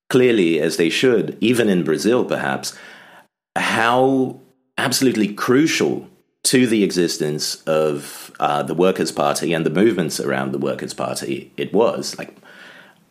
clearly 0.10 0.60
as 0.60 0.78
they 0.78 0.90
should, 0.90 1.38
even 1.42 1.70
in 1.70 1.84
Brazil, 1.84 2.26
perhaps, 2.26 2.78
how 3.56 4.40
absolutely 4.78 5.34
crucial 5.34 6.08
to 6.48 6.66
the 6.66 6.84
existence 6.84 7.62
of 7.64 8.32
uh, 8.40 8.64
the 8.64 8.74
Workers' 8.74 9.12
Party 9.12 9.54
and 9.54 9.66
the 9.66 9.70
movements 9.70 10.20
around 10.20 10.54
the 10.54 10.58
Workers' 10.58 10.94
Party 10.94 11.52
it 11.58 11.74
was. 11.74 12.18
Like 12.18 12.36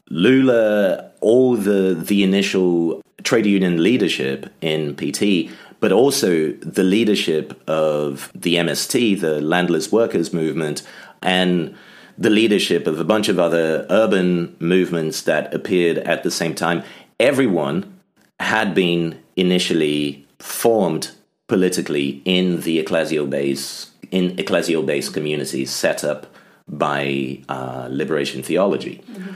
Lula, 0.08 1.10
all 1.20 1.56
the 1.56 1.94
the 1.94 2.22
initial 2.22 3.02
trade 3.24 3.46
union 3.46 3.82
leadership 3.82 4.50
in 4.60 4.94
PT 4.94 5.50
but 5.80 5.92
also 5.92 6.52
the 6.52 6.82
leadership 6.82 7.60
of 7.68 8.30
the 8.34 8.54
MST, 8.54 9.20
the 9.20 9.40
Landless 9.40 9.92
Workers 9.92 10.32
Movement, 10.32 10.82
and 11.22 11.74
the 12.16 12.30
leadership 12.30 12.86
of 12.86 12.98
a 12.98 13.04
bunch 13.04 13.28
of 13.28 13.38
other 13.38 13.86
urban 13.90 14.56
movements 14.58 15.22
that 15.22 15.52
appeared 15.52 15.98
at 15.98 16.22
the 16.22 16.30
same 16.30 16.54
time. 16.54 16.82
Everyone 17.20 18.00
had 18.40 18.74
been 18.74 19.22
initially 19.36 20.26
formed 20.38 21.10
politically 21.48 22.22
in 22.24 22.60
the 22.62 22.82
ecclesial 22.82 23.28
base 23.28 23.90
in 24.10 24.36
ecclesial 24.36 24.84
based 24.84 25.12
communities 25.12 25.70
set 25.70 26.04
up 26.04 26.26
by 26.68 27.40
uh, 27.48 27.88
liberation 27.90 28.42
theology. 28.42 29.02
Mm-hmm. 29.10 29.34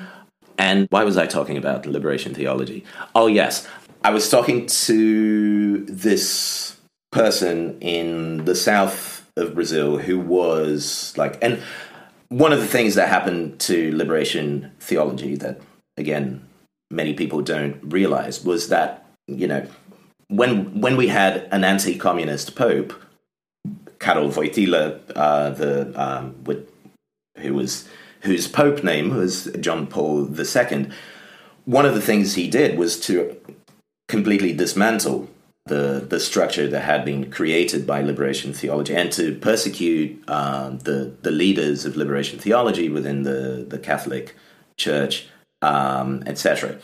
And 0.59 0.87
why 0.91 1.05
was 1.05 1.17
I 1.17 1.27
talking 1.27 1.57
about 1.57 1.87
liberation 1.87 2.35
theology? 2.35 2.85
Oh, 3.15 3.27
yes. 3.27 3.67
I 4.05 4.11
was 4.11 4.29
talking 4.29 4.67
to 4.67 5.85
this 5.87 6.77
person 7.13 7.79
in 7.81 8.45
the 8.45 8.55
south 8.55 9.29
of 9.37 9.55
Brazil 9.55 9.99
who 9.99 10.19
was 10.19 11.15
like, 11.17 11.39
and 11.43 11.63
one 12.29 12.53
of 12.53 12.61
the 12.61 12.67
things 12.67 12.95
that 12.95 13.09
happened 13.09 13.59
to 13.61 13.97
liberation 13.97 14.71
theology 14.81 15.35
that, 15.37 15.61
again, 15.97 16.47
many 16.91 17.15
people 17.15 17.41
don't 17.41 17.81
realize 17.83 18.45
was 18.45 18.69
that, 18.69 19.07
you 19.27 19.47
know, 19.47 19.67
when, 20.31 20.81
when 20.81 20.97
we 20.97 21.09
had 21.09 21.49
an 21.53 21.65
anti 21.65 21.99
communist 21.99 22.57
pope, 22.57 22.95
Karol 23.99 24.31
Wojtyla, 24.31 25.01
uh, 25.15 25.51
the, 25.51 25.93
um, 26.01 26.35
who 27.37 27.55
was, 27.55 27.89
whose 28.23 28.49
pope 28.49 28.83
name 28.83 29.15
was 29.15 29.51
John 29.61 29.87
Paul 29.87 30.29
II, 30.39 30.91
one 31.65 31.87
of 31.87 31.95
the 31.95 32.01
things 32.01 32.35
he 32.35 32.49
did 32.49 32.79
was 32.79 32.99
to 33.01 33.37
completely 34.09 34.53
dismantle 34.53 35.29
the 35.67 36.05
the 36.09 36.19
structure 36.19 36.67
that 36.67 36.81
had 36.81 37.05
been 37.05 37.31
created 37.31 37.87
by 37.87 38.03
liberation 38.03 38.53
theology 38.53 38.95
and 38.95 39.13
to 39.13 39.35
persecute 39.37 40.23
uh, 40.27 40.71
the 40.71 41.15
the 41.23 41.31
leaders 41.31 41.85
of 41.85 41.97
liberation 41.97 42.39
theology 42.39 42.89
within 42.89 43.23
the 43.23 43.65
the 43.69 43.79
Catholic 43.79 44.35
Church, 44.77 45.29
um, 45.63 46.23
etc. 46.27 46.79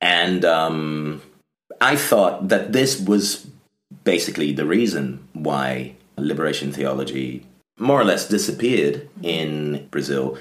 And 0.00 0.44
um, 0.44 1.22
I 1.80 1.96
thought 1.96 2.48
that 2.48 2.72
this 2.72 3.00
was 3.00 3.46
basically 4.04 4.52
the 4.52 4.66
reason 4.66 5.26
why 5.32 5.94
liberation 6.16 6.72
theology 6.72 7.46
more 7.78 8.00
or 8.00 8.04
less 8.04 8.28
disappeared 8.28 9.08
in 9.22 9.86
Brazil 9.90 10.36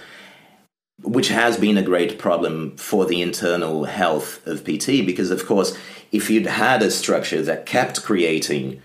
which 1.03 1.27
has 1.27 1.57
been 1.57 1.77
a 1.77 1.83
great 1.83 2.17
problem 2.17 2.75
for 2.77 3.05
the 3.05 3.21
internal 3.21 3.85
health 3.85 4.45
of 4.47 4.63
PT 4.63 5.05
because, 5.05 5.29
of 5.29 5.45
course, 5.45 5.77
if 6.11 6.29
you'd 6.29 6.47
had 6.47 6.81
a 6.81 6.91
structure 6.91 7.41
that 7.43 7.65
kept 7.65 8.03
creating 8.03 8.81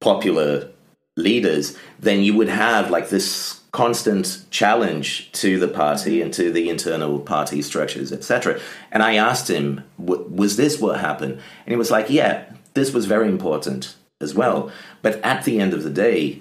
popular 0.00 0.70
leaders, 1.16 1.76
then 1.98 2.22
you 2.22 2.34
would 2.34 2.48
have 2.48 2.90
like 2.90 3.10
this 3.10 3.60
constant 3.76 4.42
challenge 4.48 5.30
to 5.32 5.58
the 5.58 5.68
party 5.68 6.22
and 6.22 6.32
to 6.32 6.50
the 6.50 6.70
internal 6.70 7.20
party 7.20 7.60
structures, 7.60 8.10
etc. 8.10 8.58
And 8.90 9.02
I 9.02 9.16
asked 9.16 9.50
him, 9.50 9.84
was 9.98 10.56
this 10.56 10.80
what 10.80 10.98
happened? 10.98 11.34
And 11.34 11.72
he 11.74 11.76
was 11.76 11.90
like, 11.90 12.08
yeah, 12.08 12.50
this 12.72 12.94
was 12.94 13.04
very 13.04 13.28
important 13.28 13.94
as 14.18 14.34
well. 14.34 14.72
But 15.02 15.22
at 15.22 15.44
the 15.44 15.60
end 15.60 15.74
of 15.74 15.82
the 15.82 15.90
day, 15.90 16.40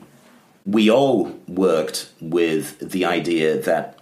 we 0.66 0.90
all 0.90 1.38
worked 1.50 2.10
with 2.22 2.80
the 2.80 3.04
idea 3.04 3.60
that 3.64 4.00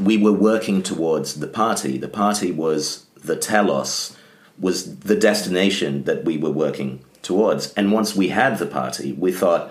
we 0.00 0.16
were 0.16 0.32
working 0.32 0.82
towards 0.82 1.34
the 1.40 1.48
party. 1.48 1.98
The 1.98 2.08
party 2.08 2.50
was 2.50 3.04
the 3.14 3.36
telos, 3.36 4.16
was 4.58 5.00
the 5.00 5.16
destination 5.16 6.04
that 6.04 6.24
we 6.24 6.38
were 6.38 6.50
working 6.50 7.04
towards. 7.20 7.74
And 7.74 7.92
once 7.92 8.16
we 8.16 8.28
had 8.28 8.56
the 8.56 8.64
party, 8.80 9.12
we 9.12 9.32
thought, 9.32 9.70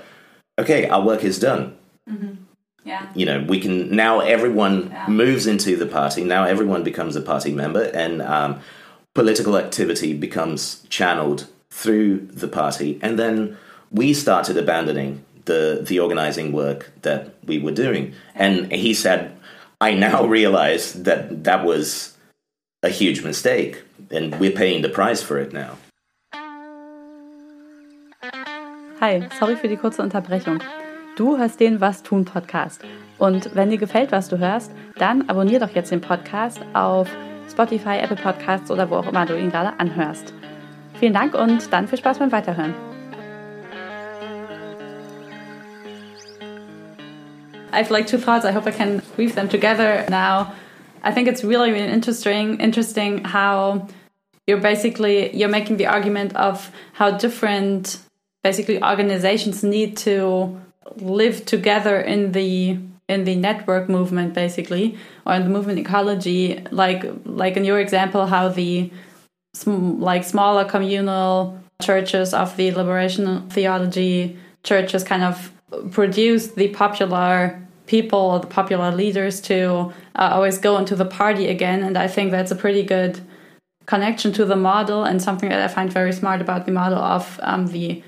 okay, 0.59 0.87
our 0.87 1.03
work 1.03 1.23
is 1.23 1.39
done. 1.39 1.75
Mm-hmm. 2.07 2.33
Yeah. 2.84 3.07
You 3.15 3.25
know, 3.25 3.45
we 3.47 3.59
can 3.59 3.95
now 3.95 4.19
everyone 4.19 4.89
yeah. 4.89 5.07
moves 5.07 5.47
into 5.47 5.75
the 5.77 5.86
party. 5.86 6.23
Now 6.23 6.43
everyone 6.43 6.84
becomes 6.84 7.15
a 7.15 7.21
party 7.21 7.51
member, 7.51 7.84
and 7.93 8.21
um, 8.21 8.59
political 9.13 9.57
activity 9.57 10.13
becomes 10.13 10.84
channeled 10.89 11.47
through 11.71 12.19
the 12.27 12.47
party. 12.47 12.99
And 13.01 13.17
then 13.17 13.57
we 13.91 14.13
started 14.13 14.57
abandoning 14.57 15.23
the 15.45 15.79
the 15.81 15.99
organizing 15.99 16.51
work 16.51 16.91
that 17.03 17.34
we 17.45 17.57
were 17.59 17.71
doing. 17.71 18.13
And 18.36 18.71
he 18.71 18.93
said, 18.93 19.38
I 19.79 19.93
now 19.93 20.25
realize 20.39 20.93
that 21.03 21.43
that 21.45 21.65
was 21.65 22.17
a 22.81 22.89
huge 22.89 23.23
mistake, 23.23 23.81
and 24.11 24.38
we're 24.39 24.51
paying 24.51 24.81
the 24.81 24.89
price 24.89 25.23
for 25.23 25.38
it 25.39 25.53
now. 25.53 25.77
Hi, 28.99 29.27
sorry 29.38 29.55
für 29.55 29.67
die 29.67 29.75
kurze 29.77 30.01
Unterbrechung. 30.01 30.61
Du 31.16 31.38
hörst 31.38 31.59
den 31.59 31.80
Was 31.80 32.01
tun 32.01 32.26
Podcast. 32.26 32.84
Und 33.20 33.53
wenn 33.53 33.70
dir 33.70 33.78
gefällt, 33.78 34.11
was 34.11 34.30
du 34.30 34.39
hörst, 34.39 34.72
dann 34.95 35.30
abonnier 35.30 35.59
doch 35.59 35.70
jetzt 35.70 35.91
den 35.91 36.01
Podcast 36.01 36.59
auf 36.74 37.07
Spotify, 37.51 37.99
Apple 38.01 38.16
Podcasts 38.16 38.72
oder 38.72 38.89
wo 38.89 38.95
auch 38.95 39.07
immer 39.07 39.24
du 39.28 39.38
ihn 39.38 39.51
gerade 39.51 39.80
anhörst. 39.80 40.34
Vielen 40.99 41.14
Dank 41.14 41.36
und 41.36 41.72
dann 41.72 41.88
viel 41.88 41.99
Spaß 41.99 42.18
beim 42.18 42.32
Weiterhören. 42.32 42.74
I've 47.72 47.91
like 47.91 48.07
two 48.07 48.18
thoughts. 48.18 48.43
I 48.43 48.51
hope 48.51 48.68
I 48.68 48.72
can 48.72 49.03
weave 49.16 49.36
them 49.36 49.47
together 49.47 50.05
now. 50.09 50.51
I 51.03 51.14
think 51.14 51.28
it's 51.28 51.43
really, 51.43 51.72
really 51.72 51.91
interesting. 51.91 52.59
Interesting 52.59 53.24
how 53.24 53.88
you're 54.47 54.61
basically 54.61 55.30
you're 55.36 55.47
making 55.47 55.78
the 55.78 55.86
argument 55.86 56.36
of 56.36 56.72
how 56.93 57.11
different 57.11 57.99
basically 58.43 58.82
organizations 58.84 59.64
need 59.64 59.95
to 59.97 60.57
live 60.97 61.45
together 61.45 61.99
in 61.99 62.31
the 62.31 62.77
in 63.09 63.25
the 63.25 63.36
network 63.36 63.89
movement 63.89 64.34
basically 64.34 64.97
or 65.25 65.34
in 65.34 65.43
the 65.43 65.49
movement 65.49 65.77
ecology 65.77 66.63
like 66.71 67.03
like 67.25 67.57
in 67.57 67.65
your 67.65 67.79
example 67.79 68.25
how 68.25 68.47
the 68.47 68.89
like 69.65 70.23
smaller 70.23 70.65
communal 70.65 71.59
churches 71.81 72.34
of 72.34 72.55
the 72.57 72.71
liberation 72.71 73.47
theology 73.49 74.38
churches 74.63 75.03
kind 75.03 75.23
of 75.23 75.51
produce 75.91 76.47
the 76.47 76.69
popular 76.69 77.59
people, 77.86 78.39
the 78.39 78.47
popular 78.47 78.91
leaders, 78.91 79.41
to 79.41 79.93
uh, 80.15 80.29
always 80.31 80.57
go 80.57 80.77
into 80.77 80.95
the 80.95 81.05
party 81.05 81.47
again. 81.47 81.84
And 81.84 81.97
I 81.97 82.07
think 82.07 82.31
that's 82.31 82.51
a 82.51 82.55
pretty 82.55 82.84
good 82.84 83.19
connection 83.86 84.31
to 84.34 84.45
the 84.45 84.55
model 84.55 85.03
and 85.03 85.21
something 85.21 85.49
that 85.49 85.59
I 85.61 85.67
find 85.67 85.91
very 85.91 86.13
smart 86.13 86.41
about 86.41 86.65
the 86.65 86.71
model 86.71 86.99
of 86.99 87.39
um, 87.43 87.67
the 87.67 88.01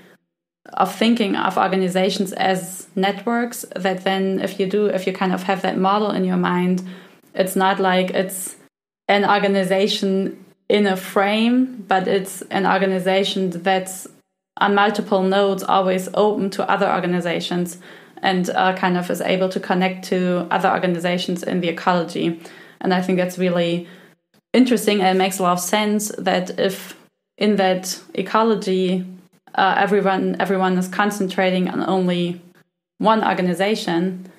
of 0.74 0.94
thinking 0.94 1.36
of 1.36 1.58
organizations 1.58 2.34
as 2.34 2.88
networks 2.96 3.66
that 3.76 4.04
then 4.04 4.40
if 4.42 4.60
you 4.60 4.66
do 4.66 4.88
if 4.88 5.06
you 5.06 5.14
kind 5.14 5.34
of 5.34 5.44
have 5.44 5.62
that 5.62 5.78
model 5.78 6.12
in 6.12 6.26
your 6.26 6.38
mind 6.38 6.84
it's 7.34 7.56
not 7.56 7.80
like 7.80 8.10
it's 8.12 8.56
an 9.08 9.24
organization 9.24 10.44
in 10.70 10.88
a 10.88 10.98
frame 10.98 11.86
but 11.88 12.08
it's 12.08 12.42
an 12.44 12.66
organization 12.66 13.52
that's 13.52 14.08
on 14.58 14.74
multiple 14.74 15.22
nodes 15.22 15.64
always 15.64 16.10
open 16.14 16.50
to 16.50 16.70
other 16.70 16.92
organizations 16.92 17.78
and 18.22 18.50
uh, 18.52 18.76
kind 18.76 18.98
of 18.98 19.10
is 19.12 19.22
able 19.22 19.50
to 19.50 19.60
connect 19.60 20.06
to 20.06 20.48
other 20.50 20.70
organizations 20.70 21.44
in 21.44 21.62
the 21.62 21.70
ecology. 21.70 22.42
And 22.82 22.94
I 22.94 23.02
think 23.02 23.18
that's 23.18 23.38
really 23.38 23.88
interesting 24.54 25.02
and 25.02 25.16
it 25.16 25.20
makes 25.20 25.40
a 25.40 25.44
lot 25.44 25.54
of 25.54 25.60
sense 25.60 26.10
that 26.18 26.58
if 26.60 26.98
in 27.38 27.58
that 27.58 28.02
ecology 28.14 29.06
uh, 29.56 29.76
everyone 29.78 30.36
everyone 30.40 30.78
is 30.78 30.88
concentrating 30.88 31.70
on 31.70 31.84
only 31.84 32.42
one 32.98 33.26
organization, 33.26 34.32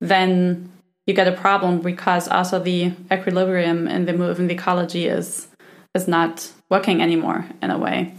then 0.00 0.70
you 1.06 1.14
get 1.14 1.28
a 1.28 1.32
problem 1.32 1.80
because 1.80 2.28
also 2.28 2.58
the 2.58 2.92
equilibrium 3.10 3.88
in 3.88 4.06
the 4.06 4.12
move 4.12 4.38
in 4.38 4.46
the 4.46 4.54
ecology 4.54 5.06
is 5.06 5.48
is 5.94 6.06
not 6.06 6.52
working 6.68 7.02
anymore 7.02 7.44
in 7.62 7.70
a 7.70 7.78
way. 7.78 8.14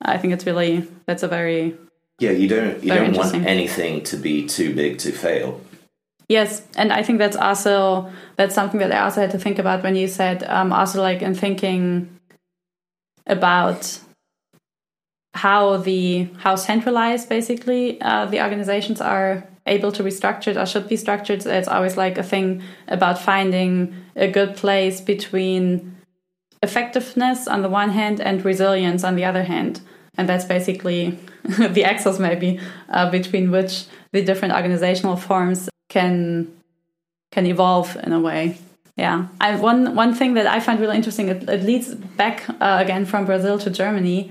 I 0.00 0.18
think 0.18 0.32
it's 0.32 0.46
really 0.46 0.88
that's 1.06 1.22
a 1.22 1.28
very 1.28 1.76
yeah, 2.18 2.30
you 2.30 2.48
don't 2.48 2.82
you 2.84 2.92
don't 2.92 3.16
want 3.16 3.34
anything 3.34 4.04
to 4.04 4.16
be 4.16 4.46
too 4.46 4.74
big 4.74 4.98
to 4.98 5.12
fail. 5.12 5.60
Yes, 6.28 6.62
and 6.76 6.92
I 6.92 7.02
think 7.02 7.18
that's 7.18 7.36
also 7.36 8.10
that's 8.36 8.54
something 8.54 8.80
that 8.80 8.92
I 8.92 9.00
also 9.00 9.20
had 9.20 9.32
to 9.32 9.38
think 9.38 9.58
about 9.58 9.82
when 9.82 9.96
you 9.96 10.08
said 10.08 10.44
um, 10.44 10.72
also 10.72 11.02
like 11.02 11.20
in 11.20 11.34
thinking 11.34 12.08
about 13.26 13.98
how 15.34 15.78
the 15.78 16.28
how 16.38 16.56
centralized 16.56 17.28
basically 17.28 18.00
uh, 18.00 18.26
the 18.26 18.42
organizations 18.42 19.00
are 19.00 19.44
able 19.66 19.92
to 19.92 20.02
be 20.02 20.10
structured 20.10 20.56
or 20.56 20.66
should 20.66 20.88
be 20.88 20.96
structured. 20.96 21.46
It's 21.46 21.68
always 21.68 21.96
like 21.96 22.18
a 22.18 22.22
thing 22.22 22.62
about 22.88 23.18
finding 23.18 23.94
a 24.16 24.28
good 24.30 24.56
place 24.56 25.00
between 25.00 25.96
effectiveness 26.62 27.48
on 27.48 27.62
the 27.62 27.68
one 27.68 27.90
hand 27.90 28.20
and 28.20 28.44
resilience 28.44 29.04
on 29.04 29.16
the 29.16 29.24
other 29.24 29.44
hand. 29.44 29.80
And 30.16 30.28
that's 30.28 30.44
basically 30.44 31.18
the 31.44 31.84
axis 31.84 32.18
maybe 32.18 32.60
uh, 32.88 33.10
between 33.10 33.50
which 33.50 33.86
the 34.12 34.22
different 34.22 34.54
organizational 34.54 35.16
forms 35.16 35.68
can 35.88 36.52
can 37.30 37.46
evolve 37.46 37.96
in 38.02 38.12
a 38.12 38.20
way. 38.20 38.58
Yeah. 38.96 39.28
I, 39.40 39.56
one 39.56 39.94
one 39.94 40.14
thing 40.14 40.34
that 40.34 40.46
i 40.46 40.60
find 40.60 40.78
really 40.78 40.96
interesting 40.96 41.28
it, 41.28 41.48
it 41.48 41.62
leads 41.62 41.94
back 41.94 42.44
uh, 42.60 42.76
again 42.78 43.06
from 43.06 43.24
brazil 43.24 43.58
to 43.60 43.70
germany 43.70 44.30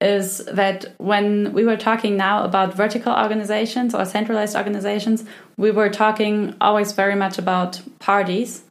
is 0.00 0.38
that 0.46 0.94
when 0.98 1.52
we 1.52 1.64
were 1.64 1.76
talking 1.76 2.16
now 2.16 2.44
about 2.44 2.74
vertical 2.74 3.12
organizations 3.12 3.94
or 3.94 4.04
centralized 4.04 4.56
organizations 4.56 5.24
we 5.56 5.70
were 5.70 5.88
talking 5.88 6.54
always 6.60 6.92
very 6.92 7.16
much 7.16 7.38
about 7.38 7.80
parties 7.98 8.62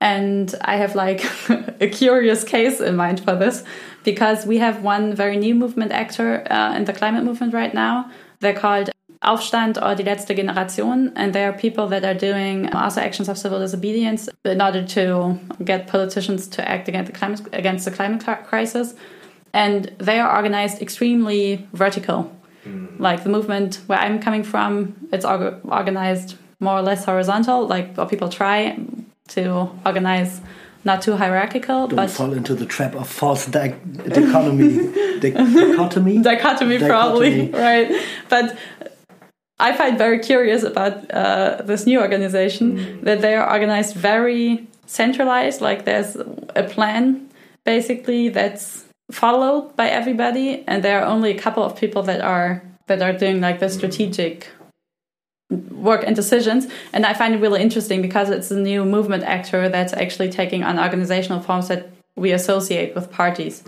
and 0.00 0.54
I 0.60 0.76
have 0.76 0.94
like 0.94 1.24
a 1.80 1.88
curious 1.88 2.44
case 2.44 2.80
in 2.80 2.96
mind 2.96 3.24
for 3.24 3.34
this 3.34 3.64
because 4.04 4.44
we 4.44 4.58
have 4.58 4.82
one 4.82 5.14
very 5.14 5.36
new 5.36 5.54
movement 5.54 5.92
actor 5.92 6.46
uh, 6.50 6.74
in 6.76 6.84
the 6.84 6.92
climate 6.92 7.24
movement 7.24 7.54
right 7.54 7.72
now. 7.72 8.10
They're 8.40 8.52
called 8.54 8.90
Aufstand 9.22 9.78
or 9.78 9.94
Die 9.94 10.04
letzte 10.04 10.36
Generation, 10.36 11.12
and 11.16 11.32
they 11.32 11.44
are 11.44 11.54
people 11.54 11.86
that 11.88 12.04
are 12.04 12.14
doing 12.14 12.70
also 12.74 13.00
actions 13.00 13.30
of 13.30 13.38
civil 13.38 13.58
disobedience 13.58 14.28
in 14.44 14.60
order 14.60 14.84
to 14.84 15.40
get 15.64 15.86
politicians 15.86 16.46
to 16.48 16.68
act 16.68 16.88
against 16.88 17.10
the 17.10 17.18
climate, 17.18 17.40
against 17.54 17.86
the 17.86 17.90
climate 17.90 18.22
crisis. 18.46 18.94
And 19.54 19.84
they 19.98 20.18
are 20.18 20.36
organized 20.36 20.82
extremely 20.82 21.66
vertical. 21.72 22.30
Mm. 22.66 22.98
Like 22.98 23.22
the 23.22 23.30
movement 23.30 23.76
where 23.86 23.98
I'm 23.98 24.18
coming 24.18 24.42
from, 24.42 25.08
it's 25.12 25.24
organized 25.24 26.36
more 26.60 26.78
or 26.78 26.82
less 26.82 27.04
horizontal. 27.04 27.66
Like 27.66 27.94
people 28.10 28.28
try 28.28 28.76
to 29.28 29.70
organize 29.86 30.40
not 30.84 31.00
too 31.00 31.16
hierarchical 31.16 31.88
Don't 31.88 31.96
but 31.96 32.10
fall 32.10 32.32
into 32.32 32.54
the 32.54 32.66
trap 32.66 32.94
of 32.94 33.08
false 33.08 33.46
di 33.46 33.74
dichotomy 34.06 34.68
di 35.20 35.30
dichotomy 35.30 36.18
dichotomy 36.18 36.78
probably 36.78 37.50
right 37.50 37.90
but 38.28 38.56
I 39.58 39.74
find 39.74 39.96
very 39.96 40.18
curious 40.18 40.62
about 40.62 41.10
uh, 41.10 41.62
this 41.62 41.86
new 41.86 42.00
organization 42.00 42.76
mm. 42.76 43.04
that 43.04 43.22
they 43.22 43.34
are 43.34 43.50
organized 43.50 43.94
very 43.94 44.66
centralized 44.84 45.60
like 45.62 45.86
there's 45.86 46.16
a 46.54 46.64
plan 46.64 47.30
basically 47.64 48.28
that's 48.28 48.83
followed 49.14 49.76
by 49.76 49.88
everybody 49.88 50.64
and 50.66 50.82
there 50.82 51.00
are 51.00 51.06
only 51.06 51.30
a 51.30 51.38
couple 51.38 51.62
of 51.62 51.76
people 51.76 52.02
that 52.02 52.20
are 52.20 52.62
that 52.86 53.00
are 53.00 53.12
doing 53.12 53.40
like 53.40 53.60
the 53.60 53.68
strategic 53.68 54.48
work 55.70 56.02
and 56.06 56.16
decisions. 56.16 56.66
And 56.92 57.06
I 57.06 57.14
find 57.14 57.34
it 57.34 57.38
really 57.38 57.62
interesting 57.62 58.02
because 58.02 58.28
it's 58.30 58.50
a 58.50 58.58
new 58.58 58.84
movement 58.84 59.22
actor 59.24 59.68
that's 59.68 59.92
actually 59.92 60.30
taking 60.30 60.64
on 60.64 60.78
organizational 60.78 61.40
forms 61.40 61.68
that 61.68 61.90
we 62.16 62.32
associate 62.32 62.94
with 62.94 63.10
parties. 63.10 63.62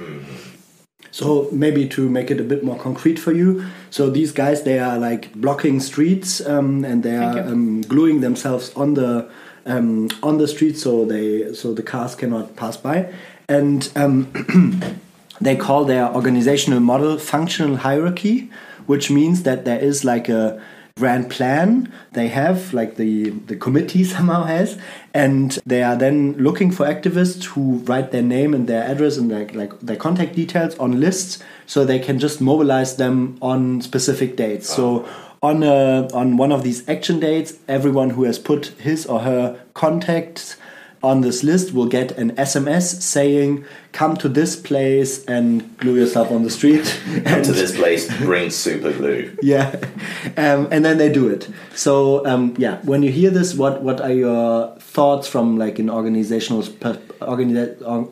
So 1.10 1.48
maybe 1.52 1.88
to 1.90 2.08
make 2.08 2.30
it 2.30 2.40
a 2.40 2.44
bit 2.44 2.62
more 2.62 2.78
concrete 2.78 3.18
for 3.18 3.32
you, 3.32 3.64
so 3.90 4.10
these 4.10 4.32
guys 4.32 4.64
they 4.64 4.78
are 4.78 4.98
like 4.98 5.32
blocking 5.34 5.80
streets 5.80 6.44
um, 6.46 6.84
and 6.84 7.02
they 7.02 7.16
are 7.16 7.38
um, 7.38 7.80
gluing 7.82 8.20
themselves 8.20 8.74
on 8.74 8.94
the 8.94 9.30
um, 9.64 10.10
on 10.22 10.38
the 10.38 10.46
street 10.46 10.76
so 10.76 11.04
they 11.04 11.54
so 11.54 11.72
the 11.72 11.82
cars 11.82 12.14
cannot 12.14 12.54
pass 12.56 12.76
by, 12.76 13.12
and 13.48 13.90
um, 13.96 14.30
they 15.40 15.56
call 15.56 15.84
their 15.84 16.14
organizational 16.14 16.80
model 16.80 17.18
functional 17.18 17.76
hierarchy, 17.76 18.50
which 18.86 19.10
means 19.10 19.42
that 19.42 19.64
there 19.64 19.78
is 19.78 20.04
like 20.04 20.28
a 20.28 20.62
grand 20.98 21.28
plan 21.28 21.92
they 22.12 22.28
have, 22.28 22.72
like 22.72 22.96
the, 22.96 23.28
the 23.28 23.54
committee 23.54 24.02
somehow 24.16 24.44
has, 24.44 24.78
and 25.12 25.58
they 25.66 25.82
are 25.82 25.94
then 25.94 26.32
looking 26.34 26.70
for 26.70 26.86
activists 26.86 27.44
who 27.44 27.78
write 27.80 28.12
their 28.12 28.22
name 28.22 28.54
and 28.54 28.66
their 28.66 28.82
address 28.82 29.18
and 29.18 29.30
their, 29.30 29.46
like, 29.48 29.78
their 29.80 29.96
contact 29.96 30.34
details 30.34 30.74
on 30.78 30.98
lists 30.98 31.42
so 31.66 31.84
they 31.84 31.98
can 31.98 32.18
just 32.18 32.40
mobilize 32.40 32.96
them 32.96 33.36
on 33.42 33.82
specific 33.82 34.36
dates. 34.36 34.70
So 34.70 35.06
on, 35.42 35.62
a, 35.62 36.08
on 36.14 36.38
one 36.38 36.50
of 36.50 36.62
these 36.62 36.88
action 36.88 37.20
dates, 37.20 37.58
everyone 37.68 38.10
who 38.10 38.24
has 38.24 38.38
put 38.38 38.68
his 38.78 39.04
or 39.04 39.20
her 39.20 39.60
contacts 39.74 40.56
on 41.02 41.20
this 41.20 41.44
list 41.44 41.74
will 41.74 41.86
get 41.86 42.12
an 42.12 42.34
SMS 42.36 43.02
saying, 43.02 43.64
"Come 43.98 44.16
to 44.16 44.28
this 44.28 44.56
place 44.56 45.24
and 45.26 45.62
glue 45.78 45.96
yourself 45.96 46.30
on 46.30 46.42
the 46.42 46.50
street." 46.50 46.84
Come 47.24 47.42
to 47.42 47.52
this 47.52 47.72
place, 47.80 48.02
bring 48.18 48.50
super 48.50 48.92
glue. 48.92 49.30
Yeah, 49.42 49.68
um, 50.36 50.68
and 50.70 50.84
then 50.84 50.98
they 50.98 51.10
do 51.12 51.28
it. 51.34 51.48
So 51.74 51.92
um, 52.26 52.54
yeah, 52.58 52.76
when 52.84 53.02
you 53.02 53.10
hear 53.10 53.30
this, 53.30 53.54
what 53.54 53.82
what 53.82 54.00
are 54.00 54.12
your 54.12 54.76
thoughts 54.94 55.28
from 55.28 55.58
like 55.58 55.78
an 55.82 55.90
organizational 55.90 56.62
per, 56.80 56.98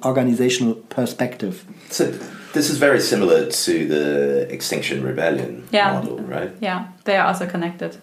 organizational 0.04 0.74
perspective? 0.88 1.64
So 1.90 2.12
This 2.54 2.70
is 2.70 2.78
very 2.78 3.00
similar 3.00 3.50
to 3.50 3.72
the 3.88 4.46
Extinction 4.54 5.02
Rebellion 5.02 5.64
Yeah. 5.72 5.92
model, 5.94 6.18
right? 6.20 6.50
Yeah, 6.60 6.86
they 7.04 7.16
are 7.16 7.26
also 7.26 7.46
connected. 7.46 7.96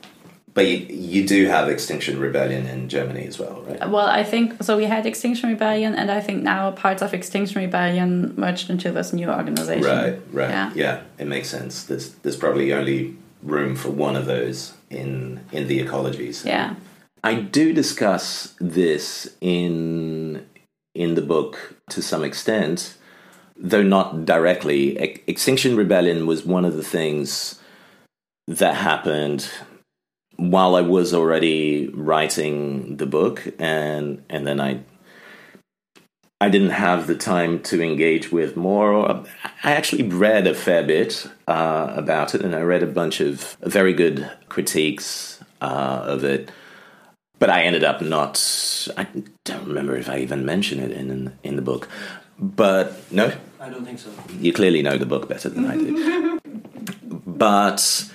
But 0.53 0.67
you, 0.67 0.77
you 0.89 1.27
do 1.27 1.47
have 1.47 1.69
Extinction 1.69 2.19
Rebellion 2.19 2.65
in 2.65 2.89
Germany 2.89 3.25
as 3.25 3.39
well, 3.39 3.61
right? 3.61 3.89
Well, 3.89 4.07
I 4.07 4.23
think 4.23 4.61
so. 4.61 4.75
We 4.75 4.83
had 4.83 5.05
Extinction 5.05 5.49
Rebellion, 5.49 5.95
and 5.95 6.11
I 6.11 6.19
think 6.19 6.43
now 6.43 6.71
parts 6.71 7.01
of 7.01 7.13
Extinction 7.13 7.61
Rebellion 7.61 8.33
merged 8.35 8.69
into 8.69 8.91
this 8.91 9.13
new 9.13 9.29
organization. 9.29 9.83
Right, 9.83 10.19
right. 10.33 10.49
Yeah. 10.49 10.71
Yeah. 10.75 11.01
it 11.17 11.27
makes 11.27 11.49
sense. 11.49 11.85
There's 11.85 12.15
there's 12.15 12.35
probably 12.35 12.73
only 12.73 13.15
room 13.41 13.75
for 13.75 13.89
one 13.89 14.15
of 14.15 14.25
those 14.25 14.73
in 14.89 15.39
in 15.51 15.67
the 15.67 15.79
ecologies. 15.79 16.45
Yeah. 16.45 16.75
I 17.23 17.35
do 17.35 17.71
discuss 17.71 18.53
this 18.59 19.33
in 19.39 20.45
in 20.93 21.15
the 21.15 21.21
book 21.21 21.77
to 21.91 22.01
some 22.01 22.25
extent, 22.25 22.97
though 23.55 23.83
not 23.83 24.25
directly. 24.25 24.97
Ex- 24.99 25.19
Extinction 25.27 25.77
Rebellion 25.77 26.25
was 26.25 26.45
one 26.45 26.65
of 26.65 26.75
the 26.75 26.83
things 26.83 27.59
that 28.47 28.75
happened 28.75 29.49
while 30.41 30.75
I 30.75 30.81
was 30.81 31.13
already 31.13 31.87
writing 31.89 32.97
the 32.97 33.05
book, 33.05 33.47
and 33.59 34.23
and 34.29 34.47
then 34.47 34.59
I 34.59 34.79
I 36.41 36.49
didn't 36.49 36.71
have 36.71 37.05
the 37.05 37.15
time 37.15 37.61
to 37.63 37.81
engage 37.83 38.31
with 38.31 38.57
more. 38.57 39.23
I 39.63 39.71
actually 39.71 40.03
read 40.03 40.47
a 40.47 40.55
fair 40.55 40.83
bit 40.83 41.27
uh, 41.47 41.93
about 41.95 42.33
it, 42.33 42.41
and 42.41 42.55
I 42.55 42.61
read 42.61 42.81
a 42.81 42.87
bunch 42.87 43.21
of 43.21 43.55
very 43.61 43.93
good 43.93 44.29
critiques 44.49 45.39
uh, 45.61 46.01
of 46.05 46.23
it. 46.23 46.51
But 47.37 47.51
I 47.51 47.61
ended 47.63 47.83
up 47.83 48.01
not. 48.01 48.37
I 48.97 49.07
don't 49.45 49.67
remember 49.67 49.95
if 49.95 50.09
I 50.09 50.17
even 50.19 50.43
mentioned 50.43 50.81
it 50.81 50.91
in 50.91 51.37
in 51.43 51.55
the 51.55 51.61
book. 51.61 51.87
But 52.39 52.95
no, 53.11 53.31
I 53.59 53.69
don't 53.69 53.85
think 53.85 53.99
so. 53.99 54.09
you 54.39 54.51
clearly 54.51 54.81
know 54.81 54.97
the 54.97 55.05
book 55.05 55.29
better 55.29 55.49
than 55.49 55.65
I 55.67 55.77
do. 55.77 56.39
but 57.27 58.09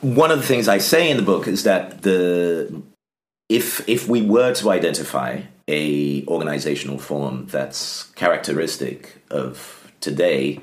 one 0.00 0.30
of 0.30 0.38
the 0.38 0.46
things 0.46 0.68
I 0.68 0.78
say 0.78 1.10
in 1.10 1.16
the 1.16 1.22
book 1.22 1.46
is 1.46 1.64
that 1.64 2.02
the 2.02 2.82
if 3.48 3.88
if 3.88 4.08
we 4.08 4.22
were 4.22 4.54
to 4.54 4.70
identify 4.70 5.42
a 5.68 6.24
organizational 6.26 6.98
form 6.98 7.46
that's 7.46 8.04
characteristic 8.14 9.22
of 9.30 9.92
today, 10.00 10.60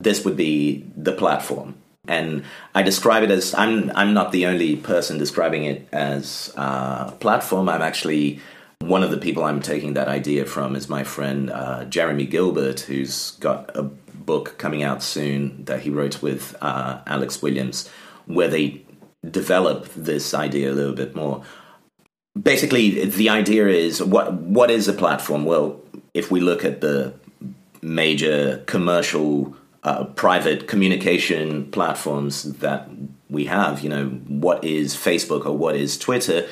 this 0.00 0.24
would 0.24 0.36
be 0.36 0.84
the 0.96 1.12
platform. 1.12 1.74
And 2.08 2.44
I 2.74 2.82
describe 2.82 3.22
it 3.22 3.30
as 3.30 3.54
I'm 3.54 3.92
I'm 3.94 4.12
not 4.14 4.32
the 4.32 4.46
only 4.46 4.76
person 4.76 5.18
describing 5.18 5.64
it 5.64 5.88
as 5.92 6.52
a 6.56 7.14
platform. 7.20 7.68
I'm 7.68 7.82
actually 7.82 8.40
one 8.80 9.04
of 9.04 9.10
the 9.10 9.18
people 9.18 9.44
I'm 9.44 9.60
taking 9.60 9.94
that 9.94 10.08
idea 10.08 10.44
from 10.44 10.74
is 10.74 10.88
my 10.88 11.04
friend 11.04 11.50
uh, 11.50 11.84
Jeremy 11.84 12.26
Gilbert, 12.26 12.80
who's 12.80 13.32
got 13.32 13.70
a 13.76 13.84
book 13.84 14.58
coming 14.58 14.82
out 14.82 15.02
soon 15.02 15.64
that 15.64 15.80
he 15.80 15.90
wrote 15.90 16.22
with 16.22 16.56
uh, 16.60 17.00
Alex 17.06 17.42
Williams, 17.42 17.88
where 18.26 18.48
they 18.48 18.82
develop 19.30 19.88
this 19.94 20.34
idea 20.34 20.70
a 20.70 20.74
little 20.74 20.94
bit 20.94 21.14
more. 21.14 21.42
Basically, 22.40 23.04
the 23.04 23.28
idea 23.28 23.68
is 23.68 24.02
what 24.02 24.32
what 24.34 24.70
is 24.70 24.88
a 24.88 24.92
platform? 24.92 25.44
Well, 25.44 25.80
if 26.14 26.30
we 26.30 26.40
look 26.40 26.64
at 26.64 26.80
the 26.80 27.14
major 27.82 28.62
commercial 28.66 29.54
uh, 29.82 30.04
private 30.04 30.68
communication 30.68 31.70
platforms 31.72 32.44
that 32.60 32.88
we 33.28 33.46
have, 33.46 33.80
you 33.80 33.88
know, 33.88 34.06
what 34.28 34.64
is 34.64 34.94
Facebook 34.94 35.44
or 35.44 35.56
what 35.56 35.76
is 35.76 35.98
Twitter? 35.98 36.48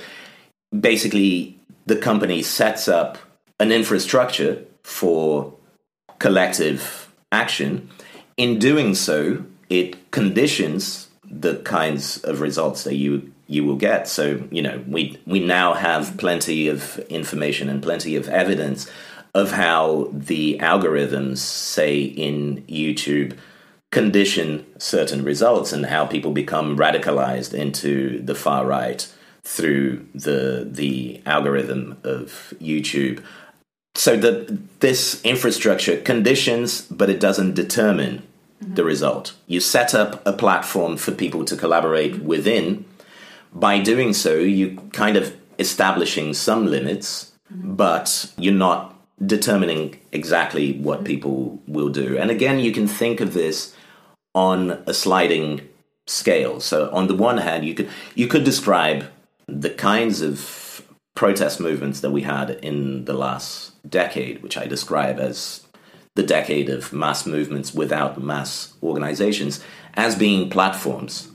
Basically, 0.79 1.59
the 1.87 1.97
company 1.97 2.43
sets 2.43 2.89
up 2.89 3.19
an 3.59 3.73
infrastructure 3.73 4.65
for 4.83 5.55
collective 6.19 7.13
action. 7.33 7.89
In 8.37 8.59
doing 8.59 8.95
so, 8.95 9.45
it 9.69 10.11
conditions 10.11 11.10
the 11.31 11.57
kinds 11.59 12.19
of 12.25 12.41
results 12.41 12.85
that 12.85 12.97
you 12.97 13.33
you 13.47 13.65
will 13.65 13.77
get. 13.77 14.07
So, 14.09 14.43
you 14.51 14.63
know, 14.63 14.83
we 14.87 15.19
we 15.27 15.41
now 15.41 15.75
have 15.75 16.17
plenty 16.19 16.69
of 16.69 16.99
information 17.09 17.69
and 17.69 17.83
plenty 17.83 18.17
of 18.17 18.29
evidence 18.29 18.91
of 19.35 19.53
how 19.53 20.09
the 20.13 20.59
algorithms, 20.59 21.39
say 21.39 22.03
in 22.03 22.63
YouTube, 22.69 23.37
condition 23.91 24.65
certain 24.79 25.25
results 25.25 25.73
and 25.73 25.87
how 25.87 26.07
people 26.07 26.31
become 26.33 26.77
radicalized 26.77 27.53
into 27.53 28.21
the 28.23 28.35
far 28.35 28.65
right 28.65 29.13
through 29.43 30.07
the 30.15 30.67
the 30.71 31.21
algorithm 31.27 31.97
of 32.05 32.55
YouTube. 32.61 33.23
So 33.97 34.17
that 34.17 34.81
this 34.81 35.21
infrastructure 35.25 35.97
conditions, 36.01 36.83
but 36.83 37.11
it 37.11 37.19
doesn't 37.19 37.55
determine 37.55 38.23
Mm-hmm. 38.63 38.75
the 38.75 38.85
result. 38.85 39.33
You 39.47 39.59
set 39.59 39.95
up 39.95 40.21
a 40.27 40.35
platform 40.35 40.99
for 40.99 41.13
people 41.13 41.47
to 41.47 41.57
collaborate 41.57 42.13
mm-hmm. 42.13 42.27
within. 42.27 42.85
By 43.55 43.81
doing 43.81 44.13
so, 44.13 44.35
you 44.35 44.77
kind 44.93 45.17
of 45.17 45.35
establishing 45.59 46.35
some 46.35 46.67
limits, 46.67 47.33
mm-hmm. 47.51 47.75
but 47.75 48.31
you're 48.37 48.53
not 48.53 48.95
determining 49.25 49.99
exactly 50.13 50.75
what 50.75 51.05
people 51.05 51.59
will 51.67 51.89
do. 51.89 52.19
And 52.19 52.31
again, 52.31 52.61
you 52.61 52.71
can 52.71 52.87
think 52.87 53.21
of 53.21 53.33
this 53.33 53.75
on 54.35 54.83
a 54.87 54.93
sliding 54.93 55.67
scale. 56.07 56.61
So 56.61 56.91
on 56.91 57.07
the 57.07 57.17
one 57.17 57.39
hand, 57.39 57.65
you 57.65 57.75
could 57.75 57.89
you 58.15 58.29
could 58.29 58.45
describe 58.45 59.07
the 59.49 59.71
kinds 59.71 60.21
of 60.21 60.85
protest 61.15 61.61
movements 61.61 62.01
that 62.01 62.11
we 62.11 62.23
had 62.23 62.51
in 62.51 63.07
the 63.07 63.15
last 63.15 63.73
decade, 63.89 64.43
which 64.43 64.59
I 64.59 64.67
describe 64.67 65.19
as 65.19 65.60
the 66.17 66.23
decade 66.23 66.69
of 66.69 66.93
mass 66.93 67.27
movements 67.27 67.73
without 67.73 68.23
mass 68.23 68.75
organizations, 68.83 69.63
as 69.95 70.17
being 70.17 70.51
platforms 70.51 71.29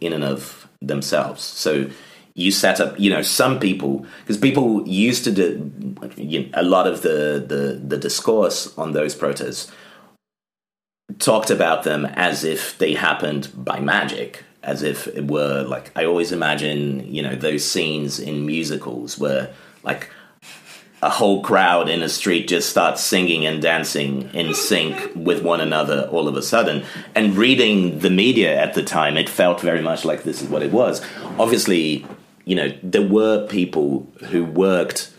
in 0.00 0.12
and 0.12 0.24
of 0.24 0.68
themselves. 0.80 1.42
So 1.42 1.90
you 2.34 2.50
set 2.50 2.80
up, 2.80 2.98
you 2.98 3.10
know, 3.10 3.22
some 3.22 3.58
people 3.58 4.06
because 4.20 4.38
people 4.38 4.86
used 4.88 5.24
to 5.24 5.32
do 5.32 5.96
you 6.16 6.40
know, 6.40 6.48
a 6.54 6.62
lot 6.62 6.86
of 6.86 7.02
the, 7.02 7.44
the 7.46 7.80
the 7.86 7.98
discourse 7.98 8.76
on 8.78 8.92
those 8.92 9.14
protests 9.14 9.70
talked 11.18 11.50
about 11.50 11.82
them 11.82 12.06
as 12.06 12.44
if 12.44 12.78
they 12.78 12.94
happened 12.94 13.50
by 13.54 13.80
magic, 13.80 14.44
as 14.62 14.82
if 14.82 15.06
it 15.08 15.26
were 15.26 15.62
like 15.64 15.90
I 15.96 16.04
always 16.04 16.32
imagine, 16.32 17.12
you 17.12 17.22
know, 17.22 17.34
those 17.34 17.64
scenes 17.64 18.20
in 18.20 18.46
musicals 18.46 19.18
where 19.18 19.52
like 19.82 20.08
a 21.02 21.10
whole 21.10 21.42
crowd 21.42 21.88
in 21.88 22.02
a 22.02 22.08
street 22.08 22.46
just 22.48 22.68
starts 22.68 23.02
singing 23.02 23.46
and 23.46 23.62
dancing 23.62 24.30
in 24.34 24.54
sync 24.54 25.12
with 25.14 25.42
one 25.42 25.60
another 25.60 26.08
all 26.12 26.28
of 26.28 26.36
a 26.36 26.42
sudden. 26.42 26.84
And 27.14 27.36
reading 27.36 28.00
the 28.00 28.10
media 28.10 28.54
at 28.60 28.74
the 28.74 28.82
time, 28.82 29.16
it 29.16 29.28
felt 29.28 29.60
very 29.60 29.80
much 29.80 30.04
like 30.04 30.24
this 30.24 30.42
is 30.42 30.48
what 30.48 30.62
it 30.62 30.72
was. 30.72 31.00
Obviously, 31.38 32.06
you 32.44 32.54
know, 32.54 32.72
there 32.82 33.06
were 33.06 33.46
people 33.46 34.06
who 34.30 34.44
worked 34.44 35.12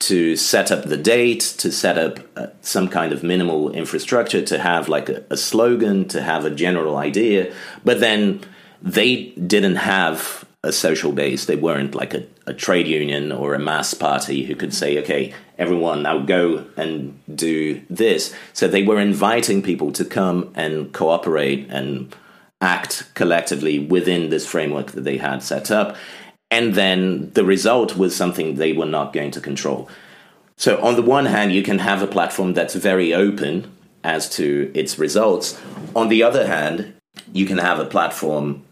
to 0.00 0.34
set 0.34 0.72
up 0.72 0.84
the 0.84 0.96
date, 0.96 1.40
to 1.58 1.70
set 1.70 1.96
up 1.96 2.18
uh, 2.36 2.48
some 2.60 2.88
kind 2.88 3.12
of 3.12 3.22
minimal 3.22 3.70
infrastructure, 3.70 4.42
to 4.42 4.58
have 4.58 4.88
like 4.88 5.08
a, 5.08 5.24
a 5.30 5.36
slogan, 5.36 6.08
to 6.08 6.20
have 6.20 6.44
a 6.44 6.50
general 6.50 6.96
idea. 6.96 7.54
But 7.84 8.00
then 8.00 8.40
they 8.82 9.26
didn't 9.26 9.76
have 9.76 10.44
a 10.64 10.72
social 10.72 11.12
base. 11.12 11.44
They 11.44 11.56
weren't 11.56 11.94
like 11.94 12.14
a, 12.14 12.24
a, 12.46 12.54
trade 12.54 12.86
union 12.86 13.32
or 13.32 13.54
a 13.54 13.58
mass 13.58 13.94
party 13.94 14.44
who 14.44 14.54
could 14.54 14.72
say, 14.72 14.98
okay, 14.98 15.34
everyone 15.58 16.02
now 16.02 16.18
go 16.18 16.64
and 16.76 17.18
do 17.34 17.82
this. 17.90 18.34
So 18.52 18.68
they 18.68 18.82
were 18.82 19.00
inviting 19.00 19.62
people 19.62 19.90
to 19.92 20.04
come 20.04 20.52
and 20.54 20.92
cooperate 20.92 21.66
and 21.68 22.14
act 22.60 23.12
collectively 23.14 23.78
within 23.80 24.30
this 24.30 24.46
framework 24.46 24.92
that 24.92 25.02
they 25.02 25.18
had 25.18 25.42
set 25.42 25.70
up. 25.70 25.96
And 26.50 26.74
then 26.74 27.30
the 27.32 27.44
result 27.44 27.96
was 27.96 28.14
something 28.14 28.54
they 28.54 28.72
were 28.72 28.86
not 28.86 29.12
going 29.12 29.32
to 29.32 29.40
control. 29.40 29.88
So, 30.56 30.80
on 30.82 30.96
the 30.96 31.02
one 31.02 31.24
hand, 31.24 31.52
you 31.52 31.62
can 31.62 31.78
have 31.78 32.02
a 32.02 32.06
platform 32.06 32.52
that's 32.52 32.74
very 32.74 33.14
open 33.14 33.72
as 34.04 34.28
to 34.36 34.70
its 34.74 34.98
results. 34.98 35.58
On 35.96 36.08
the 36.08 36.22
other 36.22 36.46
hand, 36.46 36.92
you 37.32 37.46
can 37.46 37.58
have 37.58 37.78
a 37.78 37.86
platform 37.86 38.62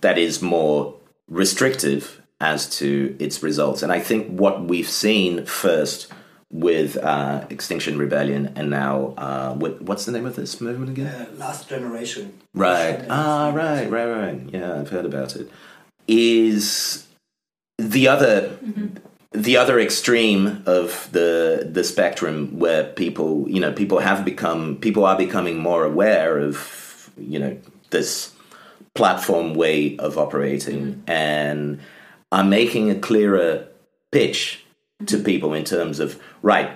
that 0.00 0.18
is 0.18 0.42
more 0.42 0.94
restrictive 1.28 2.20
as 2.40 2.68
to 2.78 3.16
its 3.18 3.42
results. 3.42 3.82
And 3.82 3.92
I 3.92 4.00
think 4.00 4.28
what 4.28 4.64
we've 4.64 4.88
seen 4.88 5.46
first 5.46 6.12
with 6.50 6.96
uh, 6.98 7.44
Extinction 7.50 7.98
Rebellion 7.98 8.52
and 8.54 8.70
now, 8.70 9.14
uh, 9.16 9.56
with, 9.58 9.80
what's 9.80 10.04
the 10.04 10.12
name 10.12 10.26
of 10.26 10.36
this 10.36 10.60
movement 10.60 10.90
again? 10.90 11.06
Uh, 11.06 11.26
last 11.36 11.68
generation. 11.68 12.38
Right. 12.54 13.04
Ah, 13.10 13.50
right, 13.54 13.90
right, 13.90 14.06
right. 14.06 14.40
Yeah, 14.52 14.78
I've 14.78 14.90
heard 14.90 15.04
about 15.04 15.36
it. 15.36 15.50
Is 16.06 17.06
the 17.78 18.08
other 18.08 18.50
mm-hmm. 18.64 18.98
the 19.32 19.56
other 19.56 19.80
extreme 19.80 20.62
of 20.66 21.08
the 21.12 21.68
the 21.70 21.82
spectrum 21.82 22.58
where 22.58 22.84
people 22.84 23.48
you 23.48 23.58
know 23.58 23.72
people 23.72 23.98
have 23.98 24.24
become 24.24 24.76
people 24.76 25.06
are 25.06 25.16
becoming 25.16 25.58
more 25.58 25.84
aware 25.84 26.38
of 26.38 27.10
you 27.16 27.38
know 27.38 27.58
this 27.90 28.33
platform 28.94 29.54
way 29.54 29.96
of 29.98 30.18
operating 30.18 30.94
mm-hmm. 30.94 31.10
and 31.10 31.80
are 32.30 32.44
making 32.44 32.90
a 32.90 32.94
clearer 32.94 33.66
pitch 34.12 34.64
mm-hmm. 35.00 35.06
to 35.06 35.18
people 35.18 35.54
in 35.54 35.64
terms 35.64 36.00
of 36.00 36.20
right 36.42 36.70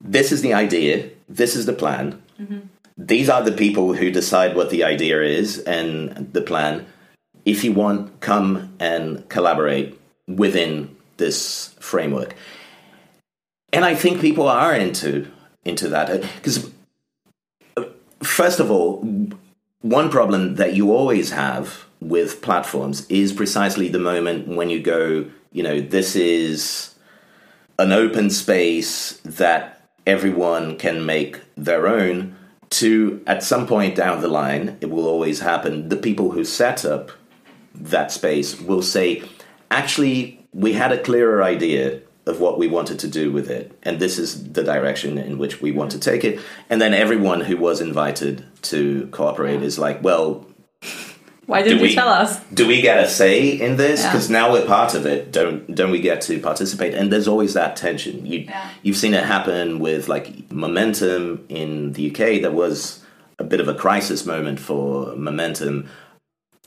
this 0.00 0.32
is 0.32 0.42
the 0.42 0.54
idea 0.54 1.10
this 1.28 1.54
is 1.54 1.66
the 1.66 1.72
plan 1.72 2.20
these 2.96 3.28
are 3.28 3.42
the 3.42 3.52
people 3.52 3.94
who 3.94 4.10
decide 4.10 4.54
what 4.54 4.70
the 4.70 4.84
idea 4.84 5.22
is 5.22 5.58
and 5.60 6.32
the 6.32 6.42
plan. 6.42 6.86
If 7.44 7.64
you 7.64 7.72
want, 7.72 8.20
come 8.20 8.74
and 8.78 9.28
collaborate 9.28 9.98
within 10.28 10.96
this 11.16 11.74
framework. 11.80 12.34
And 13.72 13.84
I 13.84 13.94
think 13.94 14.20
people 14.20 14.48
are 14.48 14.74
into 14.74 15.30
into 15.64 15.88
that 15.88 16.22
because 16.36 16.70
uh, 17.76 17.84
first 18.22 18.60
of 18.60 18.70
all, 18.70 19.04
one 19.82 20.10
problem 20.10 20.54
that 20.54 20.74
you 20.74 20.92
always 20.92 21.30
have 21.30 21.84
with 22.00 22.40
platforms 22.40 23.06
is 23.08 23.32
precisely 23.32 23.88
the 23.88 23.98
moment 23.98 24.48
when 24.48 24.70
you 24.70 24.80
go, 24.80 25.26
you 25.52 25.62
know, 25.62 25.80
this 25.80 26.16
is 26.16 26.94
an 27.78 27.92
open 27.92 28.30
space 28.30 29.20
that 29.24 29.82
everyone 30.06 30.76
can 30.78 31.04
make 31.04 31.40
their 31.56 31.86
own 31.86 32.36
to 32.70 33.22
at 33.26 33.42
some 33.42 33.66
point 33.66 33.94
down 33.94 34.20
the 34.22 34.28
line 34.28 34.78
it 34.80 34.90
will 34.90 35.06
always 35.06 35.40
happen. 35.40 35.88
The 35.88 35.96
people 35.96 36.30
who 36.30 36.44
set 36.44 36.84
up 36.84 37.10
that 37.74 38.10
space 38.10 38.60
will 38.60 38.82
say 38.82 39.22
actually 39.70 40.44
we 40.52 40.72
had 40.72 40.92
a 40.92 41.02
clearer 41.02 41.42
idea 41.42 42.00
of 42.26 42.40
what 42.40 42.58
we 42.58 42.68
wanted 42.68 42.98
to 43.00 43.08
do 43.08 43.32
with 43.32 43.50
it 43.50 43.76
and 43.82 43.98
this 43.98 44.18
is 44.18 44.52
the 44.52 44.62
direction 44.62 45.18
in 45.18 45.38
which 45.38 45.60
we 45.60 45.72
want 45.72 45.90
to 45.90 45.98
take 45.98 46.24
it 46.24 46.38
and 46.70 46.80
then 46.80 46.94
everyone 46.94 47.40
who 47.40 47.56
was 47.56 47.80
invited 47.80 48.44
to 48.62 49.06
cooperate 49.10 49.62
is 49.62 49.78
like 49.78 50.02
well 50.02 50.46
why 51.46 51.62
didn't 51.62 51.78
do 51.78 51.82
we, 51.82 51.88
you 51.90 51.94
tell 51.94 52.08
us? 52.08 52.38
Do 52.54 52.66
we 52.68 52.80
get 52.80 53.02
a 53.02 53.08
say 53.08 53.48
in 53.48 53.76
this? 53.76 54.04
Because 54.06 54.30
Yeah. 54.30 54.38
now 54.38 54.52
we're 54.52 54.64
part 54.64 54.94
of 54.94 55.06
it. 55.06 55.32
Don't 55.32 55.74
don't 55.74 55.90
we 55.90 56.00
get 56.00 56.20
to 56.22 56.38
participate? 56.38 56.94
And 56.94 57.12
there's 57.12 57.26
always 57.26 57.54
that 57.54 57.74
tension. 57.76 58.24
You 58.24 58.40
Yeah. 58.48 58.68
you've 58.82 58.96
seen 58.96 59.12
it 59.12 59.24
happen 59.24 59.80
with 59.80 60.08
like 60.08 60.50
momentum 60.52 61.44
in 61.48 61.92
the 61.94 62.10
UK. 62.10 62.38
There 62.38 62.52
was 62.52 63.00
a 63.40 63.44
bit 63.44 63.60
of 63.60 63.66
a 63.66 63.74
crisis 63.74 64.24
moment 64.24 64.60
for 64.60 65.14
momentum. 65.16 65.88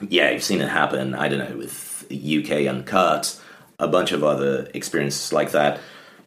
Yeah, 0.09 0.31
you've 0.31 0.43
seen 0.43 0.59
it 0.61 0.67
happen. 0.69 1.15
I 1.15 1.29
don't 1.29 1.39
know 1.39 1.57
with 1.57 2.05
UK 2.11 2.67
Uncut, 2.67 3.39
a 3.80 3.88
bunch 3.88 4.11
of 4.11 4.23
other 4.23 4.69
experiences 4.73 5.34
like 5.34 5.51
that, 5.51 5.80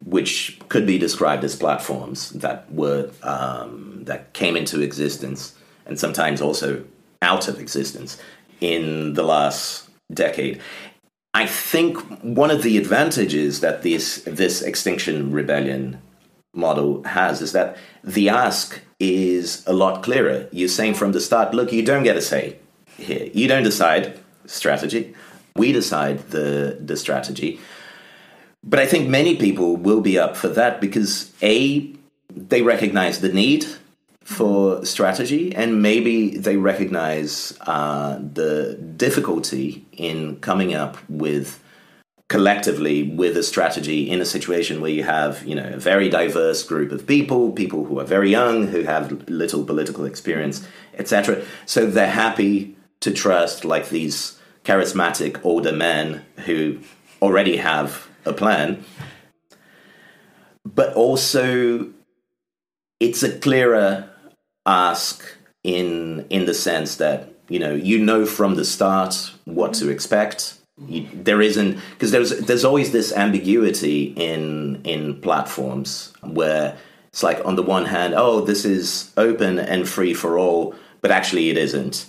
which 0.05 0.59
could 0.69 0.87
be 0.87 0.99
described 0.99 1.45
as 1.45 1.57
platforms 1.57 2.31
that 2.31 2.71
were 2.73 3.11
um, 3.23 4.05
that 4.05 4.33
came 4.33 4.57
into 4.57 4.81
existence 4.81 5.55
and 5.87 5.99
sometimes 5.99 6.41
also 6.41 6.85
out 7.23 7.49
of 7.49 7.59
existence 7.59 8.19
in 8.61 9.15
the 9.15 9.23
last 9.23 9.89
decade. 10.13 10.61
I 11.35 11.47
think 11.47 11.99
one 12.23 12.51
of 12.51 12.63
the 12.63 12.79
advantages 12.79 13.61
that 13.61 13.83
this 13.83 14.23
this 14.27 14.63
extinction 14.63 15.33
rebellion 15.33 16.01
model 16.55 17.03
has 17.05 17.41
is 17.41 17.53
that 17.53 17.77
the 18.03 18.29
ask 18.29 18.81
is 18.99 19.63
a 19.67 19.73
lot 19.73 20.03
clearer. 20.03 20.49
You're 20.51 20.69
saying 20.69 20.95
from 20.95 21.13
the 21.13 21.21
start, 21.21 21.55
look, 21.55 21.73
you 21.73 21.85
don't 21.85 22.03
get 22.03 22.17
a 22.17 22.23
say 22.23 22.57
here. 22.97 23.29
You 23.33 23.47
don't 23.47 23.63
decide 23.63 24.19
strategy. 24.47 25.15
We 25.59 25.73
decide 25.73 26.31
the 26.31 26.79
the 26.81 26.97
strategy. 26.97 27.61
But 28.65 28.81
I 28.81 28.87
think 28.87 29.09
many 29.09 29.37
people 29.37 29.77
will 29.77 30.01
be 30.01 30.19
up 30.19 30.37
for 30.37 30.49
that 30.49 30.81
because 30.81 31.33
a 31.43 31.93
they 32.31 32.63
recognize 32.63 33.21
the 33.21 33.29
need 33.29 33.67
for 34.23 34.85
strategy, 34.85 35.55
and 35.55 35.81
maybe 35.81 36.37
they 36.37 36.59
recognize 36.59 37.57
uh, 37.63 38.19
the 38.19 38.75
difficulty 38.75 39.87
in 39.93 40.37
coming 40.41 40.75
up 40.75 40.99
with 41.09 41.63
collectively 42.29 43.05
with 43.05 43.39
a 43.39 43.43
strategy 43.43 44.11
in 44.11 44.21
a 44.21 44.25
situation 44.27 44.83
where 44.83 44.91
you 44.91 45.03
have 45.03 45.43
you 45.47 45.55
know 45.55 45.71
a 45.73 45.79
very 45.79 46.11
diverse 46.11 46.63
group 46.63 46.93
of 46.93 47.07
people 47.07 47.53
people 47.53 47.87
who 47.87 47.99
are 47.99 48.05
very 48.05 48.31
young 48.31 48.67
who 48.67 48.83
have 48.83 49.11
little 49.31 49.65
political 49.65 50.05
experience 50.05 50.67
etc 50.99 51.43
so 51.65 51.87
they're 51.87 52.11
happy 52.11 52.77
to 53.01 53.11
trust 53.11 53.65
like 53.65 53.89
these 53.89 54.38
charismatic 54.69 55.41
older 55.45 55.73
men 55.73 56.23
who 56.45 56.79
already 57.23 57.57
have 57.57 58.09
a 58.27 58.33
plan. 58.35 58.85
But 60.65 60.93
also 60.95 61.89
it's 63.01 63.23
a 63.23 63.39
clearer 63.39 64.11
ask 64.67 65.25
in 65.65 66.27
in 66.29 66.45
the 66.45 66.55
sense 66.55 66.97
that 66.97 67.33
you 67.49 67.59
know 67.59 67.75
you 67.75 67.99
know 67.99 68.27
from 68.27 68.57
the 68.57 68.65
start 68.65 69.33
what 69.47 69.73
to 69.75 69.89
expect. 69.89 70.55
You, 70.87 71.09
there 71.13 71.41
isn't 71.41 71.81
because 71.93 72.13
there's 72.13 72.39
there's 72.41 72.65
always 72.65 72.93
this 72.93 73.13
ambiguity 73.13 74.13
in 74.17 74.81
in 74.85 75.21
platforms 75.21 76.13
where 76.23 76.77
it's 77.09 77.25
like 77.25 77.45
on 77.45 77.57
the 77.57 77.65
one 77.65 77.87
hand 77.87 78.15
oh 78.15 78.43
this 78.43 78.65
is 78.65 79.13
open 79.17 79.59
and 79.59 79.89
free 79.89 80.15
for 80.15 80.39
all 80.39 80.75
but 81.01 81.11
actually 81.11 81.49
it 81.51 81.57
isn't. 81.57 82.07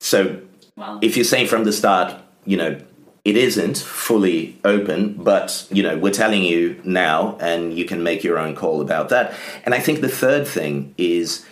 So 0.00 0.40
Well, 0.78 1.00
if 1.02 1.16
you're 1.16 1.24
saying 1.24 1.48
from 1.48 1.64
the 1.64 1.72
start 1.72 2.14
you 2.44 2.56
know 2.56 2.80
it 3.24 3.36
isn't 3.36 3.78
fully 3.78 4.56
open 4.64 5.14
but 5.14 5.66
you 5.70 5.82
know 5.82 5.98
we're 5.98 6.18
telling 6.24 6.44
you 6.44 6.80
now 6.84 7.36
and 7.40 7.76
you 7.76 7.84
can 7.84 8.02
make 8.02 8.22
your 8.22 8.38
own 8.38 8.54
call 8.54 8.80
about 8.80 9.08
that. 9.08 9.34
And 9.64 9.74
i 9.74 9.80
think 9.80 10.00
the 10.00 10.08
third 10.08 10.46
thing 10.46 10.94
is 10.96 11.44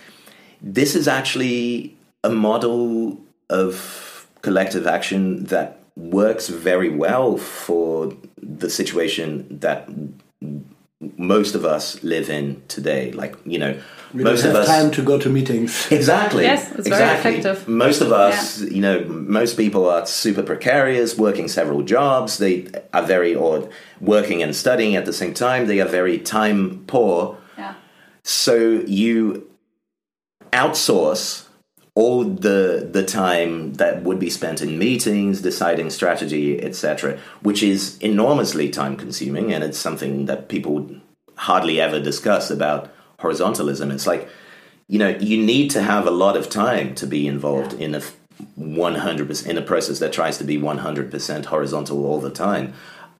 this 0.61 0.95
is 0.95 1.07
actually 1.07 1.95
a 2.23 2.29
model 2.29 3.19
of 3.49 4.27
collective 4.41 4.87
action 4.87 5.43
that 5.45 5.79
works 5.95 6.47
very 6.47 6.89
well 6.89 7.37
for 7.37 8.13
the 8.41 8.69
situation 8.69 9.59
that 9.59 9.89
most 11.17 11.53
of 11.55 11.65
us 11.65 12.03
live 12.03 12.29
in 12.29 12.61
today. 12.67 13.11
Like 13.11 13.35
you 13.45 13.59
know 13.59 13.79
We 14.17 14.23
most 14.23 14.41
don't 14.41 14.49
of 14.49 14.55
have 14.55 14.63
us 14.63 14.67
time 14.67 14.91
to 14.91 15.03
go 15.03 15.19
to 15.19 15.29
meetings. 15.29 15.91
Exactly. 15.91 16.43
Yes, 16.43 16.71
it's 16.71 16.87
very 16.87 17.17
effective. 17.17 17.67
Most 17.67 18.01
of 18.01 18.11
us, 18.11 18.61
you 18.61 18.81
know, 18.81 19.05
most 19.05 19.57
people 19.57 19.89
are 19.89 20.05
super 20.05 20.43
precarious, 20.43 21.17
working 21.17 21.47
several 21.47 21.83
jobs. 21.83 22.37
They 22.37 22.67
are 22.93 23.03
very, 23.03 23.35
or 23.35 23.69
working 24.01 24.41
and 24.43 24.55
studying 24.55 24.95
at 24.95 25.05
the 25.05 25.13
same 25.13 25.33
time. 25.33 25.67
They 25.67 25.79
are 25.79 25.87
very 25.87 26.17
time 26.17 26.83
poor. 26.87 27.37
yeah. 27.57 27.75
So 28.23 28.55
you 28.87 29.49
outsource 30.51 31.45
all 31.95 32.23
the 32.23 32.87
the 32.91 33.03
time 33.03 33.73
that 33.73 34.03
would 34.03 34.19
be 34.19 34.29
spent 34.29 34.61
in 34.61 34.77
meetings, 34.77 35.41
deciding 35.41 35.89
strategy, 35.89 36.61
etc., 36.61 37.17
which 37.41 37.63
is 37.63 37.97
enormously 37.99 38.69
time 38.69 38.95
consuming, 38.95 39.51
and 39.53 39.63
it's 39.63 39.79
something 39.79 40.25
that 40.25 40.47
people 40.47 40.89
hardly 41.35 41.79
ever 41.81 41.99
discuss 41.99 42.49
about 42.51 42.91
horizontalism. 43.19 43.91
It's 43.91 44.07
like 44.07 44.29
you 44.87 44.99
know 44.99 45.09
you 45.09 45.37
need 45.43 45.71
to 45.71 45.81
have 45.81 46.07
a 46.07 46.11
lot 46.11 46.37
of 46.37 46.49
time 46.49 46.95
to 46.95 47.07
be 47.07 47.27
involved 47.27 47.73
in 47.73 47.95
a 47.95 48.01
100% 48.59 49.47
in 49.47 49.57
a 49.57 49.61
process 49.61 49.99
that 49.99 50.13
tries 50.13 50.37
to 50.37 50.43
be 50.43 50.57
100% 50.57 51.45
horizontal 51.45 52.05
all 52.05 52.19
the 52.19 52.29
time. 52.29 52.73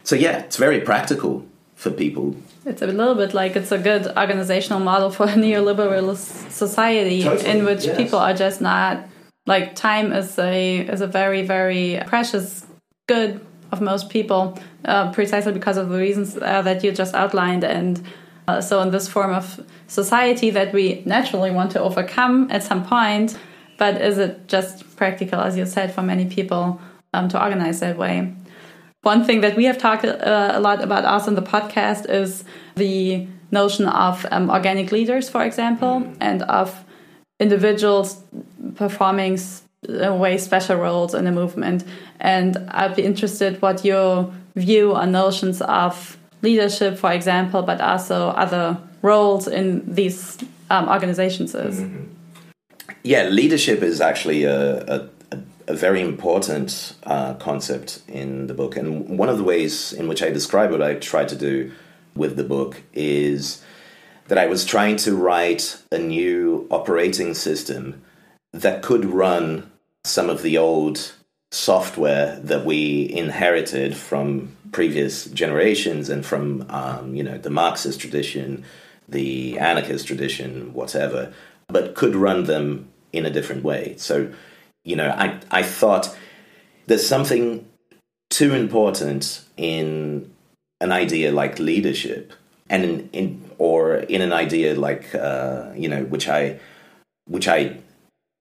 So 0.03 0.15
yeah, 0.15 0.39
it's 0.39 0.57
very 0.57 0.79
practical 0.81 1.45
for 1.75 1.91
people 1.91 2.35
It's 2.65 2.81
a 2.81 2.87
little 2.87 3.15
bit 3.15 3.33
like 3.33 3.55
it's 3.55 3.71
a 3.71 3.77
good 3.77 4.07
organizational 4.17 4.79
model 4.79 5.11
for 5.11 5.25
a 5.25 5.27
neoliberal 5.43 6.15
society 6.15 7.23
Totally, 7.23 7.49
in 7.49 7.65
which 7.65 7.85
yes. 7.85 7.95
people 7.95 8.19
are 8.19 8.33
just 8.33 8.61
not 8.61 9.05
like 9.45 9.75
time 9.75 10.11
is 10.11 10.37
a 10.37 10.79
is 10.79 11.01
a 11.01 11.07
very 11.07 11.43
very 11.43 12.01
precious 12.07 12.65
good 13.07 13.39
of 13.71 13.79
most 13.79 14.09
people 14.09 14.57
uh, 14.85 15.11
precisely 15.11 15.53
because 15.53 15.77
of 15.77 15.89
the 15.89 15.97
reasons 15.97 16.35
uh, 16.37 16.61
that 16.63 16.83
you 16.83 16.91
just 16.91 17.13
outlined 17.13 17.63
and 17.63 18.03
uh, 18.47 18.61
so 18.61 18.81
in 18.81 18.91
this 18.91 19.07
form 19.07 19.33
of 19.33 19.59
society 19.87 20.49
that 20.49 20.73
we 20.73 21.01
naturally 21.05 21.51
want 21.51 21.71
to 21.71 21.79
overcome 21.79 22.47
at 22.51 22.63
some 22.63 22.85
point 22.85 23.37
but 23.77 24.01
is 24.01 24.17
it 24.17 24.47
just 24.47 24.95
practical 24.95 25.39
as 25.39 25.57
you 25.57 25.65
said 25.65 25.93
for 25.93 26.01
many 26.01 26.25
people 26.25 26.79
um, 27.13 27.27
to 27.29 27.41
organize 27.41 27.79
that 27.79 27.97
way 27.97 28.33
one 29.03 29.23
thing 29.23 29.41
that 29.41 29.55
we 29.55 29.65
have 29.65 29.77
talked 29.77 30.03
uh, 30.05 30.51
a 30.53 30.59
lot 30.59 30.83
about 30.83 31.05
us 31.05 31.27
in 31.27 31.35
the 31.35 31.41
podcast 31.41 32.09
is 32.09 32.43
the 32.75 33.25
notion 33.51 33.85
of 33.85 34.25
um, 34.31 34.49
organic 34.49 34.91
leaders, 34.91 35.29
for 35.29 35.45
example, 35.45 36.11
and 36.19 36.41
of 36.43 36.83
individuals 37.39 38.21
performing 38.75 39.33
s- 39.33 39.61
in 39.87 40.01
a 40.03 40.15
way 40.15 40.37
special 40.37 40.75
roles 40.75 41.13
in 41.13 41.27
a 41.27 41.31
movement. 41.31 41.83
And 42.19 42.57
I'd 42.69 42.95
be 42.95 43.03
interested 43.03 43.61
what 43.61 43.85
your 43.85 44.33
view 44.55 44.95
on 44.95 45.11
notions 45.11 45.61
of 45.61 46.17
leadership, 46.47 46.97
for 46.97 47.11
example, 47.11 47.61
but 47.61 47.79
also 47.81 48.17
other 48.43 48.77
roles 49.01 49.47
in 49.47 49.65
these 49.99 50.19
um, 50.69 50.87
organizations 50.95 51.53
is. 51.55 51.75
Yeah, 53.03 53.23
leadership 53.29 53.79
is 53.83 53.99
actually 54.01 54.43
a, 54.43 54.59
a, 54.95 55.09
a- 55.67 55.75
very 55.87 56.01
important 56.01 56.69
uh, 57.03 57.33
concept 57.47 57.89
in 58.07 58.47
the 58.47 58.53
book. 58.53 58.77
And 58.77 59.19
one 59.21 59.29
of 59.33 59.37
the 59.37 59.43
ways 59.43 59.93
in 59.99 60.07
which 60.07 60.21
I 60.23 60.29
describe 60.39 60.71
what 60.71 60.81
I 60.81 60.91
tried 61.11 61.29
to 61.33 61.35
do 61.35 61.71
with 62.15 62.37
the 62.37 62.43
book 62.55 62.81
is 62.93 63.61
that 64.29 64.37
I 64.37 64.47
was 64.47 64.65
trying 64.65 64.97
to 65.05 65.11
write 65.15 65.65
a 65.91 65.99
new 65.99 66.67
operating 66.69 67.33
system 67.33 68.01
that 68.53 68.81
could 68.81 69.05
run 69.05 69.69
some 70.05 70.29
of 70.29 70.41
the 70.41 70.57
old 70.57 70.97
software 71.51 72.39
that 72.41 72.65
we 72.65 73.11
inherited 73.11 73.95
from 73.95 74.55
previous 74.71 75.25
generations 75.25 76.09
and 76.09 76.25
from 76.25 76.65
um, 76.69 77.15
you 77.15 77.23
know 77.23 77.37
the 77.37 77.49
Marxist 77.49 77.99
tradition, 77.99 78.63
the 79.07 79.57
anarchist 79.59 80.07
tradition, 80.07 80.73
whatever, 80.73 81.33
but 81.67 81.95
could 81.95 82.15
run 82.15 82.45
them 82.45 82.89
in 83.13 83.25
a 83.25 83.29
different 83.29 83.63
way. 83.63 83.95
So, 83.97 84.31
you 84.83 84.95
know, 84.95 85.09
I, 85.09 85.39
I 85.51 85.63
thought 85.63 86.15
there's 86.85 87.07
something 87.07 87.67
too 88.29 88.53
important 88.53 89.43
in 89.55 90.33
an 90.81 90.91
idea 90.91 91.31
like 91.31 91.59
leadership 91.59 92.33
and 92.69 92.83
in, 92.83 93.09
in 93.13 93.51
or 93.57 93.95
in 93.95 94.21
an 94.21 94.33
idea 94.33 94.75
like 94.75 95.15
uh, 95.15 95.71
you 95.75 95.87
know 95.89 96.03
which 96.03 96.27
I 96.27 96.59
which 97.25 97.47
I 97.47 97.77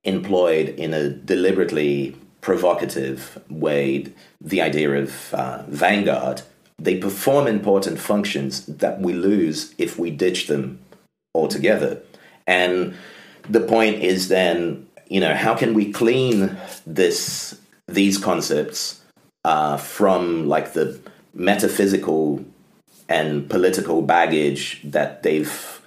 employed 0.05 0.69
in 0.69 0.93
a 0.93 1.09
deliberately 1.09 2.17
provocative 2.47 3.43
way 3.51 4.07
the 4.41 4.63
idea 4.63 4.89
of 5.03 5.35
uh, 5.35 5.65
vanguard 5.67 6.43
they 6.79 6.97
perform 6.97 7.47
important 7.47 7.99
functions 7.99 8.65
that 8.67 9.01
we 9.01 9.13
lose 9.13 9.75
if 9.79 9.99
we 9.99 10.11
ditch 10.11 10.47
them 10.47 10.79
altogether. 11.35 12.03
And 12.47 12.95
the 13.49 13.61
point 13.61 14.03
is 14.03 14.29
then 14.29 14.87
you 15.09 15.21
know 15.21 15.35
how 15.35 15.55
can 15.55 15.75
we 15.75 15.93
clean 15.93 16.57
this 16.87 17.59
these 17.89 18.19
concepts 18.19 19.01
uh, 19.45 19.77
from 19.77 20.49
like 20.49 20.73
the 20.73 21.01
metaphysical 21.35 22.45
and 23.09 23.49
political 23.49 24.03
baggage 24.03 24.81
that 24.85 25.23
they've 25.23 25.81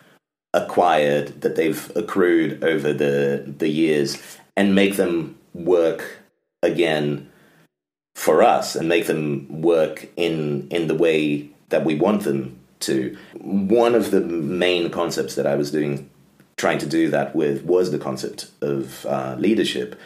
acquired, 0.54 1.42
that 1.42 1.56
they've 1.56 1.92
accrued 1.96 2.64
over 2.64 2.92
the 2.92 3.44
the 3.46 3.70
years, 3.70 4.18
and 4.58 4.76
make 4.76 4.96
them 4.98 5.38
work 5.54 6.19
again 6.62 7.30
for 8.16 8.44
us, 8.44 8.76
and 8.76 8.90
make 8.90 9.08
them 9.08 9.62
work 9.62 10.08
in 10.18 10.68
in 10.70 10.88
the 10.88 10.96
way 10.96 11.50
that 11.70 11.86
we 11.86 11.96
want 11.96 12.24
them 12.24 12.60
to. 12.82 13.18
One 13.40 13.96
of 13.96 14.12
the 14.12 14.22
main 14.22 14.90
concepts 14.90 15.36
that 15.36 15.46
I 15.46 15.56
was 15.56 15.72
doing, 15.72 16.10
trying 16.58 16.80
to 16.80 16.86
do 16.86 17.10
that 17.10 17.36
with, 17.36 17.64
was 17.64 17.92
the 17.92 18.00
concept 18.00 18.52
of 18.62 19.06
uh, 19.06 19.36
leadership. 19.38 20.00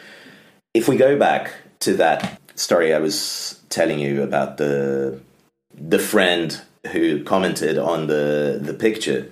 If 0.74 0.88
we 0.88 0.96
go 0.96 1.18
back 1.18 1.52
to 1.80 1.94
that 1.96 2.40
story 2.54 2.94
I 2.94 2.98
was 2.98 3.60
telling 3.68 3.98
you 3.98 4.22
about 4.22 4.56
the 4.56 5.20
the 5.74 5.98
friend 5.98 6.60
who 6.92 7.24
commented 7.24 7.78
on 7.78 8.06
the 8.06 8.58
the 8.62 8.74
picture 8.74 9.30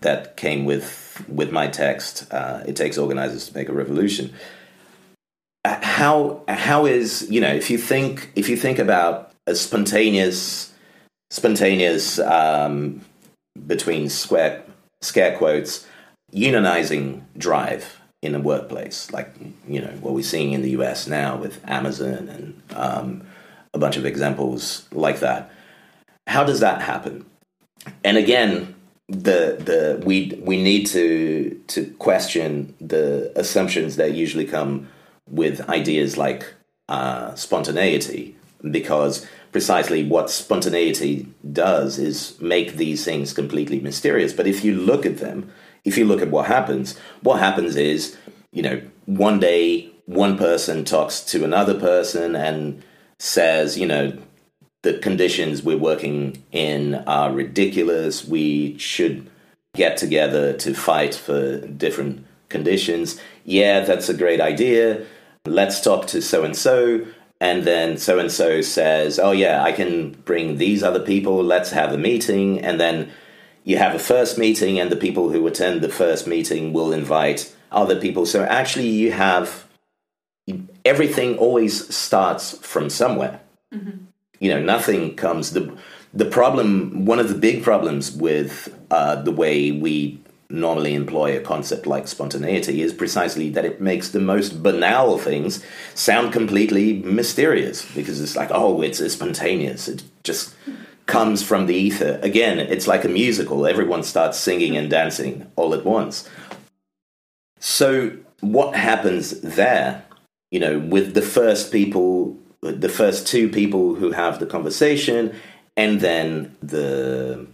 that 0.00 0.36
came 0.36 0.64
with 0.64 1.24
with 1.28 1.52
my 1.52 1.68
text. 1.68 2.32
Uh, 2.32 2.62
it 2.66 2.76
takes 2.76 2.98
organizers 2.98 3.48
to 3.48 3.54
make 3.54 3.68
a 3.68 3.72
revolution. 3.72 4.32
How 5.64 6.42
how 6.48 6.86
is 6.86 7.30
you 7.30 7.40
know 7.40 7.52
if 7.52 7.70
you 7.70 7.78
think 7.78 8.32
if 8.34 8.48
you 8.48 8.56
think 8.56 8.78
about 8.78 9.32
a 9.46 9.54
spontaneous 9.54 10.72
spontaneous 11.30 12.18
um, 12.18 13.00
between 13.66 14.08
square 14.08 14.64
scare 15.00 15.36
quotes 15.36 15.86
unionizing 16.32 17.22
drive 17.36 18.00
in 18.22 18.34
a 18.34 18.40
workplace 18.40 19.12
like 19.12 19.32
you 19.68 19.80
know 19.80 19.92
what 20.00 20.14
we're 20.14 20.22
seeing 20.22 20.52
in 20.52 20.62
the 20.62 20.70
US 20.70 21.06
now 21.06 21.36
with 21.36 21.60
Amazon 21.68 22.28
and 22.28 22.62
um, 22.74 23.22
a 23.74 23.78
bunch 23.78 23.96
of 23.96 24.06
examples 24.06 24.86
like 24.92 25.20
that 25.20 25.50
how 26.26 26.44
does 26.44 26.60
that 26.60 26.82
happen? 26.82 27.26
And 28.04 28.16
again, 28.16 28.74
the 29.08 29.56
the 29.58 30.02
we 30.04 30.38
we 30.42 30.62
need 30.62 30.86
to 30.86 31.60
to 31.68 31.86
question 31.98 32.74
the 32.80 33.32
assumptions 33.36 33.96
that 33.96 34.14
usually 34.14 34.46
come 34.46 34.88
with 35.28 35.68
ideas 35.68 36.16
like 36.16 36.54
uh, 36.88 37.34
spontaneity, 37.34 38.36
because 38.70 39.26
precisely 39.52 40.04
what 40.04 40.30
spontaneity 40.30 41.26
does 41.52 41.98
is 41.98 42.40
make 42.40 42.76
these 42.76 43.04
things 43.04 43.32
completely 43.32 43.80
mysterious. 43.80 44.32
But 44.32 44.46
if 44.46 44.64
you 44.64 44.74
look 44.74 45.04
at 45.06 45.18
them, 45.18 45.50
if 45.84 45.98
you 45.98 46.04
look 46.04 46.22
at 46.22 46.30
what 46.30 46.46
happens, 46.46 46.98
what 47.22 47.38
happens 47.38 47.76
is, 47.76 48.16
you 48.52 48.62
know, 48.62 48.80
one 49.06 49.40
day 49.40 49.90
one 50.06 50.36
person 50.38 50.84
talks 50.84 51.20
to 51.20 51.44
another 51.44 51.78
person 51.78 52.34
and 52.34 52.82
says, 53.18 53.78
you 53.78 53.86
know, 53.86 54.16
the 54.82 54.98
conditions 54.98 55.62
we're 55.62 55.78
working 55.78 56.42
in 56.50 56.96
are 57.06 57.32
ridiculous. 57.32 58.24
We 58.24 58.76
should 58.78 59.30
get 59.74 59.96
together 59.96 60.52
to 60.54 60.74
fight 60.74 61.14
for 61.14 61.58
different 61.66 62.26
conditions. 62.52 63.20
Yeah, 63.44 63.80
that's 63.80 64.08
a 64.08 64.14
great 64.14 64.40
idea. 64.40 65.04
Let's 65.44 65.80
talk 65.80 66.06
to 66.08 66.22
so 66.22 66.44
and 66.44 66.56
so. 66.56 67.04
And 67.40 67.64
then 67.64 67.98
so 67.98 68.20
and 68.20 68.30
so 68.30 68.60
says, 68.60 69.18
Oh, 69.18 69.32
yeah, 69.32 69.64
I 69.64 69.72
can 69.72 70.12
bring 70.24 70.58
these 70.58 70.84
other 70.84 71.00
people. 71.00 71.42
Let's 71.42 71.70
have 71.70 71.92
a 71.92 71.98
meeting. 71.98 72.60
And 72.60 72.78
then 72.78 73.10
you 73.64 73.78
have 73.78 73.94
a 73.94 73.98
first 73.98 74.38
meeting, 74.38 74.78
and 74.78 74.90
the 74.90 74.96
people 74.96 75.30
who 75.30 75.46
attend 75.46 75.80
the 75.80 75.88
first 75.88 76.26
meeting 76.26 76.72
will 76.72 76.92
invite 76.92 77.54
other 77.72 77.98
people. 78.00 78.26
So 78.26 78.44
actually, 78.44 78.88
you 78.88 79.12
have 79.12 79.66
everything 80.84 81.38
always 81.38 81.94
starts 81.94 82.58
from 82.58 82.90
somewhere. 82.90 83.40
Mm-hmm 83.74 84.06
you 84.42 84.48
know 84.52 84.60
nothing 84.60 85.14
comes 85.14 85.52
the 85.52 85.72
the 86.12 86.24
problem 86.24 87.06
one 87.06 87.20
of 87.20 87.28
the 87.28 87.38
big 87.38 87.62
problems 87.62 88.10
with 88.10 88.68
uh, 88.90 89.14
the 89.22 89.30
way 89.30 89.70
we 89.70 90.20
normally 90.52 90.94
employ 90.94 91.36
a 91.36 91.40
concept 91.40 91.86
like 91.86 92.06
spontaneity 92.06 92.82
is 92.82 92.92
precisely 92.92 93.50
that 93.50 93.64
it 93.64 93.80
makes 93.80 94.10
the 94.10 94.20
most 94.20 94.62
banal 94.62 95.18
things 95.18 95.64
sound 95.94 96.32
completely 96.32 96.94
mysterious 97.02 97.84
because 97.94 98.20
it's 98.20 98.36
like 98.36 98.50
oh 98.52 98.82
it's, 98.82 99.00
it's 99.00 99.14
spontaneous. 99.14 99.88
It 99.88 100.02
just 100.22 100.54
comes 101.06 101.42
from 101.42 101.66
the 101.66 101.74
ether. 101.74 102.20
Again 102.22 102.58
it's 102.58 102.86
like 102.86 103.04
a 103.04 103.08
musical. 103.08 103.66
Everyone 103.66 104.02
starts 104.02 104.38
singing 104.38 104.76
and 104.76 104.90
dancing 104.90 105.50
all 105.56 105.74
at 105.74 105.84
once. 105.84 106.28
So 107.58 108.12
what 108.40 108.76
happens 108.76 109.40
there? 109.40 110.04
You 110.50 110.60
know 110.60 110.78
with 110.78 111.14
the 111.14 111.22
first 111.22 111.72
people 111.72 112.36
the 112.60 112.88
first 112.88 113.26
two 113.26 113.48
people 113.48 113.94
who 113.94 114.12
have 114.12 114.38
the 114.38 114.46
conversation 114.46 115.34
and 115.76 116.00
then 116.00 116.56
the 116.62 117.46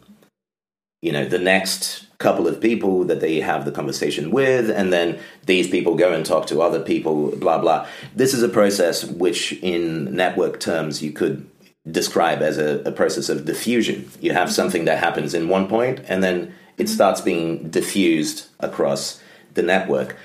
you 1.00 1.12
know 1.12 1.24
the 1.24 1.38
next 1.38 2.07
couple 2.18 2.48
of 2.48 2.60
people 2.60 3.04
that 3.04 3.20
they 3.20 3.40
have 3.40 3.64
the 3.64 3.70
conversation 3.70 4.32
with 4.32 4.70
and 4.70 4.92
then 4.92 5.18
these 5.46 5.68
people 5.68 5.94
go 5.94 6.12
and 6.12 6.26
talk 6.26 6.46
to 6.48 6.60
other 6.60 6.80
people 6.80 7.30
blah 7.36 7.58
blah. 7.58 7.86
This 8.14 8.34
is 8.34 8.42
a 8.42 8.48
process 8.48 9.04
which 9.04 9.52
in 9.62 10.16
network 10.16 10.58
terms 10.58 11.00
you 11.00 11.12
could 11.12 11.48
describe 11.90 12.42
as 12.42 12.58
a, 12.58 12.82
a 12.84 12.92
process 12.92 13.28
of 13.28 13.44
diffusion. 13.44 14.10
You 14.20 14.32
have 14.32 14.48
mm-hmm. 14.48 14.54
something 14.54 14.84
that 14.86 14.98
happens 14.98 15.32
in 15.32 15.48
one 15.48 15.68
point 15.68 16.00
and 16.08 16.22
then 16.22 16.54
it 16.76 16.84
mm-hmm. 16.84 16.94
starts 16.94 17.20
being 17.20 17.70
diffused 17.70 18.48
across 18.60 19.22
the 19.54 19.62
network. 19.62 20.16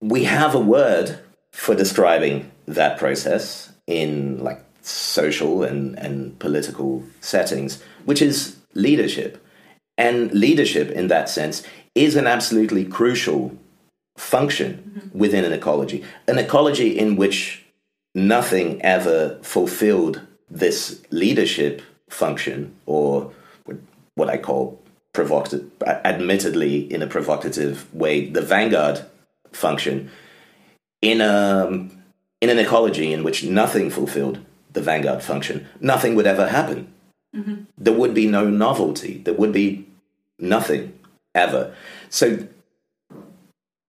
We 0.00 0.24
have 0.24 0.54
a 0.54 0.60
word 0.60 1.18
for 1.52 1.74
describing 1.74 2.50
that 2.66 2.98
process 2.98 3.72
in 3.86 4.42
like 4.42 4.64
social 4.82 5.62
and, 5.62 5.98
and 5.98 6.38
political 6.38 7.02
settings, 7.20 7.82
which 8.04 8.20
is 8.20 8.56
leadership. 8.74 9.43
And 9.96 10.32
leadership, 10.32 10.90
in 10.90 11.08
that 11.08 11.28
sense, 11.28 11.62
is 11.94 12.16
an 12.16 12.26
absolutely 12.26 12.84
crucial 12.84 13.56
function 14.16 14.94
mm-hmm. 14.98 15.18
within 15.18 15.44
an 15.44 15.52
ecology. 15.52 16.04
An 16.26 16.38
ecology 16.38 16.98
in 16.98 17.16
which 17.16 17.64
nothing 18.14 18.80
ever 18.82 19.38
fulfilled 19.42 20.20
this 20.50 21.02
leadership 21.10 21.82
function, 22.08 22.74
or 22.86 23.32
what 24.14 24.28
I 24.28 24.36
call 24.36 24.80
provocative, 25.12 25.70
admittedly 25.86 26.92
in 26.92 27.02
a 27.02 27.06
provocative 27.06 27.92
way, 27.94 28.28
the 28.28 28.42
vanguard 28.42 29.04
function, 29.52 30.10
in 31.02 31.20
a 31.20 31.88
in 32.40 32.50
an 32.50 32.58
ecology 32.58 33.12
in 33.12 33.24
which 33.24 33.42
nothing 33.42 33.88
fulfilled 33.90 34.38
the 34.72 34.82
vanguard 34.82 35.22
function, 35.22 35.66
nothing 35.80 36.14
would 36.14 36.26
ever 36.26 36.48
happen. 36.48 36.92
Mm-hmm. 37.34 37.64
There 37.76 37.94
would 37.94 38.14
be 38.14 38.26
no 38.26 38.48
novelty. 38.48 39.18
There 39.18 39.34
would 39.34 39.52
be 39.52 39.86
nothing 40.38 40.98
ever. 41.34 41.74
So, 42.10 42.46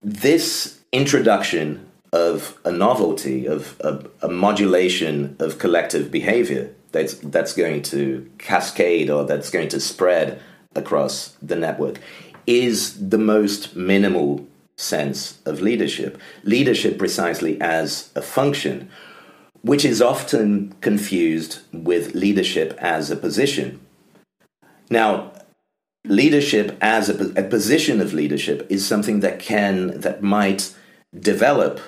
this 0.01 0.79
introduction 0.91 1.85
of 2.13 2.57
a 2.63 2.71
novelty, 2.71 3.45
of 3.45 3.79
a, 3.81 4.05
a 4.21 4.29
modulation 4.29 5.35
of 5.39 5.59
collective 5.59 6.11
behavior 6.11 6.73
that's, 6.91 7.15
that's 7.15 7.53
going 7.53 7.81
to 7.83 8.29
cascade 8.37 9.09
or 9.09 9.25
that's 9.25 9.49
going 9.49 9.67
to 9.69 9.79
spread 9.79 10.41
across 10.75 11.35
the 11.41 11.55
network 11.55 11.99
is 12.47 13.09
the 13.09 13.17
most 13.17 13.75
minimal 13.75 14.47
sense 14.77 15.39
of 15.45 15.61
leadership. 15.61 16.19
Leadership, 16.43 16.97
precisely 16.97 17.59
as 17.59 18.11
a 18.15 18.21
function, 18.21 18.89
which 19.65 19.83
is 19.83 19.99
often 19.99 20.75
confused 20.79 21.57
with 21.73 22.13
leadership 22.13 22.77
as 22.77 23.09
a 23.09 23.15
position. 23.15 23.79
Now, 24.91 25.31
leadership 26.05 26.77
as 26.81 27.09
a, 27.09 27.33
a, 27.33 27.43
position 27.43 27.99
of 27.99 28.13
leadership 28.13 28.67
is 28.69 28.85
something 28.85 29.21
that 29.21 29.39
can, 29.39 29.99
that 30.01 30.21
might 30.21 30.71
develop 31.19 31.79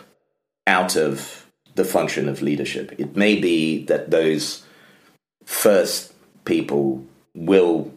out 0.65 0.95
of 0.95 1.45
the 1.75 1.85
function 1.85 2.27
of 2.27 2.41
leadership. 2.41 2.95
It 2.97 3.15
may 3.15 3.39
be 3.39 3.85
that 3.85 4.09
those 4.09 4.65
first 5.45 6.13
people 6.45 7.05
will 7.35 7.91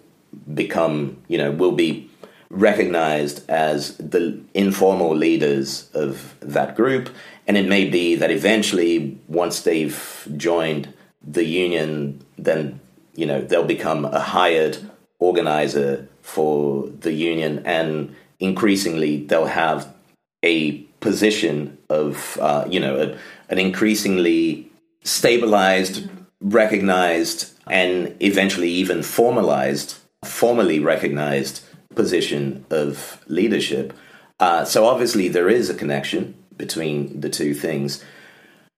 become, 0.52 1.22
you 1.26 1.38
know, 1.38 1.52
will 1.52 1.72
be 1.72 2.10
recognized 2.50 3.48
as 3.48 3.96
the 3.96 4.38
informal 4.52 5.16
leaders 5.16 5.88
of 5.94 6.34
that 6.40 6.76
group. 6.76 7.08
And 7.50 7.58
it 7.58 7.66
may 7.66 7.84
be 7.84 8.14
that 8.14 8.30
eventually, 8.30 9.18
once 9.26 9.62
they've 9.62 10.28
joined 10.36 10.94
the 11.20 11.44
union, 11.44 12.24
then 12.38 12.78
you 13.16 13.26
know 13.26 13.40
they'll 13.40 13.64
become 13.64 14.04
a 14.04 14.20
hired 14.20 14.78
organizer 15.18 16.06
for 16.22 16.86
the 17.00 17.12
union, 17.12 17.60
and 17.66 18.14
increasingly 18.38 19.24
they'll 19.24 19.46
have 19.46 19.92
a 20.44 20.78
position 21.00 21.76
of 21.88 22.38
uh, 22.40 22.66
you 22.70 22.78
know 22.78 22.94
a, 23.02 23.18
an 23.52 23.58
increasingly 23.58 24.70
stabilized, 25.02 26.08
recognized, 26.40 27.50
and 27.66 28.14
eventually 28.20 28.70
even 28.70 29.02
formalized, 29.02 29.96
formally 30.24 30.78
recognized 30.78 31.64
position 31.96 32.64
of 32.70 33.24
leadership. 33.26 33.92
Uh, 34.38 34.64
so 34.64 34.86
obviously 34.86 35.26
there 35.26 35.48
is 35.48 35.68
a 35.68 35.74
connection 35.74 36.39
between 36.60 37.20
the 37.20 37.28
two 37.28 37.54
things. 37.54 38.04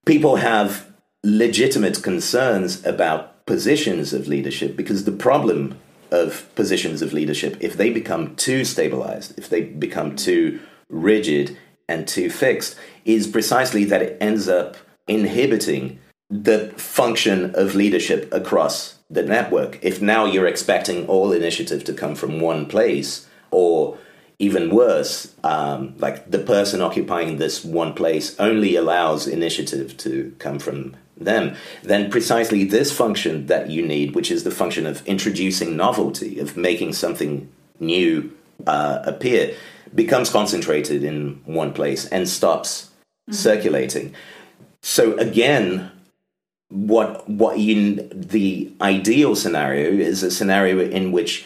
People 0.07 0.37
have 0.37 0.91
legitimate 1.23 2.03
concerns 2.03 2.85
about 2.87 3.45
positions 3.45 4.15
of 4.15 4.29
leadership 4.29 4.77
because 4.77 5.05
the 5.05 5.13
problem 5.29 5.79
of 6.11 6.49
positions 6.55 7.03
of 7.03 7.13
leadership, 7.13 7.57
if 7.61 7.77
they 7.77 7.91
become 7.91 8.35
too 8.37 8.65
stabilized, 8.65 9.39
if 9.39 9.49
they 9.49 9.63
become 9.63 10.15
too 10.15 10.61
rigid 10.89 11.57
and 11.89 12.07
too 12.07 12.31
fixed, 12.31 12.77
is 13.05 13.27
precisely 13.27 13.85
that 13.85 14.03
it 14.03 14.17
ends 14.21 14.49
up 14.49 14.77
inhibiting 15.09 15.99
the 16.31 16.69
function 16.77 17.55
of 17.55 17.75
leadership 17.75 18.33
across 18.33 18.99
the 19.11 19.23
network. 19.23 19.79
If 19.83 20.01
now 20.01 20.25
you're 20.25 20.47
expecting 20.47 21.07
all 21.07 21.33
initiative 21.33 21.85
to 21.85 21.93
come 21.93 22.15
from 22.15 22.41
one 22.41 22.67
place, 22.67 23.27
or 23.51 23.99
even 24.43 24.75
worse, 24.75 25.33
um, 25.45 25.95
like 25.99 26.29
the 26.29 26.39
person 26.41 26.81
occupying 26.81 27.37
this 27.37 27.65
one 27.65 27.95
place 27.95 28.39
only 28.41 28.75
allows 28.75 29.29
initiative 29.29 29.97
to 29.99 30.35
come 30.41 30.59
from 30.59 30.97
them, 31.17 31.55
then 31.85 32.11
precisely 32.11 32.65
this 32.65 32.91
function 32.91 33.47
that 33.47 33.71
you 33.71 33.87
need, 33.87 34.17
which 34.17 34.33
is 34.33 34.43
the 34.43 34.51
function 34.51 34.85
of 34.85 35.07
introducing 35.07 35.77
novelty, 35.77 36.41
of 36.41 36.57
making 36.57 36.93
something 36.93 37.49
new 37.79 38.37
uh, 38.67 38.99
appear, 39.05 39.55
becomes 39.95 40.29
concentrated 40.29 41.05
in 41.05 41.41
one 41.45 41.73
place 41.73 42.07
and 42.07 42.29
stops 42.29 42.71
mm-hmm. 42.83 43.35
circulating. 43.35 44.13
So 44.83 45.17
again, 45.19 45.93
what 46.69 47.29
what 47.29 47.59
in 47.59 48.11
the 48.13 48.73
ideal 48.81 49.37
scenario 49.37 49.91
is 49.93 50.25
a 50.25 50.33
scenario 50.33 50.81
in 50.81 51.13
which 51.13 51.45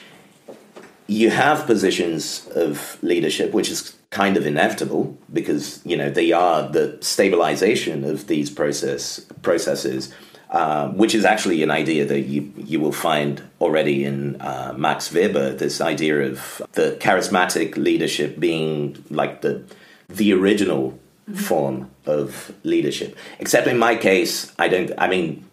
you 1.06 1.30
have 1.30 1.66
positions 1.66 2.46
of 2.54 2.98
leadership, 3.02 3.52
which 3.52 3.70
is 3.70 3.96
kind 4.10 4.36
of 4.36 4.46
inevitable 4.46 5.16
because 5.32 5.80
you 5.84 5.96
know 5.96 6.10
they 6.10 6.32
are 6.32 6.68
the 6.68 6.98
stabilization 7.00 8.04
of 8.04 8.26
these 8.26 8.50
process 8.50 9.20
processes, 9.42 10.12
uh, 10.50 10.88
which 10.90 11.14
is 11.14 11.24
actually 11.24 11.62
an 11.62 11.70
idea 11.70 12.04
that 12.04 12.20
you 12.20 12.52
you 12.56 12.80
will 12.80 12.92
find 12.92 13.42
already 13.60 14.04
in 14.04 14.40
uh, 14.40 14.74
Max 14.76 15.12
Weber. 15.12 15.52
This 15.52 15.80
idea 15.80 16.22
of 16.22 16.62
the 16.72 16.96
charismatic 17.00 17.76
leadership 17.76 18.38
being 18.38 19.04
like 19.10 19.42
the 19.42 19.62
the 20.08 20.32
original 20.32 20.98
mm-hmm. 21.28 21.34
form 21.34 21.90
of 22.06 22.52
leadership. 22.64 23.16
Except 23.38 23.66
in 23.66 23.78
my 23.78 23.96
case, 23.96 24.52
I 24.58 24.68
don't. 24.68 24.92
I 24.98 25.08
mean, 25.08 25.44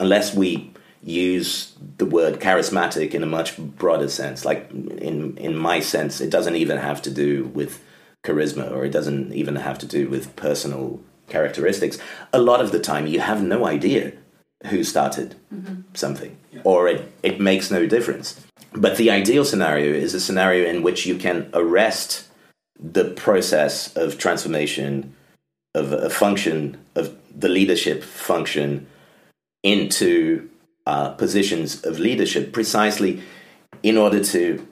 unless 0.00 0.34
we 0.34 0.71
use 1.02 1.72
the 1.98 2.06
word 2.06 2.40
charismatic 2.40 3.12
in 3.12 3.22
a 3.22 3.26
much 3.26 3.58
broader 3.58 4.08
sense, 4.08 4.44
like 4.44 4.70
in 4.70 5.36
in 5.36 5.56
my 5.56 5.80
sense, 5.80 6.20
it 6.20 6.30
doesn't 6.30 6.56
even 6.56 6.78
have 6.78 7.02
to 7.02 7.10
do 7.10 7.44
with 7.54 7.82
charisma, 8.24 8.70
or 8.70 8.84
it 8.84 8.92
doesn't 8.92 9.32
even 9.32 9.56
have 9.56 9.78
to 9.80 9.86
do 9.86 10.08
with 10.08 10.34
personal 10.36 11.00
characteristics. 11.28 11.98
A 12.32 12.40
lot 12.40 12.60
of 12.60 12.72
the 12.72 12.78
time, 12.78 13.06
you 13.06 13.20
have 13.20 13.42
no 13.42 13.66
idea 13.66 14.12
who 14.66 14.84
started 14.84 15.34
mm-hmm. 15.52 15.82
something, 15.94 16.36
yeah. 16.52 16.60
or 16.64 16.88
it, 16.88 17.12
it 17.22 17.40
makes 17.40 17.70
no 17.70 17.86
difference. 17.86 18.40
But 18.72 18.96
the 18.96 19.10
ideal 19.10 19.44
scenario 19.44 19.92
is 19.92 20.14
a 20.14 20.20
scenario 20.20 20.68
in 20.68 20.82
which 20.82 21.04
you 21.04 21.16
can 21.16 21.50
arrest 21.52 22.28
the 22.78 23.04
process 23.04 23.94
of 23.96 24.18
transformation 24.18 25.14
of 25.74 25.92
a 25.92 26.10
function 26.10 26.78
of 26.94 27.16
the 27.34 27.48
leadership 27.48 28.02
function 28.02 28.86
into 29.62 30.48
uh, 30.86 31.10
positions 31.10 31.84
of 31.84 31.98
leadership 31.98 32.52
precisely 32.52 33.22
in 33.82 33.96
order 33.96 34.22
to 34.22 34.66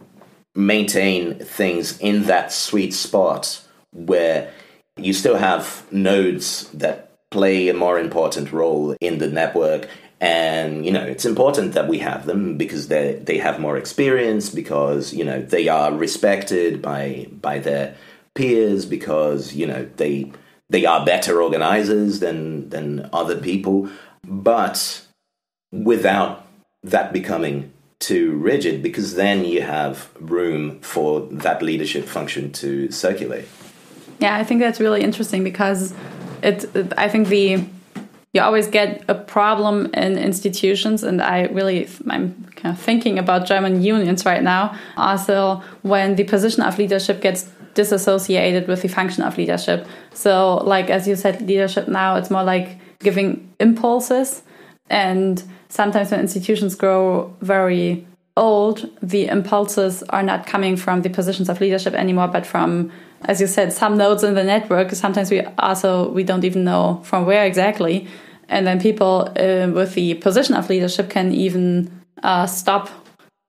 maintain 0.54 1.38
things 1.38 1.98
in 1.98 2.24
that 2.24 2.52
sweet 2.52 2.92
spot 2.92 3.62
where 3.92 4.52
you 4.96 5.12
still 5.12 5.36
have 5.36 5.84
nodes 5.92 6.68
that 6.70 7.10
play 7.30 7.68
a 7.68 7.74
more 7.74 7.98
important 7.98 8.52
role 8.52 8.96
in 9.00 9.18
the 9.18 9.28
network. 9.28 9.88
And 10.20 10.84
you 10.84 10.92
know 10.92 11.02
it's 11.02 11.24
important 11.24 11.72
that 11.72 11.88
we 11.88 11.98
have 12.00 12.26
them 12.26 12.58
because 12.58 12.88
they 12.88 13.14
they 13.24 13.38
have 13.38 13.58
more 13.58 13.78
experience 13.78 14.50
because 14.50 15.14
you 15.14 15.24
know 15.24 15.40
they 15.40 15.68
are 15.68 15.94
respected 15.94 16.82
by 16.82 17.26
by 17.40 17.58
their 17.58 17.94
peers 18.34 18.84
because 18.84 19.54
you 19.54 19.66
know 19.66 19.88
they 19.96 20.30
they 20.68 20.84
are 20.84 21.06
better 21.06 21.40
organizers 21.40 22.20
than 22.20 22.68
than 22.68 23.08
other 23.14 23.40
people. 23.40 23.88
But 24.22 25.06
without 25.72 26.46
that 26.82 27.12
becoming 27.12 27.72
too 27.98 28.32
rigid 28.36 28.82
because 28.82 29.14
then 29.14 29.44
you 29.44 29.60
have 29.62 30.10
room 30.18 30.80
for 30.80 31.20
that 31.30 31.62
leadership 31.62 32.06
function 32.06 32.50
to 32.52 32.90
circulate. 32.90 33.46
Yeah, 34.18 34.36
I 34.36 34.44
think 34.44 34.60
that's 34.60 34.80
really 34.80 35.02
interesting 35.02 35.44
because 35.44 35.94
it, 36.42 36.64
I 36.96 37.08
think 37.08 37.28
the 37.28 37.64
you 38.32 38.40
always 38.40 38.68
get 38.68 39.02
a 39.08 39.14
problem 39.14 39.86
in 39.92 40.16
institutions 40.16 41.02
and 41.02 41.20
i 41.20 41.46
really 41.46 41.88
i'm 42.08 42.32
kind 42.54 42.72
of 42.72 42.80
thinking 42.80 43.18
about 43.18 43.44
german 43.44 43.82
unions 43.82 44.24
right 44.24 44.44
now 44.44 44.72
also 44.96 45.60
when 45.82 46.14
the 46.14 46.22
position 46.22 46.62
of 46.62 46.78
leadership 46.78 47.20
gets 47.20 47.50
disassociated 47.74 48.68
with 48.68 48.82
the 48.82 48.88
function 48.88 49.24
of 49.24 49.36
leadership 49.36 49.86
so 50.14 50.58
like 50.58 50.90
as 50.90 51.08
you 51.08 51.16
said 51.16 51.42
leadership 51.42 51.88
now 51.88 52.14
it's 52.14 52.30
more 52.30 52.44
like 52.44 52.78
giving 53.00 53.52
impulses 53.58 54.42
and 54.88 55.42
sometimes 55.70 56.10
when 56.10 56.20
institutions 56.20 56.74
grow 56.74 57.34
very 57.40 58.06
old, 58.36 58.88
the 59.02 59.26
impulses 59.28 60.02
are 60.10 60.22
not 60.22 60.46
coming 60.46 60.76
from 60.76 61.02
the 61.02 61.10
positions 61.10 61.48
of 61.48 61.60
leadership 61.60 61.94
anymore, 61.94 62.28
but 62.28 62.46
from, 62.46 62.92
as 63.22 63.40
you 63.40 63.46
said, 63.46 63.72
some 63.72 63.96
nodes 63.96 64.22
in 64.22 64.34
the 64.34 64.44
network. 64.44 64.90
Sometimes 64.92 65.30
we 65.30 65.40
also 65.58 66.10
we 66.10 66.22
don't 66.24 66.44
even 66.44 66.64
know 66.64 67.00
from 67.04 67.24
where 67.24 67.46
exactly, 67.46 68.06
and 68.48 68.66
then 68.66 68.80
people 68.80 69.32
uh, 69.36 69.70
with 69.72 69.94
the 69.94 70.14
position 70.14 70.54
of 70.54 70.68
leadership 70.68 71.08
can 71.08 71.32
even 71.32 71.90
uh, 72.22 72.46
stop 72.46 72.90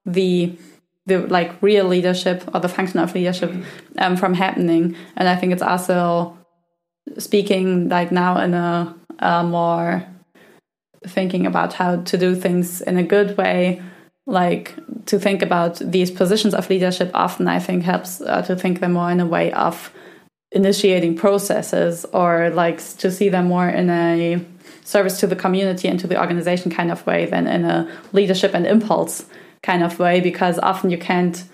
the 0.05 0.57
the 1.07 1.17
like 1.27 1.61
real 1.61 1.85
leadership 1.85 2.43
or 2.53 2.59
the 2.59 2.69
function 2.69 2.99
of 2.99 3.13
leadership 3.15 3.51
um, 3.97 4.15
from 4.15 4.33
happening. 4.33 4.95
And 5.15 5.27
I 5.27 5.35
think 5.35 5.51
it's 5.51 5.61
also 5.63 6.37
speaking 7.17 7.89
like 7.89 8.11
now 8.11 8.39
in 8.39 8.53
a, 8.53 8.95
a 9.19 9.43
more 9.43 10.03
thinking 11.05 11.45
about 11.45 11.73
how 11.73 11.97
to 11.97 12.17
do 12.17 12.35
things 12.35 12.81
in 12.81 12.97
a 12.97 13.03
good 13.03 13.37
way. 13.37 13.81
Like 14.25 14.75
to 15.07 15.19
think 15.19 15.41
about 15.41 15.77
these 15.79 16.11
positions 16.11 16.53
of 16.53 16.69
leadership 16.69 17.11
often 17.13 17.47
i 17.47 17.59
think 17.59 17.83
helps 17.83 18.21
uh, 18.21 18.41
to 18.43 18.55
think 18.55 18.79
them 18.79 18.93
more 18.93 19.11
in 19.11 19.19
a 19.19 19.25
way 19.25 19.51
of 19.53 19.91
initiating 20.51 21.15
processes 21.15 22.05
or 22.13 22.49
like 22.51 22.77
to 22.97 23.11
see 23.11 23.29
them 23.29 23.47
more 23.47 23.69
in 23.69 23.89
a 23.89 24.43
service 24.83 25.19
to 25.19 25.27
the 25.27 25.35
community 25.35 25.87
and 25.87 25.99
to 25.99 26.07
the 26.07 26.19
organization 26.19 26.69
kind 26.69 26.91
of 26.91 27.05
way 27.07 27.25
than 27.25 27.47
in 27.47 27.63
a 27.63 27.89
leadership 28.11 28.53
and 28.53 28.67
impulse 28.67 29.25
kind 29.63 29.83
of 29.83 29.97
way 29.99 30.19
because 30.19 30.59
often 30.59 30.89
you 30.89 30.97
can't 30.97 31.45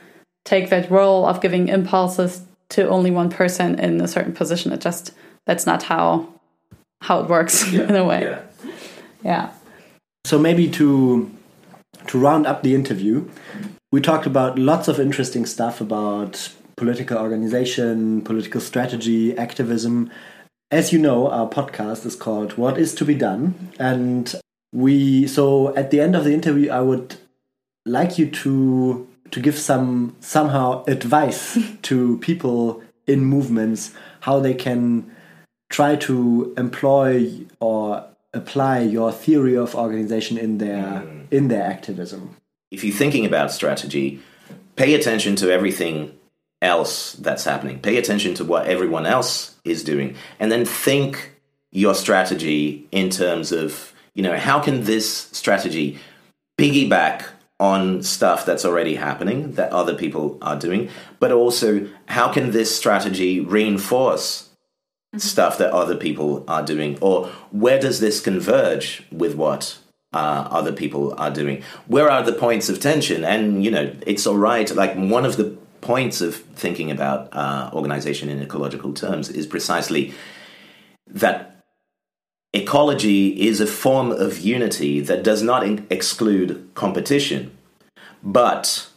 take 0.45 0.69
that 0.69 0.89
role 0.89 1.25
of 1.25 1.41
giving 1.41 1.67
impulses 1.67 2.41
to 2.69 2.87
only 2.89 3.11
one 3.11 3.29
person 3.29 3.79
in 3.79 4.01
a 4.01 4.07
certain 4.07 4.33
position. 4.33 4.71
It 4.71 4.81
just 4.81 5.13
that's 5.45 5.65
not 5.65 5.83
how 5.83 6.27
how 7.01 7.19
it 7.19 7.29
works 7.29 7.71
yeah, 7.71 7.81
in 7.89 7.95
a 7.95 8.03
way. 8.03 8.21
Yeah. 8.21 8.41
Yeah. 9.27 9.51
So 10.25 10.39
maybe 10.39 10.69
to 10.71 11.29
to 12.07 12.17
round 12.17 12.47
up 12.47 12.63
the 12.63 12.73
interview, 12.73 13.29
we 13.91 13.99
talked 13.99 14.25
about 14.25 14.57
lots 14.57 14.87
of 14.87 15.01
interesting 15.01 15.45
stuff 15.45 15.81
about 15.81 16.53
political 16.77 17.17
organization, 17.17 18.21
political 18.21 18.61
strategy, 18.61 19.37
activism. 19.37 20.09
As 20.71 20.93
you 20.93 20.99
know, 20.99 21.29
our 21.29 21.49
podcast 21.49 22.05
is 22.05 22.15
called 22.15 22.57
What 22.57 22.77
is 22.77 22.95
to 22.95 23.05
be 23.05 23.15
done 23.15 23.71
and 23.77 24.33
we 24.73 25.27
so 25.27 25.75
at 25.75 25.91
the 25.91 25.99
end 25.99 26.15
of 26.15 26.23
the 26.23 26.33
interview 26.33 26.69
I 26.69 26.81
would 26.81 27.15
like 27.85 28.17
you 28.17 28.29
to 28.29 29.07
to 29.31 29.39
give 29.41 29.57
some 29.57 30.15
somehow 30.19 30.85
advice 30.87 31.57
to 31.83 32.17
people 32.19 32.81
in 33.05 33.25
movements 33.25 33.93
how 34.21 34.39
they 34.39 34.53
can 34.53 35.09
try 35.69 35.95
to 35.95 36.53
employ 36.57 37.29
or 37.59 38.05
apply 38.33 38.81
your 38.81 39.11
theory 39.11 39.55
of 39.55 39.75
organization 39.75 40.37
in 40.37 40.57
their 40.57 40.83
mm. 40.83 41.31
in 41.31 41.47
their 41.47 41.63
activism. 41.63 42.35
If 42.71 42.83
you're 42.83 42.95
thinking 42.95 43.25
about 43.25 43.51
strategy, 43.51 44.19
pay 44.75 44.93
attention 44.93 45.35
to 45.37 45.51
everything 45.51 46.17
else 46.61 47.13
that's 47.13 47.43
happening. 47.43 47.79
Pay 47.79 47.97
attention 47.97 48.33
to 48.35 48.45
what 48.45 48.67
everyone 48.67 49.05
else 49.05 49.55
is 49.63 49.83
doing, 49.83 50.15
and 50.39 50.51
then 50.51 50.65
think 50.65 51.33
your 51.71 51.93
strategy 51.93 52.87
in 52.91 53.09
terms 53.09 53.51
of, 53.51 53.93
you 54.13 54.23
know, 54.23 54.37
how 54.37 54.59
can 54.59 54.83
this 54.85 55.29
strategy 55.31 55.99
piggyback 56.57 57.25
on 57.59 58.03
stuff 58.03 58.45
that's 58.45 58.65
already 58.65 58.95
happening 58.95 59.53
that 59.53 59.71
other 59.71 59.95
people 59.95 60.37
are 60.41 60.57
doing, 60.57 60.89
but 61.19 61.31
also 61.31 61.87
how 62.07 62.31
can 62.31 62.51
this 62.51 62.75
strategy 62.75 63.39
reinforce 63.39 64.46
mm-hmm. 65.17 65.27
stuff 65.27 65.57
that 65.57 65.71
other 65.71 65.95
people 65.95 66.43
are 66.47 66.63
doing, 66.63 66.97
or 67.01 67.27
where 67.51 67.79
does 67.79 67.99
this 67.99 68.19
converge 68.19 69.03
with 69.11 69.35
what 69.35 69.77
uh, 70.13 70.47
other 70.49 70.71
people 70.71 71.13
are 71.17 71.31
doing? 71.31 71.63
Where 71.87 72.09
are 72.09 72.23
the 72.23 72.33
points 72.33 72.69
of 72.69 72.79
tension? 72.79 73.23
And 73.23 73.63
you 73.63 73.71
know, 73.71 73.93
it's 74.05 74.25
all 74.25 74.37
right. 74.37 74.69
Like 74.73 74.95
one 74.95 75.25
of 75.25 75.37
the 75.37 75.57
points 75.81 76.21
of 76.21 76.35
thinking 76.35 76.91
about 76.91 77.29
uh, 77.33 77.69
organization 77.73 78.29
in 78.29 78.41
ecological 78.41 78.93
terms 78.93 79.29
is 79.29 79.45
precisely 79.45 80.13
that 81.07 81.63
ecology 82.53 83.47
is 83.47 83.61
a 83.61 83.67
form 83.67 84.11
of 84.11 84.39
unity 84.39 84.99
that 84.99 85.23
does 85.23 85.41
not 85.41 85.63
in- 85.63 85.85
exclude 85.89 86.69
competition. 86.73 87.55
But 88.23 88.89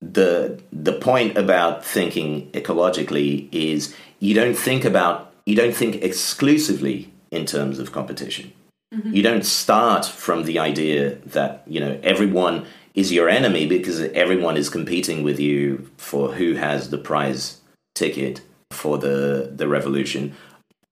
the 0.00 0.60
the 0.72 0.92
point 0.92 1.36
about 1.38 1.84
thinking 1.84 2.50
ecologically 2.52 3.48
is 3.52 3.94
you 4.18 4.34
don't 4.34 4.54
think 4.56 4.84
about 4.84 5.31
you 5.46 5.56
don't 5.56 5.74
think 5.74 6.02
exclusively 6.02 7.12
in 7.30 7.46
terms 7.46 7.78
of 7.78 7.92
competition. 7.92 8.52
Mm-hmm. 8.94 9.14
You 9.14 9.22
don't 9.22 9.44
start 9.44 10.04
from 10.04 10.44
the 10.44 10.58
idea 10.58 11.16
that 11.26 11.62
you 11.66 11.80
know 11.80 11.98
everyone 12.02 12.66
is 12.94 13.12
your 13.12 13.28
enemy 13.28 13.66
because 13.66 14.00
everyone 14.00 14.56
is 14.56 14.68
competing 14.68 15.22
with 15.22 15.40
you 15.40 15.90
for 15.96 16.32
who 16.32 16.54
has 16.54 16.90
the 16.90 16.98
prize 16.98 17.60
ticket 17.94 18.42
for 18.70 18.98
the 18.98 19.50
the 19.54 19.66
revolution. 19.66 20.34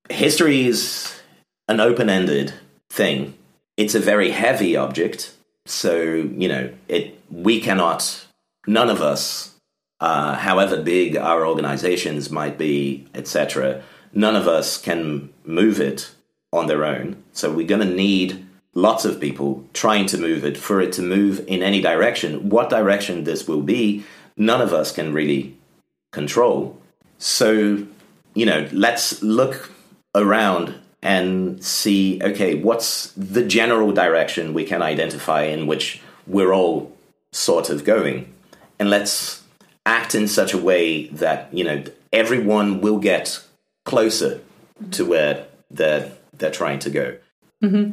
History 0.08 0.66
is 0.66 1.20
an 1.68 1.80
open 1.80 2.08
ended 2.08 2.54
thing. 2.90 3.34
It's 3.76 3.94
a 3.94 4.00
very 4.00 4.30
heavy 4.30 4.76
object. 4.76 5.34
So, 5.66 6.02
you 6.02 6.48
know, 6.48 6.72
it 6.88 7.18
we 7.30 7.60
cannot, 7.60 8.26
none 8.66 8.90
of 8.90 9.00
us, 9.00 9.54
uh, 10.00 10.34
however 10.34 10.82
big 10.82 11.16
our 11.16 11.46
organizations 11.46 12.30
might 12.30 12.58
be, 12.58 13.06
etc., 13.14 13.82
none 14.12 14.36
of 14.36 14.48
us 14.48 14.78
can 14.80 15.30
move 15.44 15.80
it 15.80 16.10
on 16.52 16.66
their 16.66 16.84
own. 16.84 17.22
So 17.32 17.52
we're 17.52 17.66
going 17.66 17.86
to 17.86 17.94
need 17.94 18.44
lots 18.74 19.04
of 19.04 19.20
people 19.20 19.64
trying 19.72 20.06
to 20.06 20.18
move 20.18 20.44
it 20.44 20.56
for 20.56 20.80
it 20.80 20.92
to 20.94 21.02
move 21.02 21.44
in 21.46 21.62
any 21.62 21.80
direction. 21.80 22.48
What 22.48 22.70
direction 22.70 23.24
this 23.24 23.46
will 23.46 23.62
be, 23.62 24.04
none 24.36 24.60
of 24.60 24.72
us 24.72 24.92
can 24.92 25.12
really 25.12 25.56
control. 26.12 26.80
So, 27.18 27.86
you 28.34 28.46
know, 28.46 28.68
let's 28.72 29.22
look 29.22 29.70
around 30.14 30.74
and 31.02 31.64
see 31.64 32.20
okay 32.22 32.56
what's 32.56 33.12
the 33.12 33.42
general 33.42 33.90
direction 33.90 34.52
we 34.52 34.64
can 34.64 34.82
identify 34.82 35.44
in 35.44 35.66
which 35.66 36.02
we're 36.26 36.52
all 36.52 36.94
sort 37.32 37.70
of 37.70 37.84
going 37.84 38.30
and 38.78 38.90
let's 38.90 39.42
act 39.86 40.14
in 40.14 40.28
such 40.28 40.52
a 40.52 40.58
way 40.58 41.06
that 41.06 41.48
you 41.54 41.64
know 41.64 41.82
everyone 42.12 42.80
will 42.82 42.98
get 42.98 43.42
closer 43.84 44.40
to 44.90 45.04
where 45.04 45.46
they're 45.70 46.10
they're 46.36 46.50
trying 46.50 46.78
to 46.78 46.90
go 46.90 47.16
mm-hmm. 47.62 47.92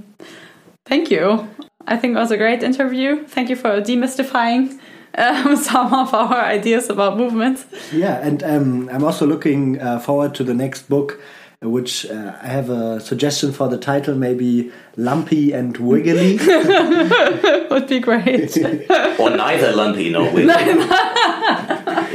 thank 0.85 1.11
you 1.11 1.47
i 1.85 1.97
think 1.97 2.15
it 2.15 2.19
was 2.19 2.31
a 2.31 2.37
great 2.37 2.63
interview 2.63 3.25
thank 3.25 3.49
you 3.49 3.55
for 3.55 3.81
demystifying 3.81 4.79
um, 5.17 5.55
some 5.69 5.93
of 5.93 6.13
our 6.13 6.43
ideas 6.45 6.89
about 6.89 7.17
movements 7.17 7.65
yeah 7.91 8.19
and 8.19 8.43
um, 8.43 8.89
i'm 8.91 9.03
also 9.03 9.25
looking 9.25 9.79
uh, 9.81 9.99
forward 9.99 10.33
to 10.35 10.43
the 10.43 10.53
next 10.53 10.89
book 10.89 11.19
which 11.61 12.05
uh, 12.05 12.37
I 12.41 12.47
have 12.47 12.69
a 12.69 12.99
suggestion 12.99 13.51
for 13.51 13.67
the 13.67 13.79
title, 13.79 14.13
maybe 14.15 14.71
Lumpy 14.95 15.53
and 15.53 15.75
Wiggly. 15.77 16.37
Would 17.71 17.87
be 17.87 17.99
great. 17.99 18.55
or 19.19 19.31
neither 19.31 19.73
Lumpy 19.73 20.11
nor 20.11 20.31
Wiggly. 20.31 20.45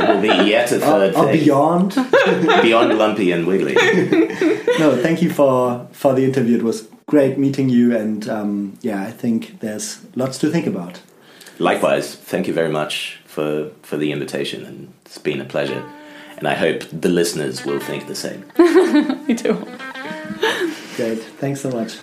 It 0.02 0.14
will 0.14 0.20
be 0.20 0.50
yet 0.50 0.72
a 0.72 0.78
third 0.78 1.14
or, 1.14 1.26
or 1.26 1.32
beyond. 1.32 1.94
beyond 2.62 2.98
Lumpy 2.98 3.32
and 3.32 3.46
Wiggly. 3.46 3.74
no, 4.78 4.98
thank 5.02 5.22
you 5.22 5.30
for, 5.30 5.88
for 5.92 6.14
the 6.14 6.24
interview. 6.24 6.56
It 6.58 6.62
was 6.62 6.88
great 7.06 7.38
meeting 7.38 7.68
you, 7.68 7.96
and 7.96 8.28
um, 8.28 8.78
yeah, 8.82 9.02
I 9.02 9.10
think 9.10 9.60
there's 9.60 10.00
lots 10.16 10.38
to 10.38 10.50
think 10.50 10.66
about. 10.66 11.00
Likewise, 11.58 12.14
thank 12.14 12.46
you 12.48 12.54
very 12.54 12.70
much 12.70 13.20
for, 13.24 13.70
for 13.82 13.96
the 13.96 14.12
invitation, 14.12 14.64
and 14.64 14.92
it's 15.04 15.18
been 15.18 15.40
a 15.40 15.44
pleasure. 15.44 15.84
And 16.38 16.48
I 16.48 16.54
hope 16.54 16.82
the 16.90 17.08
listeners 17.08 17.64
will 17.64 17.78
think 17.78 18.08
the 18.08 18.16
same. 18.16 18.44
Me 19.28 19.34
too. 19.34 19.54
Great. 20.96 21.22
Thanks 21.38 21.60
so 21.60 21.70
much. 21.70 21.98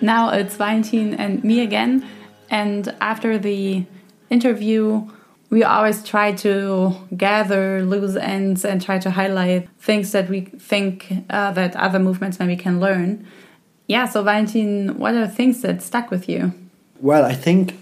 Now 0.00 0.30
it's 0.30 0.56
Valentin 0.56 1.14
and 1.14 1.42
me 1.44 1.60
again. 1.60 2.06
And 2.50 2.94
after 3.00 3.38
the 3.38 3.84
interview, 4.28 5.08
we 5.50 5.64
always 5.64 6.04
try 6.04 6.32
to 6.32 6.94
gather 7.16 7.84
loose 7.84 8.16
ends 8.16 8.64
and 8.64 8.80
try 8.80 8.98
to 8.98 9.10
highlight 9.10 9.68
things 9.78 10.12
that 10.12 10.28
we 10.28 10.42
think 10.42 11.12
uh, 11.28 11.52
that 11.52 11.76
other 11.76 11.98
movements 11.98 12.38
maybe 12.38 12.56
can 12.56 12.80
learn. 12.80 13.26
Yeah, 13.86 14.06
so 14.06 14.22
Valentin, 14.22 14.98
what 14.98 15.14
are 15.14 15.26
things 15.26 15.62
that 15.62 15.82
stuck 15.82 16.10
with 16.10 16.28
you? 16.28 16.52
Well, 17.00 17.24
I 17.24 17.34
think 17.34 17.80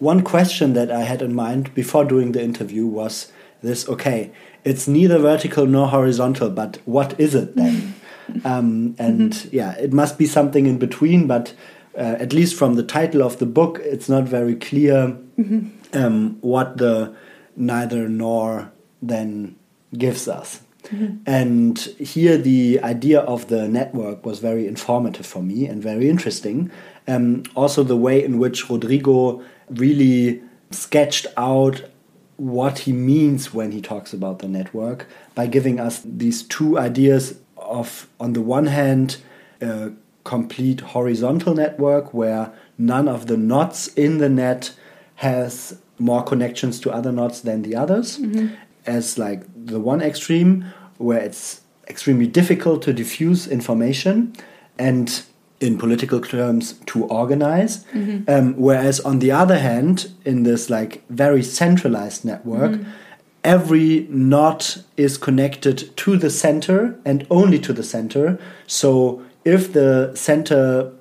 one 0.00 0.22
question 0.22 0.72
that 0.72 0.90
I 0.90 1.02
had 1.02 1.22
in 1.22 1.32
mind 1.32 1.72
before 1.74 2.04
doing 2.04 2.32
the 2.32 2.42
interview 2.42 2.86
was 2.86 3.30
this 3.62 3.88
okay, 3.88 4.32
it's 4.64 4.88
neither 4.88 5.18
vertical 5.18 5.66
nor 5.66 5.88
horizontal, 5.88 6.50
but 6.50 6.78
what 6.84 7.18
is 7.20 7.34
it 7.36 7.54
then? 7.54 7.94
um, 8.44 8.94
and 8.98 9.20
mm 9.20 9.30
-hmm. 9.30 9.52
yeah, 9.52 9.84
it 9.84 9.92
must 9.92 10.16
be 10.16 10.26
something 10.26 10.66
in 10.66 10.78
between, 10.78 11.26
but 11.26 11.54
uh, 11.98 12.22
at 12.22 12.32
least 12.32 12.54
from 12.54 12.76
the 12.76 13.00
title 13.00 13.22
of 13.22 13.36
the 13.36 13.46
book, 13.46 13.80
it's 13.92 14.08
not 14.08 14.28
very 14.28 14.56
clear. 14.56 15.16
Mm 15.36 15.44
-hmm 15.48 15.64
um, 15.92 16.38
what 16.40 16.78
the 16.78 17.14
neither 17.56 18.08
nor 18.08 18.72
then 19.00 19.56
gives 19.96 20.28
us. 20.28 20.62
Mm-hmm. 20.84 21.22
And 21.26 21.78
here, 21.98 22.36
the 22.36 22.80
idea 22.82 23.20
of 23.20 23.48
the 23.48 23.68
network 23.68 24.26
was 24.26 24.40
very 24.40 24.66
informative 24.66 25.26
for 25.26 25.42
me 25.42 25.66
and 25.66 25.82
very 25.82 26.08
interesting. 26.08 26.70
Um, 27.06 27.44
also, 27.54 27.82
the 27.82 27.96
way 27.96 28.22
in 28.24 28.38
which 28.38 28.68
Rodrigo 28.68 29.44
really 29.70 30.42
sketched 30.70 31.26
out 31.36 31.84
what 32.36 32.80
he 32.80 32.92
means 32.92 33.54
when 33.54 33.70
he 33.70 33.80
talks 33.80 34.12
about 34.12 34.40
the 34.40 34.48
network 34.48 35.06
by 35.34 35.46
giving 35.46 35.78
us 35.78 36.02
these 36.04 36.42
two 36.42 36.78
ideas 36.78 37.38
of, 37.72 38.08
on 38.20 38.32
the 38.34 38.42
one 38.42 38.66
hand, 38.66 39.16
a 39.60 39.92
complete 40.24 40.80
horizontal 40.80 41.54
network 41.54 42.14
where 42.14 42.52
none 42.78 43.08
of 43.08 43.26
the 43.26 43.36
knots 43.36 43.88
in 43.88 44.18
the 44.18 44.28
net 44.28 44.74
has 45.16 45.78
more 45.98 46.22
connections 46.22 46.80
to 46.80 46.90
other 46.90 47.12
nodes 47.12 47.42
than 47.42 47.62
the 47.62 47.74
others 47.76 48.18
mm-hmm. 48.18 48.54
as 48.86 49.18
like 49.18 49.42
the 49.66 49.78
one 49.78 50.00
extreme 50.00 50.64
where 50.98 51.20
it's 51.20 51.60
extremely 51.88 52.26
difficult 52.26 52.82
to 52.82 52.92
diffuse 52.92 53.46
information 53.46 54.32
and 54.78 55.22
in 55.60 55.78
political 55.78 56.20
terms 56.20 56.74
to 56.86 57.04
organize 57.04 57.84
mm-hmm. 57.84 58.28
um, 58.28 58.54
whereas 58.56 58.98
on 59.00 59.20
the 59.20 59.30
other 59.30 59.58
hand 59.58 60.10
in 60.24 60.42
this 60.42 60.68
like 60.68 61.04
very 61.08 61.42
centralized 61.42 62.24
network 62.24 62.72
mm-hmm. 62.72 62.90
Every 63.44 64.06
knot 64.08 64.78
is 64.96 65.18
connected 65.18 65.96
to 65.96 66.16
the 66.16 66.30
center 66.30 66.98
and 67.04 67.26
only 67.30 67.58
to 67.58 67.72
the 67.72 67.82
center 67.82 68.38
so 68.66 69.22
if 69.44 69.72
the 69.72 70.12
center 70.14 70.92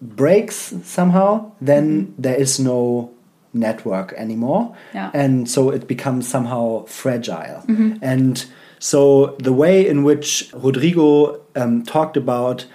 breaks 0.00 0.74
somehow 0.82 1.50
then 1.60 2.06
mm-hmm. 2.06 2.22
there 2.22 2.36
is 2.36 2.60
no 2.60 3.10
network 3.54 4.12
anymore. 4.14 4.76
Yeah. 4.92 5.10
And 5.14 5.48
so 5.48 5.70
it 5.70 5.86
becomes 5.86 6.28
somehow 6.28 6.84
fragile. 6.86 7.62
Mm 7.66 7.76
-hmm. 7.76 7.98
And 8.02 8.46
so 8.78 9.34
the 9.38 9.52
way 9.52 9.88
in 9.88 10.04
which 10.04 10.50
Rodrigo 10.52 11.38
um, 11.56 11.82
talked 11.82 12.16
about 12.16 12.66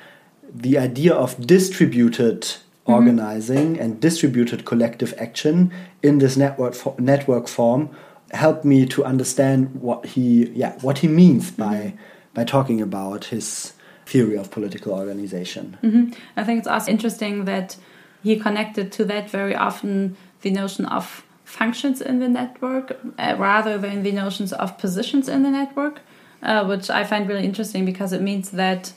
the 0.61 0.79
idea 0.79 1.15
of 1.15 1.35
distributed 1.37 2.37
mm 2.43 2.55
-hmm. 2.85 2.93
organizing 2.93 3.81
and 3.81 4.01
distributed 4.01 4.63
collective 4.63 5.13
action 5.21 5.71
in 6.01 6.19
this 6.19 6.35
network 6.35 6.73
fo 6.73 6.95
network 6.97 7.47
form 7.47 7.89
helped 8.31 8.65
me 8.65 8.85
to 8.85 9.03
understand 9.03 9.75
what 9.81 10.05
he 10.05 10.49
yeah 10.49 10.77
what 10.81 10.99
he 10.99 11.07
means 11.07 11.51
by 11.51 11.63
mm 11.63 11.91
-hmm. 11.91 11.97
by 12.33 12.43
talking 12.43 12.81
about 12.81 13.25
his 13.25 13.73
theory 14.05 14.37
of 14.37 14.49
political 14.49 14.91
organization. 14.93 15.77
Mm-hmm. 15.83 16.13
I 16.37 16.43
think 16.43 16.59
it's 16.59 16.67
also 16.67 16.91
interesting 16.91 17.45
that 17.45 17.77
he 18.23 18.35
connected 18.35 18.91
to 18.97 19.05
that 19.05 19.29
very 19.29 19.55
often 19.55 20.17
the 20.41 20.51
notion 20.51 20.85
of 20.85 21.23
functions 21.43 22.01
in 22.01 22.19
the 22.19 22.27
network 22.27 22.91
uh, 23.17 23.35
rather 23.37 23.77
than 23.77 24.03
the 24.03 24.11
notions 24.11 24.53
of 24.53 24.77
positions 24.77 25.27
in 25.27 25.43
the 25.43 25.49
network, 25.49 25.99
uh, 26.43 26.65
which 26.65 26.89
I 26.89 27.03
find 27.03 27.27
really 27.27 27.45
interesting 27.45 27.85
because 27.85 28.13
it 28.13 28.21
means 28.21 28.51
that 28.51 28.93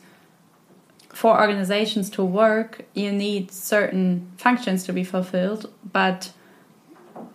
for 1.13 1.39
organizations 1.41 2.11
to 2.11 2.25
work, 2.25 2.85
you 2.95 3.13
need 3.13 3.51
certain 3.51 4.31
functions 4.37 4.85
to 4.85 4.93
be 4.93 5.05
fulfilled, 5.05 5.71
but 5.93 6.33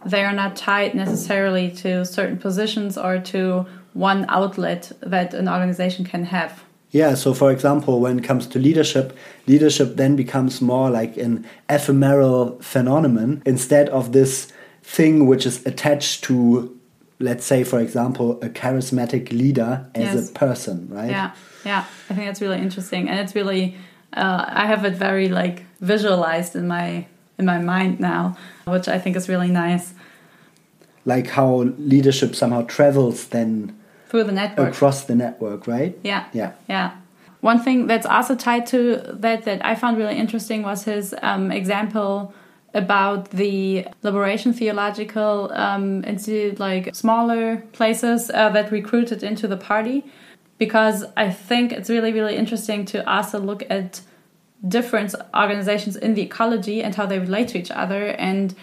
they 0.05 0.23
are 0.23 0.33
not 0.33 0.55
tied 0.55 0.95
necessarily 0.95 1.71
to 1.71 2.05
certain 2.05 2.37
positions 2.37 2.97
or 2.97 3.19
to 3.19 3.65
one 3.93 4.25
outlet 4.29 4.91
that 5.01 5.33
an 5.33 5.49
organization 5.49 6.05
can 6.05 6.25
have. 6.25 6.63
Yeah, 6.91 7.15
so 7.15 7.33
for 7.33 7.51
example, 7.51 7.99
when 7.99 8.19
it 8.19 8.23
comes 8.23 8.47
to 8.47 8.59
leadership, 8.59 9.17
leadership 9.45 9.95
then 9.95 10.15
becomes 10.15 10.61
more 10.61 10.89
like 10.89 11.17
an 11.17 11.45
ephemeral 11.69 12.59
phenomenon 12.61 13.43
instead 13.45 13.89
of 13.89 14.13
this 14.13 14.51
thing 14.83 15.27
which 15.27 15.45
is 15.45 15.65
attached 15.65 16.23
to, 16.25 16.77
let's 17.19 17.45
say, 17.45 17.63
for 17.63 17.79
example, 17.79 18.39
a 18.41 18.49
charismatic 18.49 19.31
leader 19.31 19.89
as 19.95 20.15
yes. 20.15 20.29
a 20.29 20.33
person, 20.33 20.87
right? 20.89 21.09
Yeah, 21.09 21.31
yeah. 21.65 21.85
I 22.09 22.13
think 22.13 22.27
that's 22.27 22.41
really 22.41 22.59
interesting, 22.59 23.09
and 23.09 23.19
it's 23.19 23.35
really 23.35 23.75
uh, 24.13 24.45
I 24.47 24.65
have 24.67 24.85
it 24.85 24.93
very 24.93 25.27
like 25.27 25.65
visualized 25.81 26.55
in 26.55 26.67
my 26.67 27.05
in 27.37 27.45
my 27.45 27.59
mind 27.59 27.99
now, 27.99 28.37
which 28.65 28.87
I 28.87 28.99
think 28.99 29.15
is 29.15 29.29
really 29.29 29.49
nice. 29.49 29.93
Like 31.05 31.27
how 31.27 31.69
leadership 31.77 32.35
somehow 32.35 32.63
travels 32.63 33.27
then 33.27 33.77
through 34.07 34.25
the 34.25 34.31
network 34.31 34.73
across 34.73 35.05
the 35.05 35.15
network, 35.15 35.67
right? 35.67 35.97
Yeah, 36.03 36.25
yeah, 36.33 36.53
yeah. 36.67 36.97
One 37.41 37.61
thing 37.61 37.87
that's 37.87 38.05
also 38.05 38.35
tied 38.35 38.65
to 38.67 39.01
that 39.13 39.45
that 39.45 39.65
I 39.65 39.75
found 39.75 39.97
really 39.97 40.17
interesting 40.17 40.63
was 40.63 40.83
his 40.83 41.15
um, 41.21 41.51
example 41.51 42.33
about 42.73 43.29
the 43.31 43.87
liberation 44.03 44.53
theological 44.53 45.51
um, 45.53 46.03
into 46.03 46.55
like 46.59 46.93
smaller 46.95 47.57
places 47.71 48.29
uh, 48.33 48.49
that 48.49 48.71
recruited 48.71 49.23
into 49.23 49.47
the 49.47 49.57
party 49.57 50.05
because 50.57 51.05
I 51.15 51.29
think 51.29 51.71
it's 51.71 51.89
really 51.89 52.11
really 52.11 52.35
interesting 52.35 52.85
to 52.85 53.09
also 53.09 53.39
look 53.39 53.63
at 53.69 54.01
different 54.65 55.13
organizations 55.35 55.95
in 55.95 56.13
the 56.15 56.21
ecology 56.21 56.81
and 56.81 56.95
how 56.95 57.05
they 57.05 57.19
relate 57.19 57.49
to 57.49 57.59
each 57.59 57.71
other 57.71 58.07
and 58.07 58.55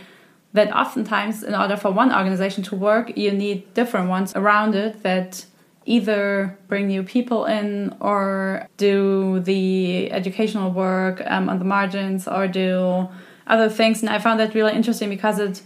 that 0.52 0.74
oftentimes 0.74 1.42
in 1.42 1.54
order 1.54 1.76
for 1.76 1.90
one 1.90 2.12
organization 2.14 2.62
to 2.64 2.74
work 2.74 3.16
you 3.16 3.30
need 3.30 3.72
different 3.74 4.08
ones 4.08 4.34
around 4.34 4.74
it 4.74 5.02
that 5.02 5.44
either 5.86 6.56
bring 6.66 6.86
new 6.86 7.02
people 7.02 7.44
in 7.44 7.94
or 8.00 8.66
do 8.76 9.40
the 9.40 10.10
educational 10.10 10.70
work 10.70 11.22
um, 11.26 11.48
on 11.48 11.58
the 11.58 11.64
margins 11.64 12.26
or 12.26 12.48
do 12.48 13.08
other 13.46 13.68
things. 13.68 14.00
And 14.00 14.10
i 14.10 14.18
found 14.18 14.40
that 14.40 14.54
really 14.54 14.72
interesting 14.72 15.10
because 15.10 15.38
it 15.38 15.62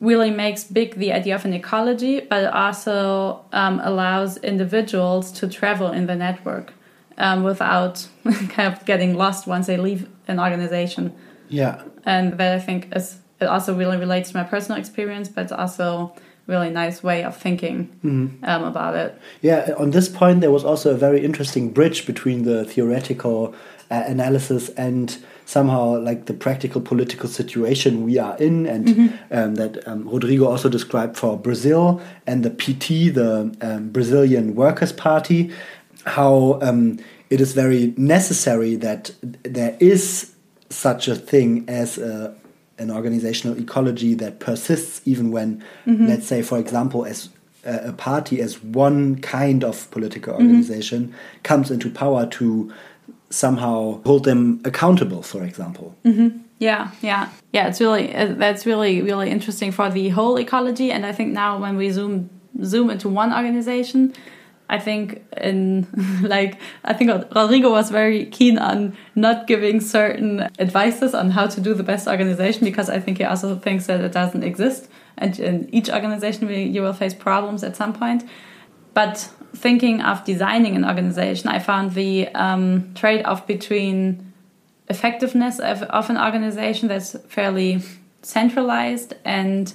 really 0.00 0.30
makes 0.30 0.64
big 0.64 0.94
the 0.94 1.12
idea 1.12 1.34
of 1.34 1.44
an 1.44 1.52
ecology 1.52 2.20
but 2.20 2.44
it 2.44 2.52
also 2.52 3.44
um, 3.52 3.80
allows 3.82 4.38
individuals 4.38 5.30
to 5.32 5.48
travel 5.48 5.90
in 5.90 6.06
the 6.06 6.16
network 6.16 6.72
um, 7.18 7.42
without 7.42 8.08
kind 8.48 8.72
of 8.72 8.84
getting 8.84 9.16
lost 9.16 9.46
once 9.46 9.66
they 9.66 9.76
leave 9.76 10.08
an 10.28 10.38
organization 10.40 11.12
yeah 11.48 11.82
and 12.04 12.38
that 12.38 12.54
i 12.54 12.58
think 12.58 12.88
is 12.94 13.18
it 13.40 13.46
also 13.46 13.74
really 13.74 13.96
relates 13.96 14.30
to 14.30 14.36
my 14.36 14.44
personal 14.44 14.78
experience 14.78 15.28
but 15.28 15.42
it's 15.42 15.52
also 15.52 16.14
really 16.46 16.70
nice 16.70 17.02
way 17.02 17.24
of 17.24 17.36
thinking 17.36 17.88
mm-hmm. 18.04 18.44
um, 18.44 18.64
about 18.64 18.94
it. 18.94 19.18
Yeah, 19.40 19.72
on 19.78 19.90
this 19.90 20.08
point, 20.08 20.40
there 20.40 20.50
was 20.50 20.64
also 20.64 20.90
a 20.90 20.96
very 20.96 21.24
interesting 21.24 21.70
bridge 21.70 22.06
between 22.06 22.42
the 22.44 22.64
theoretical 22.64 23.54
uh, 23.90 24.04
analysis 24.06 24.68
and 24.70 25.16
somehow 25.46 25.98
like 25.98 26.24
the 26.24 26.32
practical 26.32 26.80
political 26.80 27.28
situation 27.28 28.04
we 28.04 28.18
are 28.18 28.36
in, 28.38 28.66
and 28.66 28.86
mm-hmm. 28.86 29.16
um, 29.30 29.54
that 29.56 29.86
um, 29.86 30.08
Rodrigo 30.08 30.46
also 30.46 30.68
described 30.68 31.16
for 31.16 31.38
Brazil 31.38 32.00
and 32.26 32.44
the 32.44 32.50
PT, 32.50 33.14
the 33.14 33.54
um, 33.60 33.90
Brazilian 33.90 34.54
Workers' 34.54 34.92
Party, 34.92 35.52
how 36.06 36.58
um, 36.62 36.98
it 37.30 37.40
is 37.40 37.52
very 37.52 37.94
necessary 37.96 38.76
that 38.76 39.12
there 39.42 39.76
is 39.80 40.34
such 40.70 41.08
a 41.08 41.14
thing 41.14 41.64
as 41.68 41.98
a 41.98 42.34
an 42.76 42.90
organizational 42.90 43.56
ecology 43.56 44.14
that 44.14 44.40
persists 44.40 45.00
even 45.04 45.30
when, 45.30 45.62
mm-hmm. 45.86 46.06
let's 46.06 46.26
say, 46.26 46.42
for 46.42 46.58
example, 46.58 47.04
as 47.04 47.28
a 47.64 47.92
party 47.92 48.40
as 48.40 48.62
one 48.62 49.16
kind 49.20 49.64
of 49.64 49.90
political 49.90 50.34
mm-hmm. 50.34 50.42
organization 50.42 51.08
mm-hmm. 51.08 51.42
comes 51.42 51.70
into 51.70 51.90
power 51.90 52.26
to 52.26 52.72
somehow 53.30 54.00
hold 54.04 54.24
them 54.24 54.60
accountable 54.64 55.22
for 55.22 55.42
example 55.42 55.96
mm-hmm. 56.04 56.36
yeah 56.58 56.90
yeah 57.00 57.30
yeah 57.52 57.66
it's 57.66 57.80
really 57.80 58.14
uh, 58.14 58.26
that's 58.34 58.66
really 58.66 59.02
really 59.02 59.30
interesting 59.30 59.72
for 59.72 59.90
the 59.90 60.10
whole 60.10 60.36
ecology 60.36 60.92
and 60.92 61.04
i 61.04 61.10
think 61.10 61.32
now 61.32 61.58
when 61.58 61.76
we 61.76 61.90
zoom 61.90 62.30
zoom 62.62 62.90
into 62.90 63.08
one 63.08 63.32
organization 63.32 64.14
I 64.68 64.78
think 64.78 65.24
in 65.36 65.86
like 66.22 66.58
I 66.84 66.92
think 66.94 67.10
Rodrigo 67.34 67.70
was 67.70 67.90
very 67.90 68.26
keen 68.26 68.58
on 68.58 68.96
not 69.14 69.46
giving 69.46 69.80
certain 69.80 70.48
advices 70.58 71.14
on 71.14 71.30
how 71.30 71.46
to 71.46 71.60
do 71.60 71.74
the 71.74 71.82
best 71.82 72.08
organization 72.08 72.64
because 72.64 72.88
I 72.88 72.98
think 73.00 73.18
he 73.18 73.24
also 73.24 73.56
thinks 73.56 73.86
that 73.86 74.00
it 74.00 74.12
doesn't 74.12 74.42
exist 74.42 74.88
and 75.16 75.38
in 75.38 75.74
each 75.74 75.90
organization 75.90 76.48
you 76.48 76.82
will 76.82 76.92
face 76.92 77.14
problems 77.14 77.62
at 77.62 77.76
some 77.76 77.92
point. 77.92 78.24
But 78.94 79.30
thinking 79.54 80.00
of 80.00 80.24
designing 80.24 80.76
an 80.76 80.84
organization, 80.84 81.48
I 81.48 81.58
found 81.58 81.94
the 81.94 82.28
um, 82.28 82.94
trade-off 82.94 83.46
between 83.46 84.32
effectiveness 84.88 85.58
of, 85.58 85.82
of 85.82 86.10
an 86.10 86.18
organization 86.18 86.88
that's 86.88 87.16
fairly 87.28 87.80
centralized 88.22 89.14
and 89.24 89.72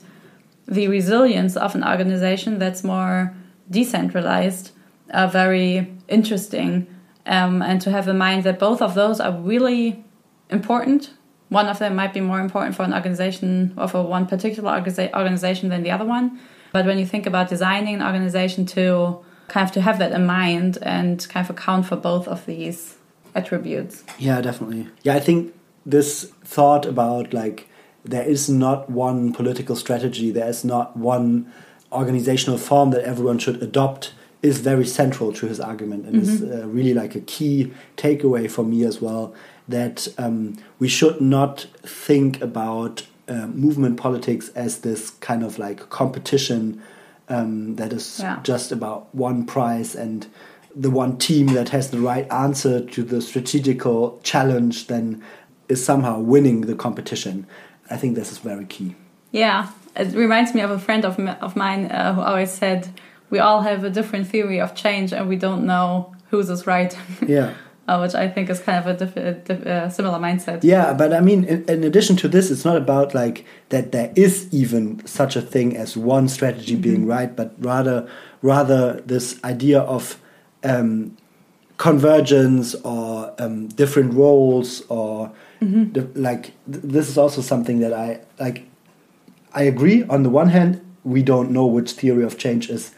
the 0.67 0.87
resilience 0.87 1.57
of 1.57 1.75
an 1.75 1.83
organization 1.83 2.59
that's 2.59 2.83
more 2.83 3.33
decentralized 3.69 4.71
are 5.11 5.27
very 5.27 5.95
interesting. 6.07 6.87
Um, 7.25 7.61
and 7.61 7.79
to 7.81 7.91
have 7.91 8.07
in 8.07 8.17
mind 8.17 8.43
that 8.43 8.57
both 8.57 8.81
of 8.81 8.95
those 8.95 9.19
are 9.19 9.31
really 9.31 10.03
important. 10.49 11.11
One 11.49 11.67
of 11.67 11.79
them 11.79 11.95
might 11.95 12.13
be 12.13 12.21
more 12.21 12.39
important 12.39 12.75
for 12.75 12.83
an 12.83 12.93
organization 12.93 13.73
or 13.77 13.87
for 13.87 14.03
one 14.03 14.25
particular 14.25 14.71
organization 14.71 15.69
than 15.69 15.83
the 15.83 15.91
other 15.91 16.05
one. 16.05 16.39
But 16.71 16.85
when 16.85 16.97
you 16.97 17.05
think 17.05 17.25
about 17.25 17.49
designing 17.49 17.95
an 17.95 18.03
organization 18.03 18.65
to 18.67 19.23
kind 19.47 19.67
of 19.67 19.73
to 19.73 19.81
have 19.81 19.99
that 19.99 20.11
in 20.11 20.25
mind 20.25 20.77
and 20.81 21.27
kind 21.29 21.45
of 21.45 21.49
account 21.49 21.85
for 21.87 21.95
both 21.95 22.27
of 22.27 22.45
these 22.45 22.97
attributes. 23.35 24.03
Yeah, 24.17 24.41
definitely. 24.41 24.87
Yeah, 25.03 25.15
I 25.15 25.19
think 25.19 25.53
this 25.85 26.31
thought 26.43 26.85
about 26.85 27.33
like 27.33 27.67
there 28.05 28.23
is 28.23 28.49
not 28.49 28.89
one 28.89 29.33
political 29.33 29.75
strategy, 29.75 30.31
there 30.31 30.47
is 30.47 30.63
not 30.63 30.95
one 30.95 31.51
organizational 31.91 32.57
form 32.57 32.91
that 32.91 33.03
everyone 33.03 33.39
should 33.39 33.61
adopt 33.61 34.13
is 34.41 34.59
very 34.59 34.85
central 34.85 35.33
to 35.33 35.47
his 35.47 35.59
argument 35.59 36.05
and 36.05 36.15
mm-hmm. 36.15 36.29
is 36.29 36.43
uh, 36.43 36.67
really 36.67 36.93
like 36.93 37.15
a 37.15 37.21
key 37.21 37.73
takeaway 37.97 38.49
for 38.49 38.63
me 38.63 38.83
as 38.83 39.01
well 39.01 39.33
that 39.67 40.07
um, 40.17 40.57
we 40.79 40.87
should 40.87 41.21
not 41.21 41.67
think 41.83 42.41
about 42.41 43.05
uh, 43.27 43.47
movement 43.47 43.97
politics 43.97 44.49
as 44.49 44.79
this 44.79 45.11
kind 45.11 45.43
of 45.43 45.59
like 45.59 45.89
competition 45.89 46.81
um, 47.27 47.75
that 47.75 47.93
is 47.93 48.19
yeah. 48.19 48.39
just 48.43 48.71
about 48.71 49.13
one 49.13 49.45
prize 49.45 49.93
and 49.95 50.27
the 50.75 50.89
one 50.89 51.17
team 51.17 51.47
that 51.47 51.69
has 51.69 51.91
the 51.91 51.99
right 51.99 52.31
answer 52.31 52.83
to 52.83 53.03
the 53.03 53.21
strategical 53.21 54.19
challenge 54.23 54.87
then 54.87 55.23
is 55.67 55.83
somehow 55.83 56.19
winning 56.19 56.61
the 56.61 56.75
competition. 56.75 57.45
I 57.89 57.97
think 57.97 58.15
this 58.15 58.31
is 58.31 58.39
very 58.39 58.65
key. 58.65 58.95
Yeah, 59.31 59.69
it 59.95 60.13
reminds 60.15 60.55
me 60.55 60.61
of 60.61 60.71
a 60.71 60.79
friend 60.79 61.05
of, 61.05 61.19
of 61.19 61.55
mine 61.55 61.85
uh, 61.85 62.13
who 62.13 62.21
always 62.21 62.51
said, 62.51 62.89
we 63.29 63.39
all 63.39 63.61
have 63.61 63.83
a 63.83 63.89
different 63.89 64.27
theory 64.27 64.59
of 64.59 64.75
change 64.75 65.13
and 65.13 65.29
we 65.29 65.35
don't 65.35 65.65
know 65.65 66.15
whose 66.29 66.49
is 66.49 66.65
right. 66.67 66.97
Yeah. 67.25 67.53
uh, 67.89 67.97
which 67.99 68.13
I 68.13 68.27
think 68.27 68.49
is 68.49 68.59
kind 68.59 68.77
of 68.77 68.87
a, 68.87 68.93
diff 68.93 69.17
a 69.17 69.33
diff 69.33 69.65
uh, 69.65 69.89
similar 69.89 70.19
mindset. 70.19 70.63
Yeah, 70.63 70.93
but 70.93 71.11
I 71.11 71.21
mean, 71.21 71.43
in, 71.43 71.65
in, 71.65 71.83
addition 71.83 72.15
to 72.17 72.27
this, 72.27 72.51
it's 72.51 72.63
not 72.63 72.77
about 72.77 73.15
like 73.15 73.45
that 73.69 73.91
there 73.91 74.13
is 74.15 74.47
even 74.51 75.05
such 75.07 75.35
a 75.35 75.41
thing 75.41 75.75
as 75.75 75.97
one 75.97 76.29
strategy 76.29 76.75
mm 76.75 76.79
-hmm. 76.79 76.83
being 76.83 77.07
right, 77.07 77.35
but 77.35 77.49
rather 77.59 78.07
rather 78.41 79.01
this 79.07 79.39
idea 79.43 79.81
of 79.81 80.19
um, 80.63 81.17
convergence 81.77 82.77
or 82.83 83.31
um, 83.39 83.67
different 83.75 84.13
roles 84.13 84.83
or 84.87 85.31
mm 85.59 85.67
-hmm. 85.73 86.07
like 86.13 86.43
th 86.71 86.81
this 86.93 87.09
is 87.09 87.17
also 87.17 87.41
something 87.41 87.81
that 87.81 87.93
I 88.05 88.07
like. 88.43 88.61
I 89.61 89.67
agree. 89.73 90.05
On 90.07 90.23
the 90.23 90.29
one 90.29 90.49
hand, 90.57 90.71
we 91.03 91.21
don't 91.23 91.49
know 91.49 91.75
which 91.75 91.91
theory 91.93 92.25
of 92.25 92.37
change 92.37 92.69
is 92.75 92.91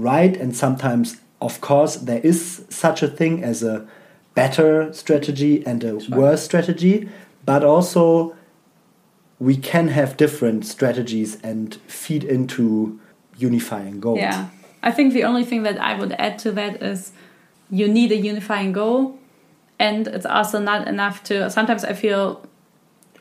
right? 0.00 0.36
And 0.36 0.56
sometimes 0.56 1.20
of 1.40 1.60
course 1.60 1.96
there 1.96 2.20
is 2.20 2.64
such 2.68 3.02
a 3.02 3.08
thing 3.08 3.42
as 3.42 3.62
a 3.62 3.86
better 4.34 4.92
strategy 4.92 5.64
and 5.66 5.82
a 5.82 6.00
sure. 6.00 6.18
worse 6.18 6.42
strategy 6.44 7.08
but 7.44 7.64
also 7.64 8.34
we 9.38 9.56
can 9.56 9.88
have 9.88 10.16
different 10.16 10.66
strategies 10.66 11.40
and 11.42 11.76
feed 11.86 12.22
into 12.22 13.00
unifying 13.38 13.98
goals. 13.98 14.18
Yeah. 14.18 14.48
I 14.82 14.90
think 14.90 15.14
the 15.14 15.24
only 15.24 15.44
thing 15.44 15.62
that 15.62 15.78
i 15.80 15.98
would 15.98 16.12
add 16.12 16.38
to 16.40 16.52
that 16.52 16.82
is 16.82 17.12
you 17.70 17.88
need 17.88 18.12
a 18.12 18.16
unifying 18.16 18.72
goal 18.72 19.18
and 19.78 20.06
it's 20.08 20.26
also 20.26 20.58
not 20.58 20.88
enough 20.88 21.22
to 21.24 21.50
sometimes 21.50 21.84
i 21.84 21.92
feel 21.92 22.42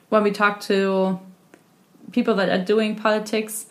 when 0.09 0.23
we 0.23 0.31
talk 0.31 0.59
to 0.61 1.19
people 2.11 2.35
that 2.35 2.49
are 2.49 2.63
doing 2.63 2.95
politics 2.95 3.65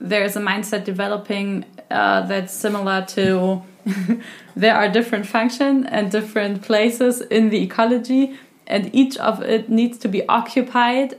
there's 0.00 0.36
a 0.36 0.40
mindset 0.40 0.84
developing 0.84 1.64
uh, 1.90 2.22
that's 2.22 2.52
similar 2.52 3.04
to 3.06 3.62
there 4.56 4.74
are 4.74 4.88
different 4.88 5.26
functions 5.26 5.86
and 5.88 6.10
different 6.10 6.62
places 6.62 7.20
in 7.20 7.50
the 7.50 7.62
ecology, 7.62 8.38
and 8.66 8.94
each 8.94 9.16
of 9.18 9.42
it 9.42 9.68
needs 9.68 9.98
to 9.98 10.08
be 10.08 10.26
occupied, 10.28 11.18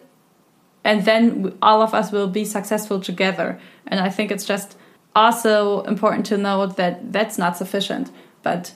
and 0.83 1.05
then 1.05 1.57
all 1.61 1.81
of 1.81 1.93
us 1.93 2.11
will 2.11 2.27
be 2.27 2.45
successful 2.45 2.99
together. 2.99 3.59
And 3.87 3.99
I 3.99 4.09
think 4.09 4.31
it's 4.31 4.45
just 4.45 4.77
also 5.15 5.81
important 5.81 6.25
to 6.27 6.37
note 6.37 6.77
that 6.77 7.11
that's 7.11 7.37
not 7.37 7.57
sufficient. 7.57 8.11
But 8.43 8.73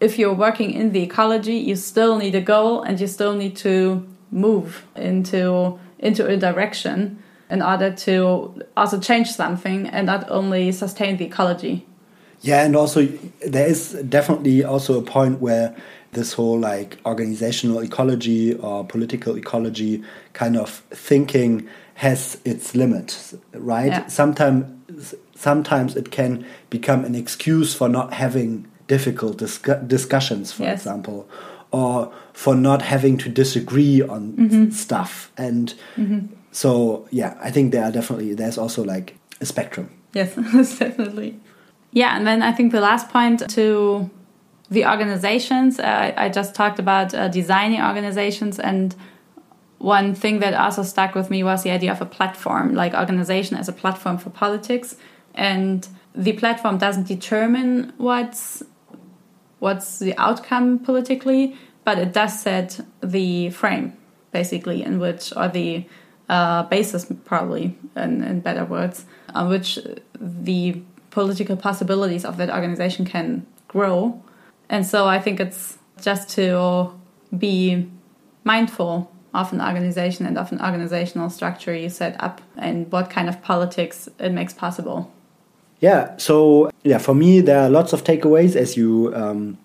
if 0.00 0.18
you're 0.18 0.34
working 0.34 0.72
in 0.72 0.92
the 0.92 1.02
ecology, 1.02 1.56
you 1.56 1.76
still 1.76 2.16
need 2.16 2.34
a 2.34 2.40
goal 2.40 2.82
and 2.82 2.98
you 2.98 3.06
still 3.06 3.34
need 3.34 3.56
to 3.56 4.06
move 4.30 4.86
into 4.96 5.78
into 5.98 6.26
a 6.26 6.36
direction 6.36 7.22
in 7.50 7.62
order 7.62 7.90
to 7.90 8.62
also 8.76 9.00
change 9.00 9.30
something 9.30 9.86
and 9.88 10.06
not 10.06 10.30
only 10.30 10.72
sustain 10.72 11.16
the 11.16 11.24
ecology. 11.24 11.86
Yeah, 12.42 12.64
and 12.64 12.74
also 12.74 13.06
there 13.46 13.66
is 13.66 13.92
definitely 14.08 14.64
also 14.64 14.98
a 14.98 15.02
point 15.02 15.40
where 15.40 15.76
this 16.12 16.32
whole 16.32 16.58
like 16.58 16.98
organizational 17.04 17.80
ecology 17.80 18.54
or 18.54 18.84
political 18.84 19.36
ecology 19.36 20.02
kind 20.32 20.56
of 20.56 20.82
thinking 20.90 21.68
has 21.94 22.40
its 22.44 22.74
limits, 22.74 23.34
right? 23.52 23.92
Yeah. 23.92 24.06
Sometimes 24.06 25.14
sometimes 25.34 25.96
it 25.96 26.10
can 26.10 26.46
become 26.70 27.04
an 27.04 27.14
excuse 27.14 27.74
for 27.74 27.88
not 27.88 28.14
having 28.14 28.66
difficult 28.86 29.36
discussions, 29.38 30.52
for 30.52 30.64
yes. 30.64 30.80
example, 30.80 31.28
or 31.70 32.12
for 32.32 32.54
not 32.54 32.82
having 32.82 33.16
to 33.18 33.28
disagree 33.28 34.02
on 34.02 34.34
mm 34.36 34.48
-hmm. 34.48 34.72
stuff. 34.72 35.30
And 35.36 35.74
mm 35.96 36.06
-hmm. 36.06 36.39
So, 36.52 37.06
yeah, 37.10 37.38
I 37.40 37.50
think 37.50 37.72
there 37.72 37.84
are 37.84 37.92
definitely, 37.92 38.34
there's 38.34 38.58
also 38.58 38.84
like 38.84 39.16
a 39.40 39.46
spectrum. 39.46 39.90
Yes, 40.12 40.34
definitely. 40.78 41.38
Yeah, 41.92 42.16
and 42.16 42.26
then 42.26 42.42
I 42.42 42.52
think 42.52 42.72
the 42.72 42.80
last 42.80 43.08
point 43.08 43.48
to 43.50 44.10
the 44.70 44.86
organizations, 44.86 45.80
uh, 45.80 46.12
I 46.16 46.28
just 46.28 46.54
talked 46.54 46.78
about 46.78 47.14
uh, 47.14 47.28
designing 47.28 47.80
organizations 47.80 48.58
and 48.58 48.94
one 49.80 50.14
thing 50.14 50.40
that 50.40 50.52
also 50.52 50.82
stuck 50.82 51.14
with 51.14 51.30
me 51.30 51.42
was 51.42 51.62
the 51.62 51.70
idea 51.70 51.90
of 51.90 52.02
a 52.02 52.06
platform, 52.06 52.74
like 52.74 52.92
organization 52.92 53.56
as 53.56 53.66
a 53.66 53.72
platform 53.72 54.18
for 54.18 54.28
politics. 54.28 54.94
And 55.34 55.88
the 56.14 56.34
platform 56.34 56.76
doesn't 56.76 57.06
determine 57.08 57.94
what's 57.96 58.62
what's 59.58 59.98
the 59.98 60.16
outcome 60.18 60.78
politically, 60.78 61.56
but 61.84 61.98
it 61.98 62.12
does 62.12 62.40
set 62.40 62.80
the 63.02 63.50
frame, 63.50 63.94
basically, 64.32 64.82
in 64.82 64.98
which, 64.98 65.34
or 65.36 65.48
the 65.48 65.86
uh, 66.30 66.62
basis, 66.64 67.06
probably, 67.24 67.76
in, 67.96 68.22
in 68.22 68.40
better 68.40 68.64
words, 68.64 69.04
on 69.34 69.48
which 69.48 69.78
the 70.14 70.80
political 71.10 71.56
possibilities 71.56 72.24
of 72.24 72.36
that 72.36 72.50
organization 72.50 73.04
can 73.04 73.44
grow. 73.66 74.22
And 74.68 74.86
so 74.86 75.06
I 75.06 75.18
think 75.18 75.40
it's 75.40 75.76
just 76.00 76.30
to 76.36 76.92
be 77.36 77.90
mindful 78.44 79.10
of 79.34 79.52
an 79.52 79.60
organization 79.60 80.24
and 80.24 80.38
of 80.38 80.52
an 80.52 80.60
organizational 80.60 81.30
structure 81.30 81.74
you 81.74 81.88
set 81.88 82.14
up 82.22 82.40
and 82.56 82.90
what 82.92 83.10
kind 83.10 83.28
of 83.28 83.42
politics 83.42 84.08
it 84.20 84.30
makes 84.30 84.54
possible. 84.54 85.12
Yeah, 85.80 86.16
so 86.16 86.70
yeah, 86.84 86.98
for 86.98 87.14
me, 87.14 87.40
there 87.40 87.58
are 87.58 87.70
lots 87.70 87.92
of 87.92 88.04
takeaways 88.04 88.54
as 88.54 88.76
you 88.76 89.12
um, 89.16 89.58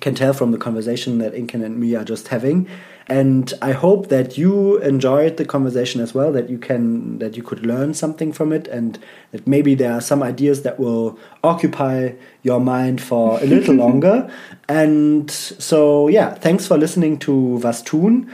can 0.00 0.14
tell 0.14 0.32
from 0.32 0.50
the 0.50 0.58
conversation 0.58 1.18
that 1.18 1.32
Inken 1.32 1.64
and 1.64 1.78
me 1.78 1.94
are 1.94 2.04
just 2.04 2.28
having. 2.28 2.68
And 3.08 3.54
I 3.62 3.72
hope 3.72 4.08
that 4.08 4.36
you 4.36 4.76
enjoyed 4.78 5.38
the 5.38 5.44
conversation 5.44 6.02
as 6.02 6.14
well, 6.14 6.30
that 6.32 6.50
you 6.50 6.58
can 6.58 7.18
that 7.20 7.36
you 7.36 7.42
could 7.42 7.64
learn 7.64 7.94
something 7.94 8.32
from 8.32 8.52
it, 8.52 8.68
and 8.68 8.98
that 9.32 9.46
maybe 9.46 9.74
there 9.74 9.92
are 9.92 10.00
some 10.02 10.22
ideas 10.22 10.62
that 10.62 10.78
will 10.78 11.18
occupy 11.42 12.12
your 12.42 12.60
mind 12.60 13.00
for 13.00 13.40
a 13.40 13.46
little 13.46 13.74
longer. 13.86 14.30
And 14.68 15.30
so, 15.30 16.08
yeah, 16.08 16.34
thanks 16.34 16.66
for 16.66 16.76
listening 16.76 17.18
to 17.20 17.32
Was 17.58 17.82
tun. 17.82 18.30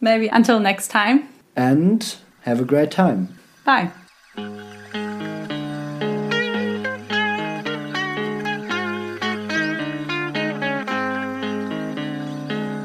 Maybe 0.00 0.28
until 0.28 0.60
next 0.60 0.88
time. 0.88 1.26
And 1.56 2.14
have 2.42 2.60
a 2.60 2.64
great 2.64 2.90
time. 2.90 3.38
Bye. 3.64 3.90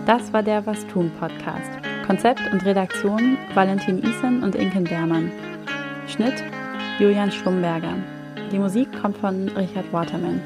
Das 0.06 0.34
war 0.34 0.44
der 0.44 0.66
Was 0.66 0.86
tun 0.88 1.10
Podcast. 1.18 1.72
Konzept 2.06 2.42
und 2.52 2.66
Redaktion 2.66 3.38
Valentin 3.54 4.00
Isen 4.00 4.44
und 4.44 4.54
Inken 4.54 4.84
Bermann. 4.84 5.32
Schnitt 6.08 6.44
Julian 7.00 7.32
Schlumberger. 7.32 7.96
Die 8.52 8.60
Musik 8.60 8.90
kommt 9.02 9.18
von 9.18 9.48
Richard 9.56 9.92
Waterman. 9.94 10.42